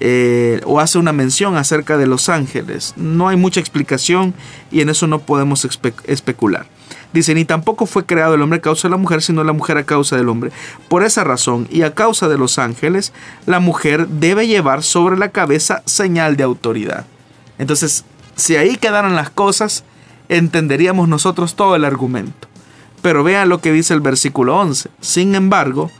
eh, 0.00 0.60
o 0.64 0.80
hace 0.80 0.98
una 0.98 1.12
mención 1.12 1.56
acerca 1.56 1.98
de 1.98 2.06
los 2.06 2.28
ángeles. 2.28 2.94
No 2.96 3.28
hay 3.28 3.36
mucha 3.36 3.60
explicación 3.60 4.34
y 4.70 4.80
en 4.80 4.88
eso 4.88 5.06
no 5.06 5.20
podemos 5.20 5.66
especular. 6.04 6.66
Dice, 7.12 7.34
ni 7.34 7.44
tampoco 7.44 7.86
fue 7.86 8.06
creado 8.06 8.34
el 8.34 8.42
hombre 8.42 8.58
a 8.58 8.62
causa 8.62 8.88
de 8.88 8.92
la 8.92 8.96
mujer, 8.96 9.22
sino 9.22 9.42
la 9.44 9.52
mujer 9.52 9.78
a 9.78 9.84
causa 9.84 10.16
del 10.16 10.28
hombre. 10.28 10.52
Por 10.88 11.02
esa 11.02 11.24
razón 11.24 11.66
y 11.70 11.82
a 11.82 11.94
causa 11.94 12.28
de 12.28 12.38
los 12.38 12.58
ángeles, 12.58 13.12
la 13.46 13.60
mujer 13.60 14.06
debe 14.08 14.46
llevar 14.46 14.82
sobre 14.82 15.16
la 15.16 15.30
cabeza 15.30 15.82
señal 15.86 16.36
de 16.36 16.44
autoridad. 16.44 17.06
Entonces, 17.58 18.04
si 18.36 18.56
ahí 18.56 18.76
quedaran 18.76 19.16
las 19.16 19.30
cosas, 19.30 19.84
entenderíamos 20.28 21.08
nosotros 21.08 21.56
todo 21.56 21.76
el 21.76 21.84
argumento. 21.84 22.48
Pero 23.02 23.24
vean 23.24 23.48
lo 23.48 23.60
que 23.60 23.72
dice 23.72 23.94
el 23.94 24.00
versículo 24.00 24.56
11. 24.56 24.90
Sin 25.00 25.34
embargo, 25.34 25.90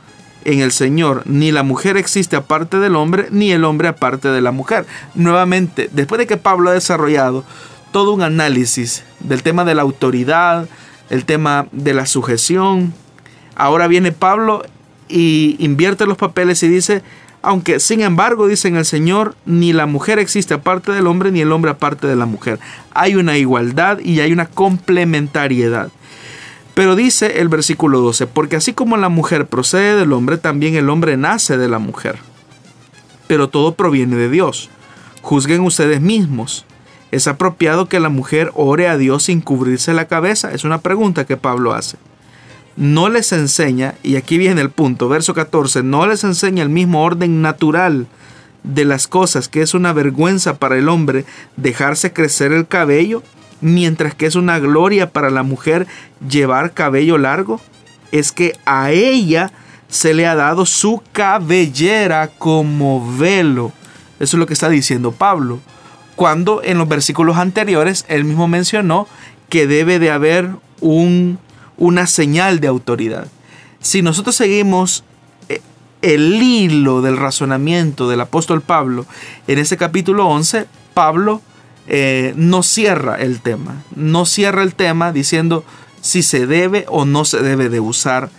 en 0.45 0.59
el 0.59 0.71
Señor 0.71 1.23
ni 1.25 1.51
la 1.51 1.63
mujer 1.63 1.97
existe 1.97 2.35
aparte 2.35 2.77
del 2.77 2.95
hombre, 2.95 3.27
ni 3.31 3.51
el 3.51 3.63
hombre 3.63 3.87
aparte 3.87 4.29
de 4.29 4.41
la 4.41 4.51
mujer. 4.51 4.85
Nuevamente, 5.13 5.89
después 5.91 6.19
de 6.19 6.27
que 6.27 6.37
Pablo 6.37 6.69
ha 6.69 6.73
desarrollado 6.73 7.43
todo 7.91 8.13
un 8.13 8.21
análisis 8.21 9.03
del 9.19 9.43
tema 9.43 9.65
de 9.65 9.75
la 9.75 9.81
autoridad, 9.81 10.67
el 11.09 11.25
tema 11.25 11.67
de 11.71 11.93
la 11.93 12.05
sujeción. 12.05 12.93
Ahora 13.55 13.87
viene 13.87 14.11
Pablo 14.11 14.63
y 15.07 15.57
invierte 15.59 16.05
los 16.05 16.17
papeles 16.17 16.63
y 16.63 16.69
dice, 16.69 17.03
aunque 17.41 17.79
sin 17.79 18.01
embargo, 18.01 18.47
dice 18.47 18.67
en 18.67 18.75
el 18.75 18.85
Señor, 18.85 19.35
ni 19.45 19.73
la 19.73 19.87
mujer 19.87 20.19
existe 20.19 20.53
aparte 20.53 20.91
del 20.91 21.07
hombre, 21.07 21.31
ni 21.31 21.41
el 21.41 21.51
hombre 21.51 21.71
aparte 21.71 22.07
de 22.07 22.15
la 22.15 22.25
mujer. 22.25 22.59
Hay 22.93 23.15
una 23.15 23.37
igualdad 23.37 23.99
y 23.99 24.19
hay 24.19 24.31
una 24.31 24.45
complementariedad. 24.45 25.91
Pero 26.75 26.95
dice 26.95 27.41
el 27.41 27.49
versículo 27.49 27.99
12, 27.99 28.27
porque 28.27 28.55
así 28.55 28.73
como 28.73 28.95
la 28.95 29.09
mujer 29.09 29.47
procede 29.47 29.95
del 29.95 30.13
hombre, 30.13 30.37
también 30.37 30.75
el 30.75 30.89
hombre 30.89 31.17
nace 31.17 31.57
de 31.57 31.67
la 31.67 31.79
mujer. 31.79 32.19
Pero 33.27 33.49
todo 33.49 33.73
proviene 33.73 34.15
de 34.15 34.29
Dios. 34.29 34.69
Juzguen 35.21 35.61
ustedes 35.61 35.99
mismos. 35.99 36.65
¿Es 37.11 37.27
apropiado 37.27 37.87
que 37.87 37.99
la 37.99 38.09
mujer 38.09 38.51
ore 38.55 38.87
a 38.87 38.97
Dios 38.97 39.23
sin 39.23 39.41
cubrirse 39.41 39.93
la 39.93 40.05
cabeza? 40.05 40.51
Es 40.53 40.63
una 40.63 40.79
pregunta 40.79 41.25
que 41.25 41.37
Pablo 41.37 41.73
hace. 41.73 41.97
No 42.77 43.09
les 43.09 43.33
enseña, 43.33 43.95
y 44.01 44.15
aquí 44.15 44.37
viene 44.37 44.61
el 44.61 44.69
punto, 44.69 45.09
verso 45.09 45.33
14, 45.33 45.83
no 45.83 46.07
les 46.07 46.23
enseña 46.23 46.63
el 46.63 46.69
mismo 46.69 47.03
orden 47.03 47.41
natural 47.41 48.07
de 48.63 48.85
las 48.85 49.07
cosas, 49.07 49.49
que 49.49 49.61
es 49.61 49.73
una 49.73 49.91
vergüenza 49.91 50.57
para 50.57 50.77
el 50.77 50.87
hombre 50.87 51.25
dejarse 51.57 52.13
crecer 52.13 52.53
el 52.53 52.65
cabello, 52.65 53.23
mientras 53.59 54.15
que 54.15 54.25
es 54.25 54.35
una 54.35 54.59
gloria 54.59 55.09
para 55.09 55.29
la 55.29 55.43
mujer 55.43 55.87
llevar 56.27 56.73
cabello 56.73 57.17
largo? 57.17 57.59
Es 58.13 58.31
que 58.31 58.57
a 58.65 58.91
ella 58.91 59.51
se 59.89 60.13
le 60.13 60.27
ha 60.27 60.35
dado 60.35 60.65
su 60.65 61.01
cabellera 61.11 62.29
como 62.37 63.17
velo. 63.17 63.73
Eso 64.19 64.37
es 64.37 64.39
lo 64.39 64.47
que 64.47 64.53
está 64.53 64.69
diciendo 64.69 65.11
Pablo. 65.11 65.59
Cuando 66.21 66.61
en 66.63 66.77
los 66.77 66.87
versículos 66.87 67.37
anteriores 67.37 68.05
él 68.07 68.25
mismo 68.25 68.47
mencionó 68.47 69.07
que 69.49 69.65
debe 69.65 69.97
de 69.97 70.11
haber 70.11 70.51
un, 70.79 71.39
una 71.77 72.05
señal 72.05 72.59
de 72.59 72.67
autoridad. 72.67 73.25
Si 73.79 74.03
nosotros 74.03 74.35
seguimos 74.35 75.03
eh, 75.49 75.61
el 76.03 76.35
hilo 76.35 77.01
del 77.01 77.17
razonamiento 77.17 78.07
del 78.07 78.21
apóstol 78.21 78.61
Pablo 78.61 79.07
en 79.47 79.57
ese 79.57 79.77
capítulo 79.77 80.27
11, 80.27 80.67
Pablo 80.93 81.41
eh, 81.87 82.33
no 82.35 82.61
cierra 82.61 83.15
el 83.15 83.41
tema. 83.41 83.81
No 83.95 84.27
cierra 84.27 84.61
el 84.61 84.75
tema 84.75 85.11
diciendo 85.11 85.63
si 86.01 86.21
se 86.21 86.45
debe 86.45 86.85
o 86.87 87.05
no 87.05 87.25
se 87.25 87.39
debe 87.39 87.67
de 87.69 87.79
usar 87.79 88.29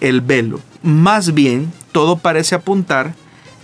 el 0.00 0.20
velo. 0.20 0.60
Más 0.82 1.32
bien, 1.32 1.72
todo 1.92 2.18
parece 2.18 2.56
apuntar, 2.56 3.14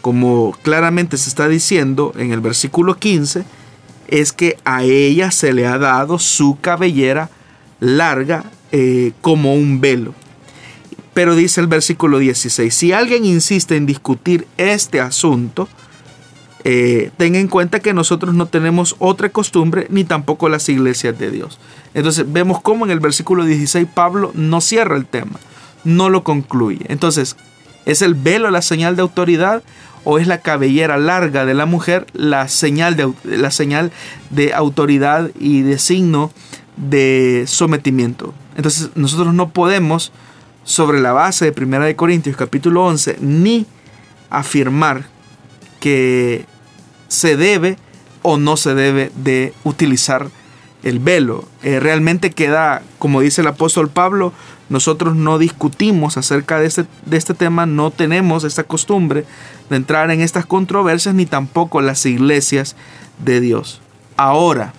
como 0.08 0.56
claramente 0.62 1.18
se 1.18 1.28
está 1.28 1.48
diciendo 1.48 2.14
en 2.16 2.32
el 2.32 2.40
versículo 2.40 2.96
15, 2.96 3.44
es 4.06 4.32
que 4.32 4.56
a 4.64 4.82
ella 4.82 5.30
se 5.30 5.52
le 5.52 5.66
ha 5.66 5.76
dado 5.76 6.18
su 6.18 6.56
cabellera 6.62 7.28
larga 7.78 8.44
eh, 8.72 9.12
como 9.20 9.52
un 9.52 9.82
velo. 9.82 10.14
Pero 11.12 11.36
dice 11.36 11.60
el 11.60 11.66
versículo 11.66 12.20
16, 12.20 12.72
si 12.72 12.92
alguien 12.94 13.26
insiste 13.26 13.76
en 13.76 13.84
discutir 13.84 14.46
este 14.56 14.98
asunto, 14.98 15.68
eh, 16.64 17.10
en 17.18 17.48
cuenta 17.48 17.80
que 17.80 17.92
nosotros 17.92 18.34
no 18.34 18.46
tenemos 18.46 18.96
otra 18.98 19.28
costumbre 19.28 19.88
ni 19.90 20.04
tampoco 20.04 20.48
las 20.48 20.70
iglesias 20.70 21.18
de 21.18 21.30
Dios. 21.30 21.58
Entonces 21.92 22.24
vemos 22.32 22.62
cómo 22.62 22.86
en 22.86 22.92
el 22.92 23.00
versículo 23.00 23.44
16 23.44 23.86
Pablo 23.92 24.32
no 24.32 24.62
cierra 24.62 24.96
el 24.96 25.04
tema, 25.04 25.38
no 25.84 26.08
lo 26.08 26.24
concluye. 26.24 26.86
Entonces, 26.88 27.36
¿es 27.84 28.00
el 28.00 28.14
velo 28.14 28.50
la 28.50 28.62
señal 28.62 28.96
de 28.96 29.02
autoridad 29.02 29.62
o 30.04 30.18
es 30.18 30.26
la 30.26 30.40
cabellera 30.40 30.96
larga 30.96 31.44
de 31.44 31.54
la 31.54 31.66
mujer 31.66 32.06
la 32.12 32.48
señal 32.48 32.96
de, 32.96 33.12
la 33.24 33.50
señal 33.50 33.92
de 34.30 34.54
autoridad 34.54 35.30
y 35.38 35.62
de 35.62 35.78
signo 35.78 36.30
de 36.76 37.44
sometimiento? 37.46 38.34
Entonces 38.56 38.90
nosotros 38.94 39.34
no 39.34 39.50
podemos, 39.50 40.12
sobre 40.64 41.00
la 41.00 41.12
base 41.12 41.50
de 41.50 41.64
1 41.64 41.96
Corintios 41.96 42.36
capítulo 42.36 42.84
11, 42.86 43.18
ni 43.20 43.66
afirmar 44.30 45.06
que 45.80 46.44
se 47.08 47.36
debe 47.36 47.78
o 48.22 48.36
no 48.36 48.56
se 48.56 48.74
debe 48.74 49.10
de 49.16 49.54
utilizar 49.64 50.28
el 50.82 50.98
velo. 50.98 51.44
Eh, 51.62 51.80
realmente 51.80 52.30
queda, 52.30 52.82
como 52.98 53.20
dice 53.20 53.40
el 53.40 53.46
apóstol 53.46 53.88
Pablo, 53.88 54.32
nosotros 54.68 55.16
no 55.16 55.38
discutimos 55.38 56.16
acerca 56.16 56.58
de 56.58 56.66
este, 56.66 56.84
de 57.06 57.16
este 57.16 57.34
tema, 57.34 57.66
no 57.66 57.90
tenemos 57.90 58.44
esta 58.44 58.64
costumbre 58.64 59.24
de 59.70 59.76
entrar 59.76 60.10
en 60.10 60.20
estas 60.20 60.46
controversias, 60.46 61.14
ni 61.14 61.26
tampoco 61.26 61.80
las 61.80 62.04
iglesias 62.06 62.76
de 63.24 63.40
Dios. 63.40 63.80
Ahora, 64.16 64.72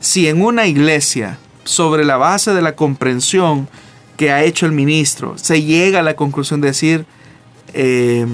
si 0.00 0.28
en 0.28 0.42
una 0.42 0.66
iglesia, 0.66 1.38
sobre 1.64 2.04
la 2.04 2.16
base 2.16 2.54
de 2.54 2.62
la 2.62 2.76
comprensión 2.76 3.68
que 4.16 4.30
ha 4.30 4.44
hecho 4.44 4.66
el 4.66 4.72
ministro, 4.72 5.36
se 5.36 5.62
llega 5.62 6.00
a 6.00 6.02
la 6.02 6.14
conclusión 6.14 6.60
de 6.60 6.68
decir, 6.68 7.06
eh, 7.74 8.26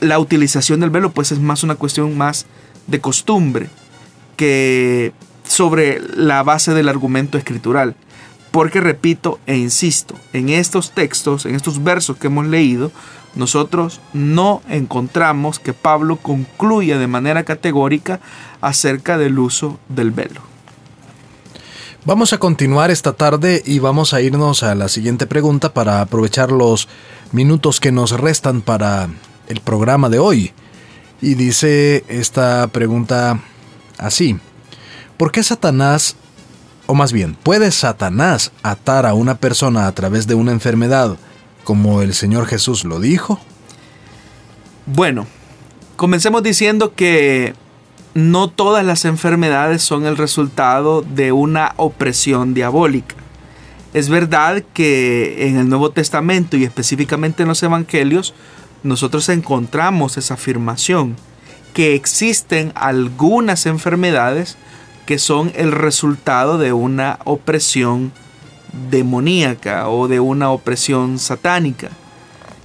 la 0.00 0.18
utilización 0.18 0.80
del 0.80 0.90
velo 0.90 1.10
pues 1.10 1.32
es 1.32 1.38
más 1.38 1.62
una 1.62 1.74
cuestión 1.74 2.16
más 2.16 2.46
de 2.86 3.00
costumbre 3.00 3.68
que 4.36 5.12
sobre 5.44 6.00
la 6.14 6.42
base 6.42 6.74
del 6.74 6.88
argumento 6.88 7.38
escritural. 7.38 7.94
Porque 8.50 8.80
repito 8.80 9.38
e 9.46 9.56
insisto, 9.56 10.14
en 10.32 10.48
estos 10.48 10.92
textos, 10.92 11.44
en 11.44 11.54
estos 11.54 11.82
versos 11.84 12.16
que 12.16 12.28
hemos 12.28 12.46
leído, 12.46 12.90
nosotros 13.34 14.00
no 14.12 14.62
encontramos 14.68 15.58
que 15.58 15.72
Pablo 15.72 16.16
concluya 16.16 16.98
de 16.98 17.06
manera 17.06 17.44
categórica 17.44 18.20
acerca 18.60 19.18
del 19.18 19.38
uso 19.38 19.78
del 19.88 20.10
velo. 20.10 20.40
Vamos 22.04 22.32
a 22.32 22.38
continuar 22.38 22.90
esta 22.90 23.12
tarde 23.12 23.62
y 23.66 23.80
vamos 23.80 24.14
a 24.14 24.20
irnos 24.20 24.62
a 24.62 24.74
la 24.74 24.88
siguiente 24.88 25.26
pregunta 25.26 25.74
para 25.74 26.00
aprovechar 26.00 26.50
los 26.50 26.88
minutos 27.32 27.80
que 27.80 27.92
nos 27.92 28.12
restan 28.12 28.62
para 28.62 29.08
el 29.48 29.60
programa 29.60 30.08
de 30.08 30.18
hoy. 30.18 30.52
Y 31.20 31.34
dice 31.34 32.04
esta 32.08 32.68
pregunta 32.68 33.40
así. 33.98 34.38
¿Por 35.16 35.32
qué 35.32 35.42
Satanás, 35.42 36.16
o 36.86 36.94
más 36.94 37.12
bien, 37.12 37.34
puede 37.34 37.70
Satanás 37.72 38.52
atar 38.62 39.04
a 39.04 39.14
una 39.14 39.36
persona 39.36 39.86
a 39.86 39.92
través 39.92 40.26
de 40.26 40.34
una 40.34 40.52
enfermedad 40.52 41.18
como 41.68 42.00
el 42.00 42.14
Señor 42.14 42.46
Jesús 42.46 42.86
lo 42.86 42.98
dijo? 42.98 43.38
Bueno, 44.86 45.26
comencemos 45.96 46.42
diciendo 46.42 46.94
que 46.94 47.52
no 48.14 48.48
todas 48.48 48.86
las 48.86 49.04
enfermedades 49.04 49.82
son 49.82 50.06
el 50.06 50.16
resultado 50.16 51.02
de 51.02 51.30
una 51.30 51.74
opresión 51.76 52.54
diabólica. 52.54 53.16
Es 53.92 54.08
verdad 54.08 54.64
que 54.72 55.46
en 55.46 55.58
el 55.58 55.68
Nuevo 55.68 55.90
Testamento 55.90 56.56
y 56.56 56.64
específicamente 56.64 57.42
en 57.42 57.50
los 57.50 57.62
Evangelios 57.62 58.32
nosotros 58.82 59.28
encontramos 59.28 60.16
esa 60.16 60.34
afirmación, 60.34 61.16
que 61.74 61.94
existen 61.94 62.72
algunas 62.76 63.66
enfermedades 63.66 64.56
que 65.04 65.18
son 65.18 65.52
el 65.54 65.72
resultado 65.72 66.56
de 66.56 66.72
una 66.72 67.18
opresión 67.26 68.10
demoníaca 68.90 69.88
o 69.88 70.08
de 70.08 70.20
una 70.20 70.50
opresión 70.50 71.18
satánica 71.18 71.90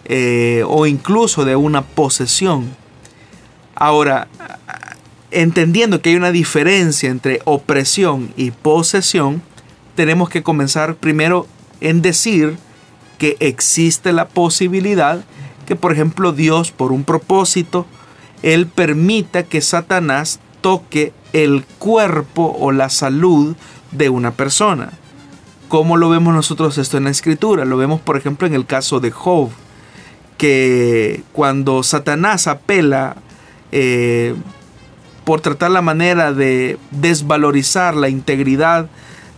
eh, 0.05 0.63
o 0.67 0.85
incluso 0.85 1.45
de 1.45 1.55
una 1.55 1.81
posesión. 1.81 2.75
Ahora, 3.75 4.27
entendiendo 5.31 6.01
que 6.01 6.09
hay 6.09 6.15
una 6.15 6.31
diferencia 6.31 7.09
entre 7.09 7.41
opresión 7.45 8.33
y 8.37 8.51
posesión, 8.51 9.41
tenemos 9.95 10.29
que 10.29 10.43
comenzar 10.43 10.95
primero 10.95 11.47
en 11.81 12.01
decir 12.01 12.57
que 13.17 13.37
existe 13.39 14.11
la 14.11 14.27
posibilidad 14.27 15.23
que 15.65 15.75
por 15.75 15.91
ejemplo 15.91 16.33
Dios 16.33 16.71
por 16.71 16.91
un 16.91 17.03
propósito, 17.03 17.85
Él 18.41 18.67
permita 18.67 19.43
que 19.43 19.61
Satanás 19.61 20.39
toque 20.61 21.13
el 21.33 21.65
cuerpo 21.79 22.55
o 22.59 22.71
la 22.71 22.89
salud 22.89 23.55
de 23.91 24.09
una 24.09 24.31
persona. 24.31 24.93
¿Cómo 25.73 25.97
lo 25.97 26.07
vemos 26.07 26.35
nosotros 26.35 26.77
esto 26.77 26.97
en 26.97 27.05
la 27.05 27.09
escritura? 27.09 27.65
Lo 27.65 27.77
vemos 27.77 27.99
por 27.99 28.15
ejemplo 28.15 28.45
en 28.45 28.53
el 28.53 28.67
caso 28.67 28.99
de 28.99 29.09
Job, 29.09 29.49
que 30.37 31.23
cuando 31.31 31.81
Satanás 31.81 32.45
apela 32.45 33.15
eh, 33.71 34.35
por 35.25 35.41
tratar 35.41 35.71
la 35.71 35.81
manera 35.81 36.31
de 36.31 36.77
desvalorizar 36.91 37.95
la 37.95 38.07
integridad 38.07 38.87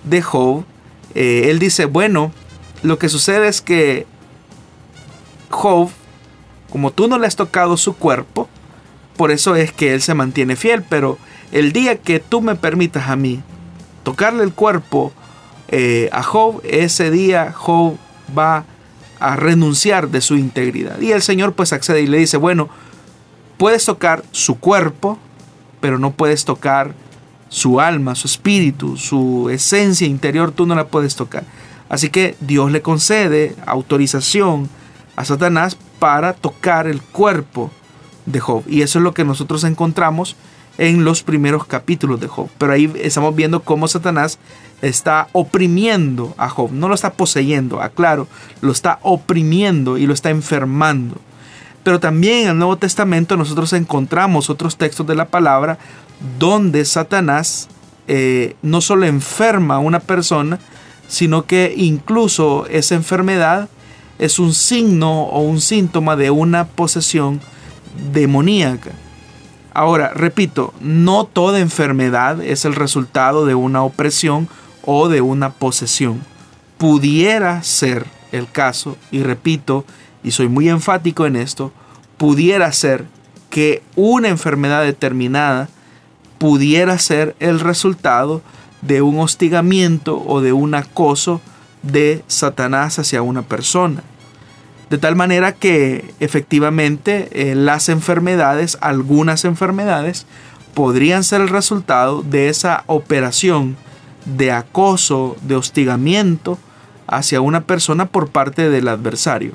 de 0.03 0.21
Job, 0.21 0.65
eh, 1.13 1.45
él 1.45 1.59
dice, 1.59 1.85
bueno, 1.85 2.33
lo 2.83 2.99
que 2.99 3.07
sucede 3.07 3.47
es 3.47 3.61
que 3.61 4.05
Job 5.49 5.89
como 6.69 6.91
tú 6.91 7.07
no 7.07 7.17
le 7.17 7.27
has 7.27 7.37
tocado 7.37 7.77
su 7.77 7.95
cuerpo, 7.95 8.49
por 9.15 9.31
eso 9.31 9.55
es 9.55 9.71
que 9.71 9.93
él 9.93 10.01
se 10.01 10.13
mantiene 10.15 10.57
fiel. 10.57 10.83
Pero 10.83 11.17
el 11.53 11.71
día 11.71 11.95
que 11.95 12.19
tú 12.19 12.41
me 12.41 12.55
permitas 12.55 13.07
a 13.07 13.15
mí 13.15 13.41
tocarle 14.03 14.43
el 14.43 14.51
cuerpo 14.51 15.13
eh, 15.67 16.09
a 16.11 16.23
Job, 16.23 16.61
ese 16.63 17.11
día 17.11 17.51
Job 17.51 17.97
va 18.37 18.65
a 19.19 19.35
renunciar 19.35 20.09
de 20.09 20.21
su 20.21 20.35
integridad. 20.35 20.99
Y 20.99 21.11
el 21.11 21.21
Señor 21.21 21.53
pues 21.53 21.73
accede 21.73 22.01
y 22.01 22.07
le 22.07 22.17
dice, 22.17 22.37
bueno, 22.37 22.69
puedes 23.57 23.85
tocar 23.85 24.23
su 24.31 24.59
cuerpo, 24.59 25.17
pero 25.79 25.99
no 25.99 26.11
puedes 26.11 26.45
tocar 26.45 26.93
su 27.49 27.79
alma, 27.79 28.15
su 28.15 28.27
espíritu, 28.27 28.97
su 28.97 29.49
esencia 29.49 30.07
interior, 30.07 30.51
tú 30.51 30.65
no 30.65 30.75
la 30.75 30.87
puedes 30.87 31.15
tocar. 31.15 31.43
Así 31.89 32.09
que 32.09 32.35
Dios 32.39 32.71
le 32.71 32.81
concede 32.81 33.55
autorización 33.65 34.69
a 35.15 35.23
Satanás 35.23 35.77
para 35.99 36.33
tocar 36.33 36.87
el 36.87 37.01
cuerpo 37.01 37.71
de 38.25 38.39
Job. 38.39 38.63
Y 38.67 38.81
eso 38.81 38.99
es 38.99 39.03
lo 39.03 39.13
que 39.13 39.23
nosotros 39.23 39.63
encontramos 39.63 40.35
en 40.77 41.03
los 41.03 41.23
primeros 41.23 41.65
capítulos 41.65 42.19
de 42.19 42.27
Job. 42.27 42.49
Pero 42.57 42.73
ahí 42.73 42.91
estamos 43.01 43.35
viendo 43.35 43.61
cómo 43.61 43.87
Satanás 43.87 44.39
está 44.81 45.27
oprimiendo 45.31 46.33
a 46.37 46.49
Job. 46.49 46.71
No 46.71 46.87
lo 46.87 46.95
está 46.95 47.13
poseyendo, 47.13 47.81
aclaro, 47.81 48.27
lo 48.61 48.71
está 48.71 48.99
oprimiendo 49.01 49.97
y 49.97 50.05
lo 50.05 50.13
está 50.13 50.29
enfermando. 50.29 51.15
Pero 51.83 51.99
también 51.99 52.43
en 52.43 52.49
el 52.49 52.57
Nuevo 52.57 52.77
Testamento 52.77 53.37
nosotros 53.37 53.71
encontramos 53.73 54.49
otros 54.49 54.75
textos 54.75 55.05
de 55.05 55.15
la 55.15 55.25
palabra 55.25 55.77
donde 56.39 56.83
Satanás 56.85 57.69
eh, 58.07 58.55
no 58.61 58.81
solo 58.81 59.05
enferma 59.05 59.75
a 59.75 59.79
una 59.79 59.99
persona, 59.99 60.59
sino 61.07 61.45
que 61.45 61.73
incluso 61.77 62.65
esa 62.67 62.95
enfermedad 62.95 63.69
es 64.17 64.39
un 64.39 64.53
signo 64.53 65.23
o 65.23 65.41
un 65.41 65.61
síntoma 65.61 66.15
de 66.15 66.31
una 66.31 66.65
posesión 66.67 67.41
demoníaca. 68.11 68.91
Ahora, 69.75 70.13
repito, 70.15 70.73
no 70.79 71.25
toda 71.25 71.59
enfermedad 71.59 72.41
es 72.41 72.63
el 72.63 72.75
resultado 72.75 73.45
de 73.45 73.55
una 73.55 73.83
opresión 73.83 74.47
o 74.83 75.09
de 75.09 75.19
una 75.19 75.51
posesión. 75.51 76.21
Pudiera 76.77 77.61
ser 77.61 78.05
el 78.31 78.49
caso, 78.49 78.95
y 79.11 79.21
repito, 79.21 79.83
y 80.23 80.31
soy 80.31 80.47
muy 80.47 80.69
enfático 80.69 81.25
en 81.25 81.35
esto, 81.35 81.73
pudiera 82.15 82.71
ser 82.71 83.05
que 83.49 83.83
una 83.97 84.29
enfermedad 84.29 84.81
determinada 84.81 85.67
pudiera 86.37 86.97
ser 86.97 87.35
el 87.41 87.59
resultado 87.59 88.41
de 88.81 89.01
un 89.01 89.19
hostigamiento 89.19 90.23
o 90.25 90.39
de 90.39 90.53
un 90.53 90.73
acoso 90.73 91.41
de 91.81 92.23
Satanás 92.27 92.97
hacia 92.97 93.21
una 93.21 93.41
persona. 93.41 94.03
De 94.89 94.97
tal 94.97 95.15
manera 95.15 95.53
que 95.53 96.13
efectivamente 96.19 97.29
eh, 97.31 97.55
las 97.55 97.89
enfermedades, 97.89 98.77
algunas 98.81 99.45
enfermedades, 99.45 100.25
podrían 100.73 101.23
ser 101.23 101.41
el 101.41 101.49
resultado 101.49 102.21
de 102.21 102.49
esa 102.49 102.83
operación 102.87 103.77
de 104.25 104.51
acoso, 104.51 105.37
de 105.41 105.55
hostigamiento 105.55 106.59
hacia 107.07 107.41
una 107.41 107.61
persona 107.61 108.07
por 108.07 108.29
parte 108.29 108.69
del 108.69 108.87
adversario. 108.87 109.53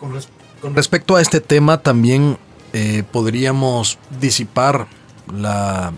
Con, 0.00 0.74
respecto 0.74 1.16
a 1.16 1.20
este 1.20 1.40
tema 1.40 1.78
también 1.78 2.38
eh, 2.72 3.02
podríamos 3.10 3.98
disipar 4.20 4.86
la, 5.32 5.92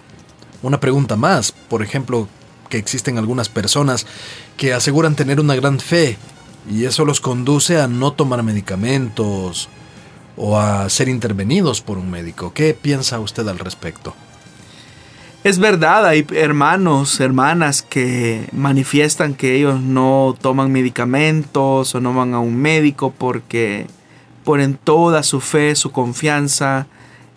una 0.63 0.81
pregunta 0.81 1.17
más. 1.17 1.53
Por 1.53 1.83
ejemplo, 1.83 2.29
que 2.69 2.79
existen 2.79 3.19
algunas 3.19 3.49
personas 3.49 4.07
que 4.57 4.73
aseguran 4.73 5.17
tener 5.17 5.41
una 5.41 5.55
gran 5.55 5.81
fe 5.81 6.17
y 6.69 6.85
eso 6.85 7.05
los 7.05 7.21
conduce 7.21 7.81
a 7.81 7.89
no 7.89 8.13
tomar 8.13 8.43
medicamentos 8.43 9.69
o 10.37 10.59
a 10.59 10.89
ser 10.89 11.09
intervenidos 11.09 11.81
por 11.81 11.99
un 11.99 12.11
médico. 12.11 12.53
¿Qué 12.53 12.75
piensa 12.75 13.21
usted 13.21 13.47
al 13.49 13.59
respecto? 13.59 14.15
Es 15.43 15.59
verdad, 15.59 16.07
hay 16.07 16.27
hermanos, 16.35 17.19
hermanas 17.19 17.81
que 17.81 18.47
manifiestan 18.53 19.35
que 19.35 19.57
ellos 19.57 19.81
no 19.81 20.37
toman 20.39 20.71
medicamentos 20.71 21.95
o 21.95 22.01
no 22.01 22.13
van 22.13 22.35
a 22.35 22.41
un 22.41 22.57
médico 22.57 23.11
porque 23.17 23.87
ponen 24.45 24.75
toda 24.75 25.23
su 25.23 25.41
fe, 25.41 25.75
su 25.77 25.93
confianza 25.93 26.87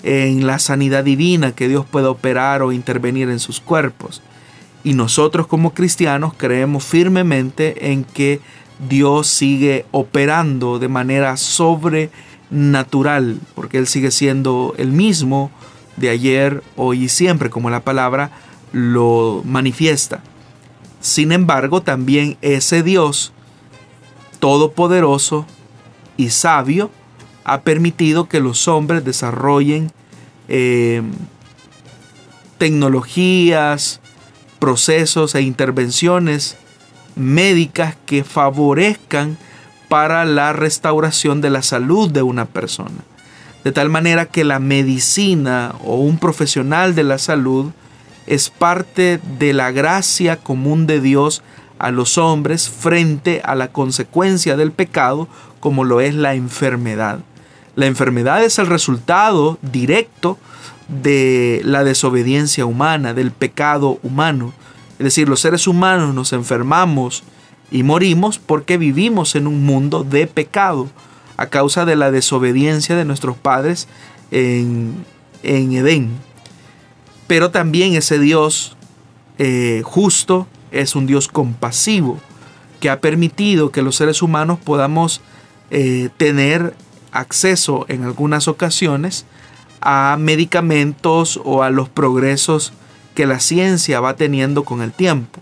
en 0.03 0.45
la 0.45 0.59
sanidad 0.59 1.05
divina 1.05 1.53
que 1.53 1.69
Dios 1.69 1.85
puede 1.85 2.07
operar 2.07 2.61
o 2.61 2.73
intervenir 2.73 3.29
en 3.29 3.39
sus 3.39 3.61
cuerpos. 3.61 4.21
Y 4.83 4.95
nosotros 4.95 5.47
como 5.47 5.73
cristianos 5.73 6.33
creemos 6.35 6.83
firmemente 6.83 7.91
en 7.91 8.03
que 8.03 8.41
Dios 8.87 9.27
sigue 9.27 9.85
operando 9.91 10.79
de 10.79 10.87
manera 10.87 11.37
sobrenatural, 11.37 13.39
porque 13.55 13.77
Él 13.77 13.87
sigue 13.87 14.11
siendo 14.11 14.73
el 14.77 14.91
mismo 14.91 15.51
de 15.97 16.09
ayer, 16.09 16.63
hoy 16.75 17.03
y 17.03 17.09
siempre, 17.09 17.49
como 17.49 17.69
la 17.69 17.83
palabra 17.83 18.31
lo 18.71 19.41
manifiesta. 19.45 20.23
Sin 20.99 21.31
embargo, 21.31 21.81
también 21.81 22.37
ese 22.41 22.83
Dios 22.83 23.33
todopoderoso 24.39 25.45
y 26.17 26.29
sabio 26.29 26.89
ha 27.43 27.61
permitido 27.61 28.29
que 28.29 28.39
los 28.39 28.67
hombres 28.67 29.03
desarrollen 29.03 29.91
eh, 30.47 31.01
tecnologías, 32.57 33.99
procesos 34.59 35.35
e 35.35 35.41
intervenciones 35.41 36.57
médicas 37.15 37.95
que 38.05 38.23
favorezcan 38.23 39.37
para 39.87 40.25
la 40.25 40.53
restauración 40.53 41.41
de 41.41 41.49
la 41.49 41.61
salud 41.61 42.09
de 42.09 42.21
una 42.21 42.45
persona. 42.45 43.03
De 43.63 43.71
tal 43.71 43.89
manera 43.89 44.25
que 44.25 44.43
la 44.43 44.59
medicina 44.59 45.75
o 45.83 45.95
un 45.95 46.17
profesional 46.17 46.95
de 46.95 47.03
la 47.03 47.17
salud 47.17 47.71
es 48.27 48.49
parte 48.49 49.19
de 49.39 49.53
la 49.53 49.71
gracia 49.71 50.37
común 50.37 50.87
de 50.87 50.99
Dios 50.99 51.43
a 51.79 51.91
los 51.91 52.17
hombres 52.17 52.69
frente 52.69 53.41
a 53.43 53.55
la 53.55 53.69
consecuencia 53.69 54.55
del 54.55 54.71
pecado 54.71 55.27
como 55.59 55.83
lo 55.83 56.01
es 56.01 56.15
la 56.15 56.33
enfermedad. 56.33 57.19
La 57.75 57.85
enfermedad 57.87 58.43
es 58.43 58.59
el 58.59 58.67
resultado 58.67 59.57
directo 59.61 60.37
de 60.87 61.61
la 61.63 61.83
desobediencia 61.83 62.65
humana, 62.65 63.13
del 63.13 63.31
pecado 63.31 63.99
humano. 64.03 64.53
Es 64.99 65.03
decir, 65.03 65.27
los 65.27 65.39
seres 65.39 65.67
humanos 65.67 66.13
nos 66.13 66.33
enfermamos 66.33 67.23
y 67.71 67.83
morimos 67.83 68.39
porque 68.39 68.77
vivimos 68.77 69.35
en 69.35 69.47
un 69.47 69.65
mundo 69.65 70.03
de 70.03 70.27
pecado 70.27 70.89
a 71.37 71.47
causa 71.47 71.85
de 71.85 71.95
la 71.95 72.11
desobediencia 72.11 72.95
de 72.95 73.05
nuestros 73.05 73.35
padres 73.35 73.87
en, 74.31 75.05
Edén. 75.43 76.11
Pero 77.27 77.51
también 77.51 77.95
ese 77.95 78.19
Dios 78.19 78.77
eh, 79.39 79.81
justo 79.83 80.47
es 80.71 80.95
un 80.95 81.07
Dios 81.07 81.27
compasivo 81.27 82.19
que 82.79 82.89
ha 82.89 83.01
permitido 83.01 83.71
que 83.71 83.81
los 83.81 83.95
seres 83.95 84.21
humanos 84.21 84.59
podamos 84.63 85.21
eh, 85.71 86.09
tener 86.17 86.75
acceso 87.11 87.85
en 87.87 88.03
algunas 88.03 88.47
ocasiones 88.47 89.25
a 89.81 90.17
medicamentos 90.19 91.39
o 91.43 91.63
a 91.63 91.69
los 91.69 91.89
progresos 91.89 92.73
que 93.13 93.25
la 93.25 93.39
ciencia 93.39 93.99
va 93.99 94.15
teniendo 94.15 94.63
con 94.63 94.81
el 94.81 94.91
tiempo. 94.91 95.39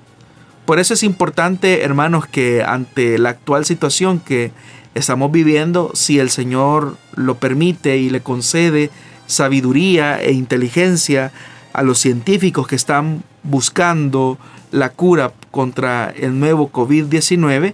Por 0.65 0.79
eso 0.79 0.93
es 0.93 1.03
importante, 1.03 1.83
hermanos, 1.83 2.27
que 2.27 2.63
ante 2.63 3.17
la 3.17 3.29
actual 3.29 3.65
situación 3.65 4.19
que 4.19 4.51
estamos 4.93 5.31
viviendo, 5.31 5.91
si 5.93 6.19
el 6.19 6.29
Señor 6.29 6.97
lo 7.15 7.35
permite 7.35 7.97
y 7.97 8.09
le 8.09 8.21
concede 8.21 8.89
sabiduría 9.25 10.21
e 10.21 10.33
inteligencia 10.33 11.31
a 11.73 11.83
los 11.83 11.99
científicos 11.99 12.67
que 12.67 12.75
están 12.75 13.23
buscando 13.43 14.37
la 14.71 14.89
cura 14.89 15.33
contra 15.51 16.13
el 16.15 16.39
nuevo 16.39 16.71
COVID-19, 16.71 17.73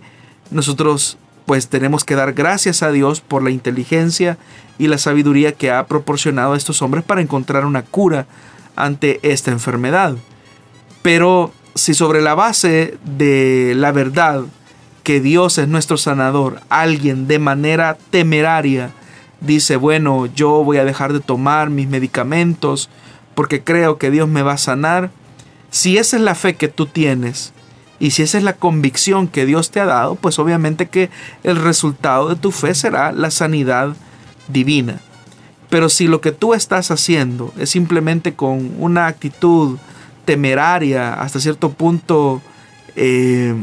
nosotros 0.51 1.17
pues 1.45 1.69
tenemos 1.69 2.03
que 2.03 2.15
dar 2.15 2.33
gracias 2.33 2.83
a 2.83 2.91
Dios 2.91 3.21
por 3.21 3.41
la 3.41 3.51
inteligencia 3.51 4.37
y 4.77 4.87
la 4.87 4.97
sabiduría 4.97 5.53
que 5.53 5.71
ha 5.71 5.85
proporcionado 5.87 6.53
a 6.53 6.57
estos 6.57 6.81
hombres 6.81 7.03
para 7.03 7.21
encontrar 7.21 7.65
una 7.65 7.83
cura 7.83 8.27
ante 8.77 9.19
esta 9.23 9.51
enfermedad. 9.51 10.15
Pero 11.01 11.51
si 11.75 11.93
sobre 11.93 12.21
la 12.21 12.35
base 12.35 12.97
de 13.03 13.73
la 13.75 13.91
verdad 13.91 14.43
que 15.03 15.19
Dios 15.19 15.57
es 15.57 15.67
nuestro 15.67 15.97
sanador, 15.97 16.61
alguien 16.69 17.27
de 17.27 17.39
manera 17.39 17.97
temeraria 18.09 18.91
dice, 19.41 19.75
bueno, 19.75 20.25
yo 20.25 20.63
voy 20.63 20.77
a 20.77 20.85
dejar 20.85 21.13
de 21.13 21.19
tomar 21.19 21.69
mis 21.69 21.87
medicamentos 21.87 22.89
porque 23.35 23.63
creo 23.63 23.97
que 23.97 24.11
Dios 24.11 24.27
me 24.27 24.41
va 24.41 24.53
a 24.53 24.57
sanar, 24.57 25.11
si 25.69 25.97
esa 25.97 26.17
es 26.17 26.23
la 26.23 26.33
fe 26.33 26.55
que 26.55 26.67
tú 26.67 26.87
tienes, 26.87 27.53
y 27.99 28.11
si 28.11 28.23
esa 28.23 28.37
es 28.37 28.43
la 28.43 28.53
convicción 28.53 29.27
que 29.27 29.45
Dios 29.45 29.71
te 29.71 29.79
ha 29.79 29.85
dado, 29.85 30.15
pues 30.15 30.39
obviamente 30.39 30.87
que 30.87 31.09
el 31.43 31.55
resultado 31.55 32.29
de 32.29 32.35
tu 32.35 32.51
fe 32.51 32.75
será 32.75 33.11
la 33.11 33.31
sanidad 33.31 33.95
divina. 34.47 34.99
Pero 35.69 35.89
si 35.89 36.07
lo 36.07 36.21
que 36.21 36.31
tú 36.31 36.53
estás 36.53 36.91
haciendo 36.91 37.53
es 37.57 37.69
simplemente 37.69 38.33
con 38.33 38.71
una 38.79 39.07
actitud 39.07 39.77
temeraria, 40.25 41.13
hasta 41.13 41.39
cierto 41.39 41.71
punto 41.71 42.41
eh, 42.95 43.53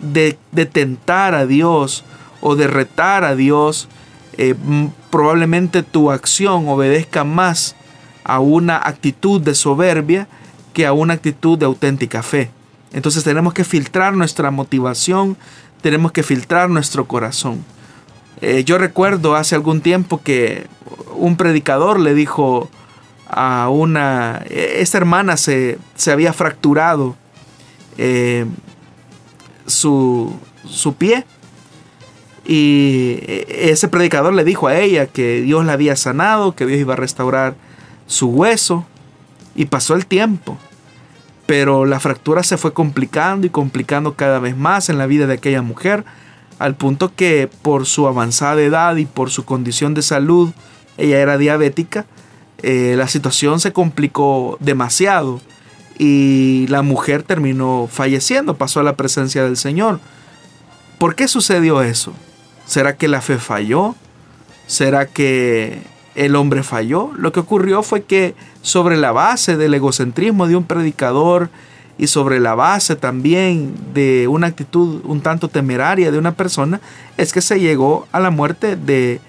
de, 0.00 0.38
tentar 0.66 1.34
a 1.34 1.46
Dios 1.46 2.04
o 2.40 2.56
de 2.56 2.66
retar 2.66 3.24
a 3.24 3.34
Dios, 3.34 3.88
eh, 4.36 4.54
probablemente 5.10 5.82
tu 5.82 6.10
acción 6.10 6.68
obedezca 6.68 7.24
más 7.24 7.74
a 8.24 8.40
una 8.40 8.76
actitud 8.76 9.40
de 9.40 9.54
soberbia 9.54 10.28
que 10.72 10.86
a 10.86 10.92
una 10.92 11.14
actitud 11.14 11.58
de 11.58 11.66
auténtica 11.66 12.22
fe. 12.22 12.50
Entonces 12.92 13.24
tenemos 13.24 13.52
que 13.52 13.64
filtrar 13.64 14.14
nuestra 14.14 14.50
motivación, 14.50 15.36
tenemos 15.82 16.12
que 16.12 16.22
filtrar 16.22 16.70
nuestro 16.70 17.06
corazón. 17.06 17.64
Eh, 18.40 18.64
yo 18.64 18.78
recuerdo 18.78 19.34
hace 19.34 19.54
algún 19.54 19.80
tiempo 19.80 20.20
que 20.22 20.66
un 21.14 21.36
predicador 21.36 22.00
le 22.00 22.14
dijo 22.14 22.68
a 23.28 23.68
una... 23.68 24.44
Esta 24.48 24.98
hermana 24.98 25.36
se, 25.36 25.78
había 26.06 26.32
fracturado 26.32 27.16
eh, 27.96 28.46
su, 29.66 30.34
su 30.64 30.94
pie 30.94 31.24
y 32.48 33.18
ese 33.48 33.88
predicador 33.88 34.32
le 34.32 34.42
dijo 34.42 34.68
a 34.68 34.78
ella 34.78 35.06
que 35.06 35.42
Dios 35.42 35.66
la 35.66 35.74
había 35.74 35.96
sanado, 35.96 36.54
que 36.54 36.64
Dios 36.64 36.80
iba 36.80 36.94
a 36.94 36.96
restaurar 36.96 37.54
su 38.06 38.28
hueso 38.28 38.86
y 39.54 39.66
pasó 39.66 39.94
el 39.94 40.06
tiempo. 40.06 40.56
Pero 41.44 41.84
la 41.84 42.00
fractura 42.00 42.42
se 42.42 42.56
fue 42.56 42.72
complicando 42.72 43.46
y 43.46 43.50
complicando 43.50 44.14
cada 44.14 44.38
vez 44.38 44.56
más 44.56 44.88
en 44.88 44.96
la 44.96 45.06
vida 45.06 45.26
de 45.26 45.34
aquella 45.34 45.60
mujer, 45.60 46.06
al 46.58 46.74
punto 46.74 47.14
que 47.14 47.48
por 47.62 47.86
su 47.86 48.06
avanzada 48.06 48.60
edad 48.60 48.96
y 48.96 49.06
por 49.06 49.30
su 49.30 49.44
condición 49.44 49.94
de 49.94 50.02
salud, 50.02 50.50
ella 50.96 51.18
era 51.18 51.38
diabética, 51.38 52.06
eh, 52.62 52.94
la 52.96 53.06
situación 53.08 53.60
se 53.60 53.72
complicó 53.72 54.56
demasiado 54.60 55.40
y 55.98 56.66
la 56.68 56.82
mujer 56.82 57.22
terminó 57.22 57.88
falleciendo, 57.90 58.56
pasó 58.56 58.80
a 58.80 58.84
la 58.84 58.96
presencia 58.96 59.44
del 59.44 59.56
Señor. 59.56 60.00
¿Por 60.98 61.14
qué 61.14 61.28
sucedió 61.28 61.82
eso? 61.82 62.12
¿Será 62.66 62.96
que 62.96 63.08
la 63.08 63.20
fe 63.20 63.38
falló? 63.38 63.94
¿Será 64.66 65.06
que 65.06 65.82
el 66.18 66.34
hombre 66.34 66.64
falló. 66.64 67.12
Lo 67.16 67.32
que 67.32 67.40
ocurrió 67.40 67.82
fue 67.82 68.02
que 68.02 68.34
sobre 68.60 68.96
la 68.96 69.12
base 69.12 69.56
del 69.56 69.74
egocentrismo 69.74 70.48
de 70.48 70.56
un 70.56 70.64
predicador 70.64 71.48
y 71.98 72.06
sobre 72.06 72.38
la 72.38 72.54
base 72.54 72.96
también 72.96 73.74
de 73.92 74.28
una 74.28 74.46
actitud 74.46 75.02
un 75.04 75.20
tanto 75.20 75.48
temeraria 75.48 76.10
de 76.10 76.18
una 76.18 76.32
persona, 76.32 76.80
es 77.16 77.32
que 77.32 77.42
se 77.42 77.58
llegó 77.58 78.06
a 78.12 78.20
la 78.20 78.30
muerte 78.30 78.76
de 78.76 79.20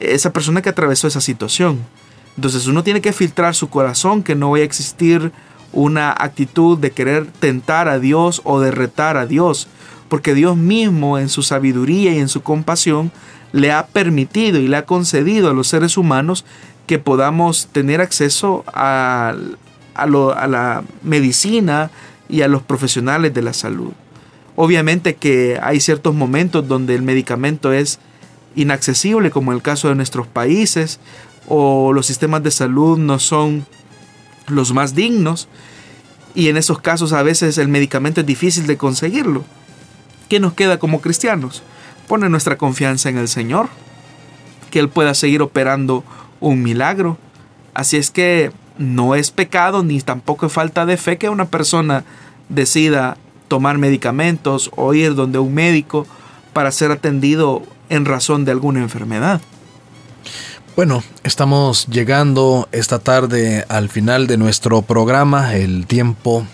esa 0.00 0.32
persona 0.32 0.62
que 0.62 0.70
atravesó 0.70 1.06
esa 1.06 1.20
situación. 1.20 1.78
Entonces 2.36 2.66
uno 2.66 2.82
tiene 2.82 3.00
que 3.00 3.12
filtrar 3.12 3.54
su 3.54 3.68
corazón, 3.68 4.22
que 4.22 4.34
no 4.34 4.50
vaya 4.50 4.62
a 4.62 4.66
existir 4.66 5.32
una 5.72 6.10
actitud 6.10 6.78
de 6.78 6.92
querer 6.92 7.26
tentar 7.26 7.88
a 7.88 7.98
Dios 7.98 8.40
o 8.44 8.60
de 8.60 8.70
retar 8.70 9.16
a 9.16 9.26
Dios, 9.26 9.68
porque 10.08 10.34
Dios 10.34 10.56
mismo 10.56 11.18
en 11.18 11.28
su 11.28 11.42
sabiduría 11.42 12.12
y 12.12 12.18
en 12.18 12.28
su 12.28 12.42
compasión 12.42 13.12
le 13.52 13.70
ha 13.70 13.86
permitido 13.86 14.58
y 14.58 14.68
le 14.68 14.76
ha 14.76 14.86
concedido 14.86 15.50
a 15.50 15.54
los 15.54 15.68
seres 15.68 15.96
humanos 15.96 16.44
que 16.86 16.98
podamos 16.98 17.68
tener 17.68 18.00
acceso 18.00 18.64
a, 18.66 19.34
a, 19.94 20.06
la 20.06 20.84
medicina 21.02 21.90
y 22.28 22.42
a 22.42 22.48
los 22.48 22.62
profesionales 22.62 23.34
de 23.34 23.42
la 23.42 23.52
salud. 23.52 23.92
Obviamente 24.56 25.16
que 25.16 25.58
hay 25.62 25.80
ciertos 25.80 26.14
momentos 26.14 26.66
donde 26.68 26.94
el 26.94 27.02
medicamento 27.02 27.72
es 27.72 27.98
inaccesible, 28.54 29.30
como 29.30 29.52
el 29.52 29.62
caso 29.62 29.88
de 29.88 29.94
nuestros 29.94 30.26
países, 30.26 31.00
o 31.48 31.92
los 31.92 32.06
sistemas 32.06 32.42
de 32.42 32.50
salud 32.50 32.98
no 32.98 33.18
son 33.18 33.66
los 34.46 34.72
más 34.72 34.94
dignos, 34.94 35.48
y 36.34 36.48
en 36.48 36.56
esos 36.56 36.80
casos 36.80 37.12
a 37.12 37.22
veces 37.22 37.58
el 37.58 37.68
medicamento 37.68 38.20
es 38.20 38.26
difícil 38.26 38.66
de 38.66 38.76
conseguirlo. 38.76 39.44
¿Qué 40.28 40.40
nos 40.40 40.54
queda 40.54 40.78
como 40.78 41.00
cristianos? 41.00 41.62
Poner 42.08 42.30
nuestra 42.30 42.56
confianza 42.56 43.08
en 43.08 43.18
el 43.18 43.28
Señor, 43.28 43.68
que 44.70 44.78
Él 44.78 44.88
pueda 44.88 45.14
seguir 45.14 45.42
operando 45.42 46.04
un 46.40 46.62
milagro. 46.62 47.18
Así 47.74 47.96
es 47.96 48.10
que 48.10 48.52
no 48.78 49.14
es 49.14 49.30
pecado 49.30 49.82
ni 49.82 50.00
tampoco 50.00 50.46
es 50.46 50.52
falta 50.52 50.86
de 50.86 50.96
fe 50.96 51.18
que 51.18 51.28
una 51.28 51.46
persona 51.46 52.04
decida 52.48 53.16
tomar 53.48 53.78
medicamentos 53.78 54.70
o 54.76 54.94
ir 54.94 55.14
donde 55.14 55.38
un 55.38 55.54
médico 55.54 56.06
para 56.52 56.72
ser 56.72 56.90
atendido 56.90 57.62
en 57.88 58.04
razón 58.04 58.44
de 58.44 58.52
alguna 58.52 58.80
enfermedad. 58.80 59.40
Bueno, 60.76 61.04
estamos 61.22 61.86
llegando 61.86 62.68
esta 62.72 62.98
tarde 62.98 63.64
al 63.68 63.88
final 63.88 64.26
de 64.26 64.36
nuestro 64.36 64.82
programa. 64.82 65.54
El 65.54 65.86
tiempo 65.86 66.44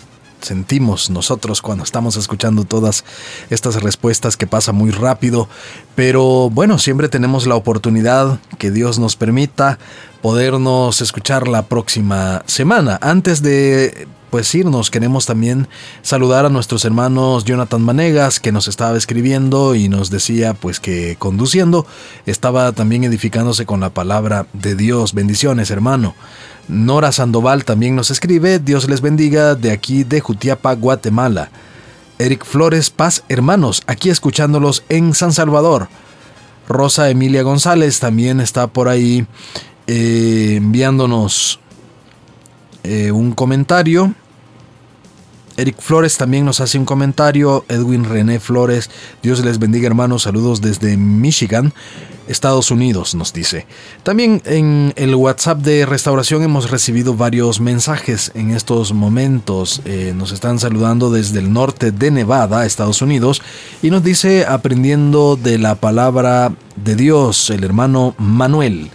sentimos 0.41 1.09
nosotros 1.09 1.61
cuando 1.61 1.83
estamos 1.83 2.17
escuchando 2.17 2.63
todas 2.65 3.03
estas 3.49 3.81
respuestas 3.81 4.37
que 4.37 4.47
pasa 4.47 4.71
muy 4.71 4.91
rápido, 4.91 5.47
pero 5.95 6.49
bueno, 6.49 6.77
siempre 6.77 7.09
tenemos 7.09 7.47
la 7.47 7.55
oportunidad 7.55 8.39
que 8.57 8.71
Dios 8.71 8.99
nos 8.99 9.15
permita 9.15 9.79
podernos 10.21 11.01
escuchar 11.01 11.47
la 11.47 11.63
próxima 11.63 12.43
semana. 12.45 12.97
Antes 13.01 13.41
de 13.41 14.07
pues 14.29 14.55
irnos, 14.55 14.89
queremos 14.89 15.25
también 15.25 15.67
saludar 16.03 16.45
a 16.45 16.49
nuestros 16.49 16.85
hermanos 16.85 17.43
Jonathan 17.43 17.81
Manegas, 17.81 18.39
que 18.39 18.53
nos 18.53 18.69
estaba 18.69 18.97
escribiendo 18.97 19.75
y 19.75 19.89
nos 19.89 20.09
decía 20.09 20.53
pues 20.53 20.79
que 20.79 21.17
conduciendo 21.19 21.85
estaba 22.25 22.71
también 22.71 23.03
edificándose 23.03 23.65
con 23.65 23.81
la 23.81 23.89
palabra 23.89 24.47
de 24.53 24.75
Dios. 24.75 25.13
Bendiciones, 25.13 25.69
hermano. 25.69 26.15
Nora 26.69 27.11
Sandoval 27.11 27.65
también 27.65 27.97
nos 27.97 28.09
escribe, 28.09 28.59
Dios 28.59 28.87
les 28.87 29.01
bendiga 29.01 29.55
de 29.55 29.71
aquí 29.71 30.05
de 30.05 30.21
Jutiapa, 30.21 30.73
Guatemala. 30.75 31.49
Eric 32.17 32.45
Flores 32.45 32.89
Paz, 32.89 33.23
hermanos, 33.27 33.81
aquí 33.87 34.09
escuchándolos 34.09 34.83
en 34.87 35.13
San 35.13 35.33
Salvador. 35.33 35.89
Rosa 36.69 37.09
Emilia 37.09 37.41
González 37.41 37.99
también 37.99 38.39
está 38.39 38.67
por 38.67 38.87
ahí 38.87 39.25
eh, 39.93 40.55
enviándonos 40.55 41.59
eh, 42.83 43.11
un 43.11 43.33
comentario. 43.33 44.13
Eric 45.57 45.81
Flores 45.81 46.17
también 46.17 46.45
nos 46.45 46.61
hace 46.61 46.79
un 46.79 46.85
comentario. 46.85 47.65
Edwin 47.67 48.05
René 48.05 48.39
Flores, 48.39 48.89
Dios 49.21 49.43
les 49.43 49.59
bendiga 49.59 49.87
hermanos, 49.87 50.23
saludos 50.23 50.61
desde 50.61 50.95
Michigan, 50.95 51.73
Estados 52.29 52.71
Unidos, 52.71 53.15
nos 53.15 53.33
dice. 53.33 53.67
También 54.03 54.41
en 54.45 54.93
el 54.95 55.13
WhatsApp 55.13 55.57
de 55.57 55.85
restauración 55.85 56.41
hemos 56.43 56.71
recibido 56.71 57.15
varios 57.15 57.59
mensajes 57.59 58.31
en 58.33 58.51
estos 58.51 58.93
momentos. 58.93 59.81
Eh, 59.83 60.13
nos 60.15 60.31
están 60.31 60.57
saludando 60.57 61.11
desde 61.11 61.39
el 61.39 61.51
norte 61.51 61.91
de 61.91 62.11
Nevada, 62.11 62.65
Estados 62.65 63.01
Unidos, 63.01 63.41
y 63.81 63.89
nos 63.89 64.05
dice 64.05 64.45
aprendiendo 64.45 65.35
de 65.35 65.57
la 65.57 65.75
palabra 65.75 66.53
de 66.77 66.95
Dios, 66.95 67.49
el 67.49 67.65
hermano 67.65 68.15
Manuel. 68.17 68.89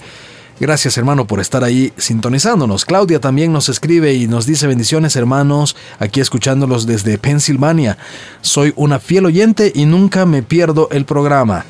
Gracias 0.59 0.97
hermano 0.97 1.27
por 1.27 1.41
estar 1.41 1.65
ahí 1.65 1.93
sintonizándonos. 1.99 2.87
Claudia 2.87 3.21
también 3.21 3.53
nos 3.53 3.69
escribe 3.69 4.15
y 4.15 4.27
nos 4.27 4.47
dice 4.47 4.67
bendiciones 4.67 5.15
hermanos, 5.15 5.77
aquí 5.99 6.21
escuchándolos 6.21 6.87
desde 6.87 7.19
Pensilvania. 7.19 7.99
Soy 8.41 8.73
una 8.75 8.99
fiel 8.99 9.27
oyente 9.27 9.71
y 9.75 9.85
nunca 9.85 10.25
me 10.25 10.43
pierdo 10.43 10.89
el 10.93 11.05
programa. 11.05 11.67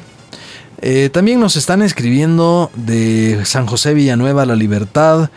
Eh, 0.82 1.10
también 1.12 1.40
nos 1.40 1.56
están 1.56 1.82
escribiendo 1.82 2.70
de 2.76 3.40
San 3.44 3.66
José 3.66 3.92
Villanueva, 3.92 4.46
La 4.46 4.54
Libertad. 4.54 5.30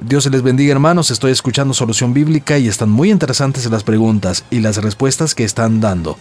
Dios 0.00 0.24
les 0.30 0.40
bendiga 0.42 0.72
hermanos, 0.72 1.10
estoy 1.10 1.32
escuchando 1.32 1.74
Solución 1.74 2.14
Bíblica 2.14 2.56
y 2.56 2.66
están 2.66 2.88
muy 2.88 3.10
interesantes 3.10 3.70
las 3.70 3.84
preguntas 3.84 4.44
y 4.50 4.60
las 4.60 4.78
respuestas 4.78 5.34
que 5.34 5.44
están 5.44 5.82
dando. 5.82 6.16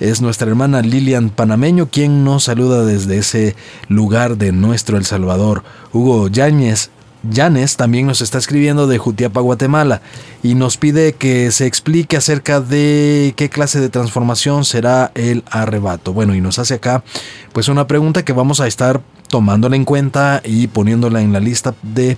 Es 0.00 0.20
nuestra 0.20 0.48
hermana 0.48 0.80
Lilian 0.80 1.30
Panameño 1.30 1.88
quien 1.90 2.22
nos 2.22 2.44
saluda 2.44 2.84
desde 2.84 3.18
ese 3.18 3.56
lugar 3.88 4.36
de 4.36 4.52
nuestro 4.52 4.96
El 4.96 5.04
Salvador. 5.04 5.64
Hugo 5.92 6.28
Yáñez 6.28 6.90
Yanes 7.28 7.76
también 7.76 8.06
nos 8.06 8.20
está 8.20 8.38
escribiendo 8.38 8.86
de 8.86 8.98
Jutiapa, 8.98 9.40
Guatemala, 9.40 10.02
y 10.42 10.54
nos 10.54 10.76
pide 10.76 11.14
que 11.14 11.50
se 11.50 11.66
explique 11.66 12.16
acerca 12.16 12.60
de 12.60 13.34
qué 13.36 13.48
clase 13.50 13.80
de 13.80 13.88
transformación 13.88 14.64
será 14.64 15.10
el 15.14 15.42
arrebato. 15.50 16.12
Bueno, 16.12 16.34
y 16.34 16.40
nos 16.40 16.58
hace 16.58 16.74
acá 16.74 17.02
pues 17.52 17.68
una 17.68 17.86
pregunta 17.86 18.24
que 18.24 18.32
vamos 18.32 18.60
a 18.60 18.68
estar 18.68 19.00
tomándola 19.28 19.76
en 19.76 19.84
cuenta 19.84 20.40
y 20.44 20.68
poniéndola 20.68 21.20
en 21.20 21.32
la 21.32 21.40
lista 21.40 21.74
de, 21.82 22.16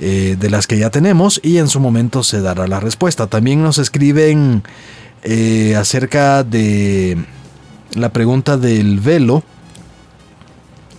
eh, 0.00 0.36
de 0.38 0.50
las 0.50 0.66
que 0.66 0.78
ya 0.78 0.90
tenemos 0.90 1.40
y 1.42 1.58
en 1.58 1.68
su 1.68 1.78
momento 1.78 2.24
se 2.24 2.40
dará 2.40 2.66
la 2.66 2.80
respuesta. 2.80 3.28
También 3.28 3.62
nos 3.62 3.78
escriben 3.78 4.64
eh, 5.24 5.74
acerca 5.76 6.44
de 6.44 7.16
la 7.94 8.10
pregunta 8.10 8.56
del 8.56 9.00
velo. 9.00 9.42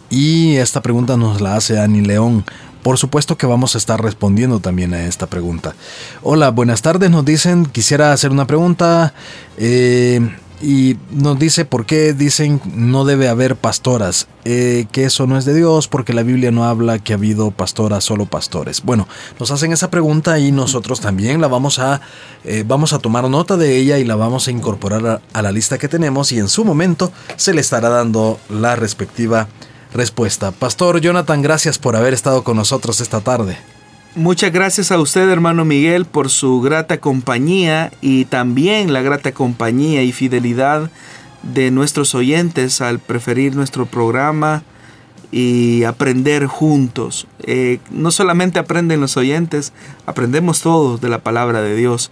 Y 0.10 0.56
esta 0.58 0.82
pregunta 0.82 1.18
nos 1.18 1.42
la 1.42 1.56
hace 1.56 1.80
Ani 1.80 2.02
León. 2.02 2.44
Por 2.84 2.98
supuesto 2.98 3.38
que 3.38 3.48
vamos 3.48 3.76
a 3.76 3.78
estar 3.78 4.02
respondiendo 4.02 4.60
también 4.60 4.94
a 4.94 5.06
esta 5.06 5.26
pregunta. 5.28 5.74
Hola, 6.22 6.52
buenas 6.52 6.82
tardes, 6.82 7.10
nos 7.10 7.26
dicen, 7.26 7.66
quisiera 7.66 8.14
hacer 8.14 8.32
una 8.32 8.46
pregunta. 8.46 9.14
Eh, 9.58 10.22
y 10.62 10.98
nos 11.12 11.38
dice 11.38 11.66
por 11.66 11.86
qué 11.86 12.14
dicen 12.14 12.62
no 12.74 13.06
debe 13.06 13.28
haber 13.28 13.56
pastoras, 13.56 14.28
eh, 14.46 14.86
que 14.92 15.06
eso 15.06 15.28
no 15.28 15.38
es 15.38 15.46
de 15.46 15.54
Dios, 15.54 15.88
porque 15.88 16.14
la 16.14 16.24
Biblia 16.24 16.52
no 16.52 16.66
habla 16.66 17.00
que 17.00 17.14
ha 17.14 17.18
habido 17.18 17.52
pastoras, 17.52 18.04
solo 18.04 18.26
pastores. 18.26 18.84
Bueno, 18.84 19.08
nos 19.40 19.52
hacen 19.52 19.74
esa 19.74 19.90
pregunta 19.90 20.40
y 20.40 20.52
nosotros 20.52 21.02
también 21.02 21.42
la 21.42 21.48
vamos 21.48 21.80
a, 21.80 22.02
eh, 22.44 22.64
vamos 22.66 22.94
a 22.94 23.00
tomar 23.00 23.30
nota 23.30 23.58
de 23.58 23.78
ella 23.78 23.98
y 23.98 24.04
la 24.04 24.16
vamos 24.16 24.48
a 24.48 24.52
incorporar 24.52 25.06
a, 25.06 25.22
a 25.34 25.42
la 25.42 25.52
lista 25.52 25.78
que 25.78 25.88
tenemos 25.88 26.32
y 26.32 26.40
en 26.40 26.48
su 26.48 26.64
momento 26.66 27.12
se 27.36 27.54
le 27.54 27.62
estará 27.62 27.90
dando 27.90 28.40
la 28.50 28.76
respectiva 28.76 29.48
respuesta. 29.94 30.52
Pastor 30.52 31.00
Jonathan, 31.02 31.42
gracias 31.42 31.80
por 31.80 31.96
haber 31.96 32.14
estado 32.14 32.44
con 32.44 32.58
nosotros 32.58 33.00
esta 33.00 33.22
tarde. 33.22 33.75
Muchas 34.16 34.54
gracias 34.54 34.94
a 34.94 34.98
usted, 34.98 35.30
hermano 35.30 35.66
Miguel, 35.66 36.06
por 36.06 36.30
su 36.30 36.62
grata 36.62 37.02
compañía 37.02 37.92
y 38.00 38.24
también 38.24 38.94
la 38.94 39.02
grata 39.02 39.34
compañía 39.34 40.04
y 40.04 40.14
fidelidad 40.14 40.90
de 41.44 41.70
nuestros 41.70 42.16
oyentes 42.16 42.80
al 42.80 43.00
preferir 43.00 43.58
nuestro 43.58 43.86
programa 43.86 44.64
y 45.34 45.84
aprender 45.84 46.46
juntos. 46.46 47.28
Eh, 47.44 47.80
no 47.92 48.10
solamente 48.10 48.58
aprenden 48.58 49.02
los 49.02 49.18
oyentes, 49.18 49.74
aprendemos 50.06 50.62
todos 50.62 51.02
de 51.02 51.10
la 51.10 51.20
palabra 51.20 51.62
de 51.62 51.76
Dios. 51.76 52.10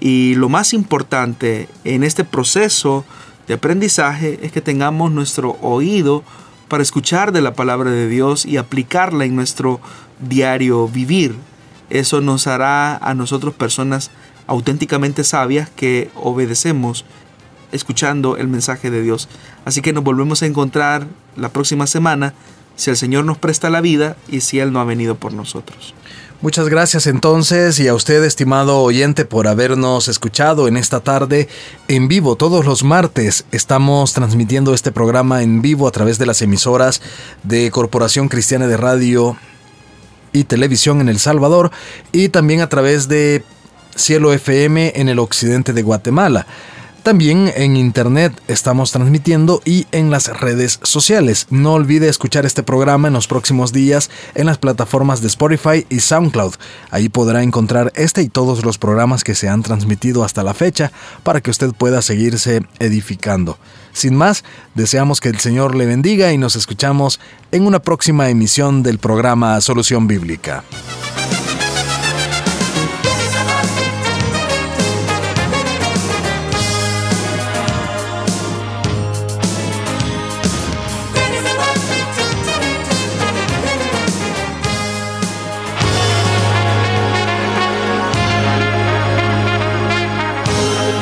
Y 0.00 0.36
lo 0.36 0.48
más 0.48 0.72
importante 0.72 1.68
en 1.84 2.04
este 2.04 2.24
proceso 2.24 3.04
de 3.48 3.54
aprendizaje 3.54 4.38
es 4.40 4.50
que 4.50 4.62
tengamos 4.62 5.12
nuestro 5.12 5.58
oído 5.60 6.24
para 6.68 6.82
escuchar 6.82 7.32
de 7.32 7.42
la 7.42 7.52
palabra 7.52 7.90
de 7.90 8.08
Dios 8.08 8.46
y 8.46 8.56
aplicarla 8.56 9.26
en 9.26 9.36
nuestro 9.36 9.80
diario 10.20 10.88
vivir. 10.88 11.34
Eso 11.90 12.20
nos 12.20 12.46
hará 12.46 12.96
a 12.96 13.14
nosotros 13.14 13.54
personas 13.54 14.10
auténticamente 14.46 15.24
sabias 15.24 15.70
que 15.70 16.10
obedecemos 16.14 17.04
escuchando 17.72 18.36
el 18.36 18.48
mensaje 18.48 18.90
de 18.90 19.02
Dios. 19.02 19.28
Así 19.64 19.82
que 19.82 19.92
nos 19.92 20.04
volvemos 20.04 20.42
a 20.42 20.46
encontrar 20.46 21.06
la 21.36 21.48
próxima 21.48 21.86
semana 21.86 22.34
si 22.76 22.90
el 22.90 22.96
Señor 22.96 23.24
nos 23.24 23.38
presta 23.38 23.70
la 23.70 23.80
vida 23.80 24.16
y 24.28 24.40
si 24.40 24.58
Él 24.58 24.72
no 24.72 24.80
ha 24.80 24.84
venido 24.84 25.14
por 25.16 25.32
nosotros. 25.32 25.94
Muchas 26.40 26.68
gracias 26.68 27.06
entonces 27.06 27.80
y 27.80 27.88
a 27.88 27.94
usted 27.94 28.22
estimado 28.22 28.80
oyente 28.80 29.24
por 29.24 29.48
habernos 29.48 30.08
escuchado 30.08 30.68
en 30.68 30.76
esta 30.76 31.00
tarde 31.00 31.48
en 31.88 32.06
vivo. 32.06 32.36
Todos 32.36 32.66
los 32.66 32.84
martes 32.84 33.46
estamos 33.50 34.12
transmitiendo 34.12 34.74
este 34.74 34.92
programa 34.92 35.42
en 35.42 35.62
vivo 35.62 35.88
a 35.88 35.90
través 35.90 36.18
de 36.18 36.26
las 36.26 36.42
emisoras 36.42 37.00
de 37.44 37.70
Corporación 37.70 38.28
Cristiana 38.28 38.66
de 38.66 38.76
Radio 38.76 39.38
y 40.34 40.44
televisión 40.44 41.00
en 41.00 41.08
El 41.08 41.18
Salvador 41.18 41.70
y 42.12 42.28
también 42.28 42.60
a 42.60 42.68
través 42.68 43.08
de 43.08 43.42
Cielo 43.94 44.32
FM 44.34 44.92
en 44.96 45.08
el 45.08 45.20
occidente 45.20 45.72
de 45.72 45.82
Guatemala. 45.82 46.46
También 47.04 47.52
en 47.54 47.76
internet 47.76 48.32
estamos 48.48 48.90
transmitiendo 48.90 49.60
y 49.66 49.86
en 49.92 50.10
las 50.10 50.40
redes 50.40 50.80
sociales. 50.84 51.46
No 51.50 51.74
olvide 51.74 52.08
escuchar 52.08 52.46
este 52.46 52.62
programa 52.62 53.08
en 53.08 53.14
los 53.14 53.26
próximos 53.26 53.74
días 53.74 54.08
en 54.34 54.46
las 54.46 54.56
plataformas 54.56 55.20
de 55.20 55.26
Spotify 55.26 55.84
y 55.90 56.00
SoundCloud. 56.00 56.54
Ahí 56.90 57.10
podrá 57.10 57.42
encontrar 57.42 57.92
este 57.94 58.22
y 58.22 58.30
todos 58.30 58.64
los 58.64 58.78
programas 58.78 59.22
que 59.22 59.34
se 59.34 59.50
han 59.50 59.62
transmitido 59.62 60.24
hasta 60.24 60.42
la 60.42 60.54
fecha 60.54 60.92
para 61.24 61.42
que 61.42 61.50
usted 61.50 61.74
pueda 61.74 62.00
seguirse 62.00 62.62
edificando. 62.78 63.58
Sin 63.92 64.16
más, 64.16 64.42
deseamos 64.74 65.20
que 65.20 65.28
el 65.28 65.38
Señor 65.40 65.74
le 65.74 65.84
bendiga 65.84 66.32
y 66.32 66.38
nos 66.38 66.56
escuchamos 66.56 67.20
en 67.52 67.66
una 67.66 67.80
próxima 67.80 68.30
emisión 68.30 68.82
del 68.82 68.98
programa 68.98 69.60
Solución 69.60 70.06
Bíblica. 70.06 70.64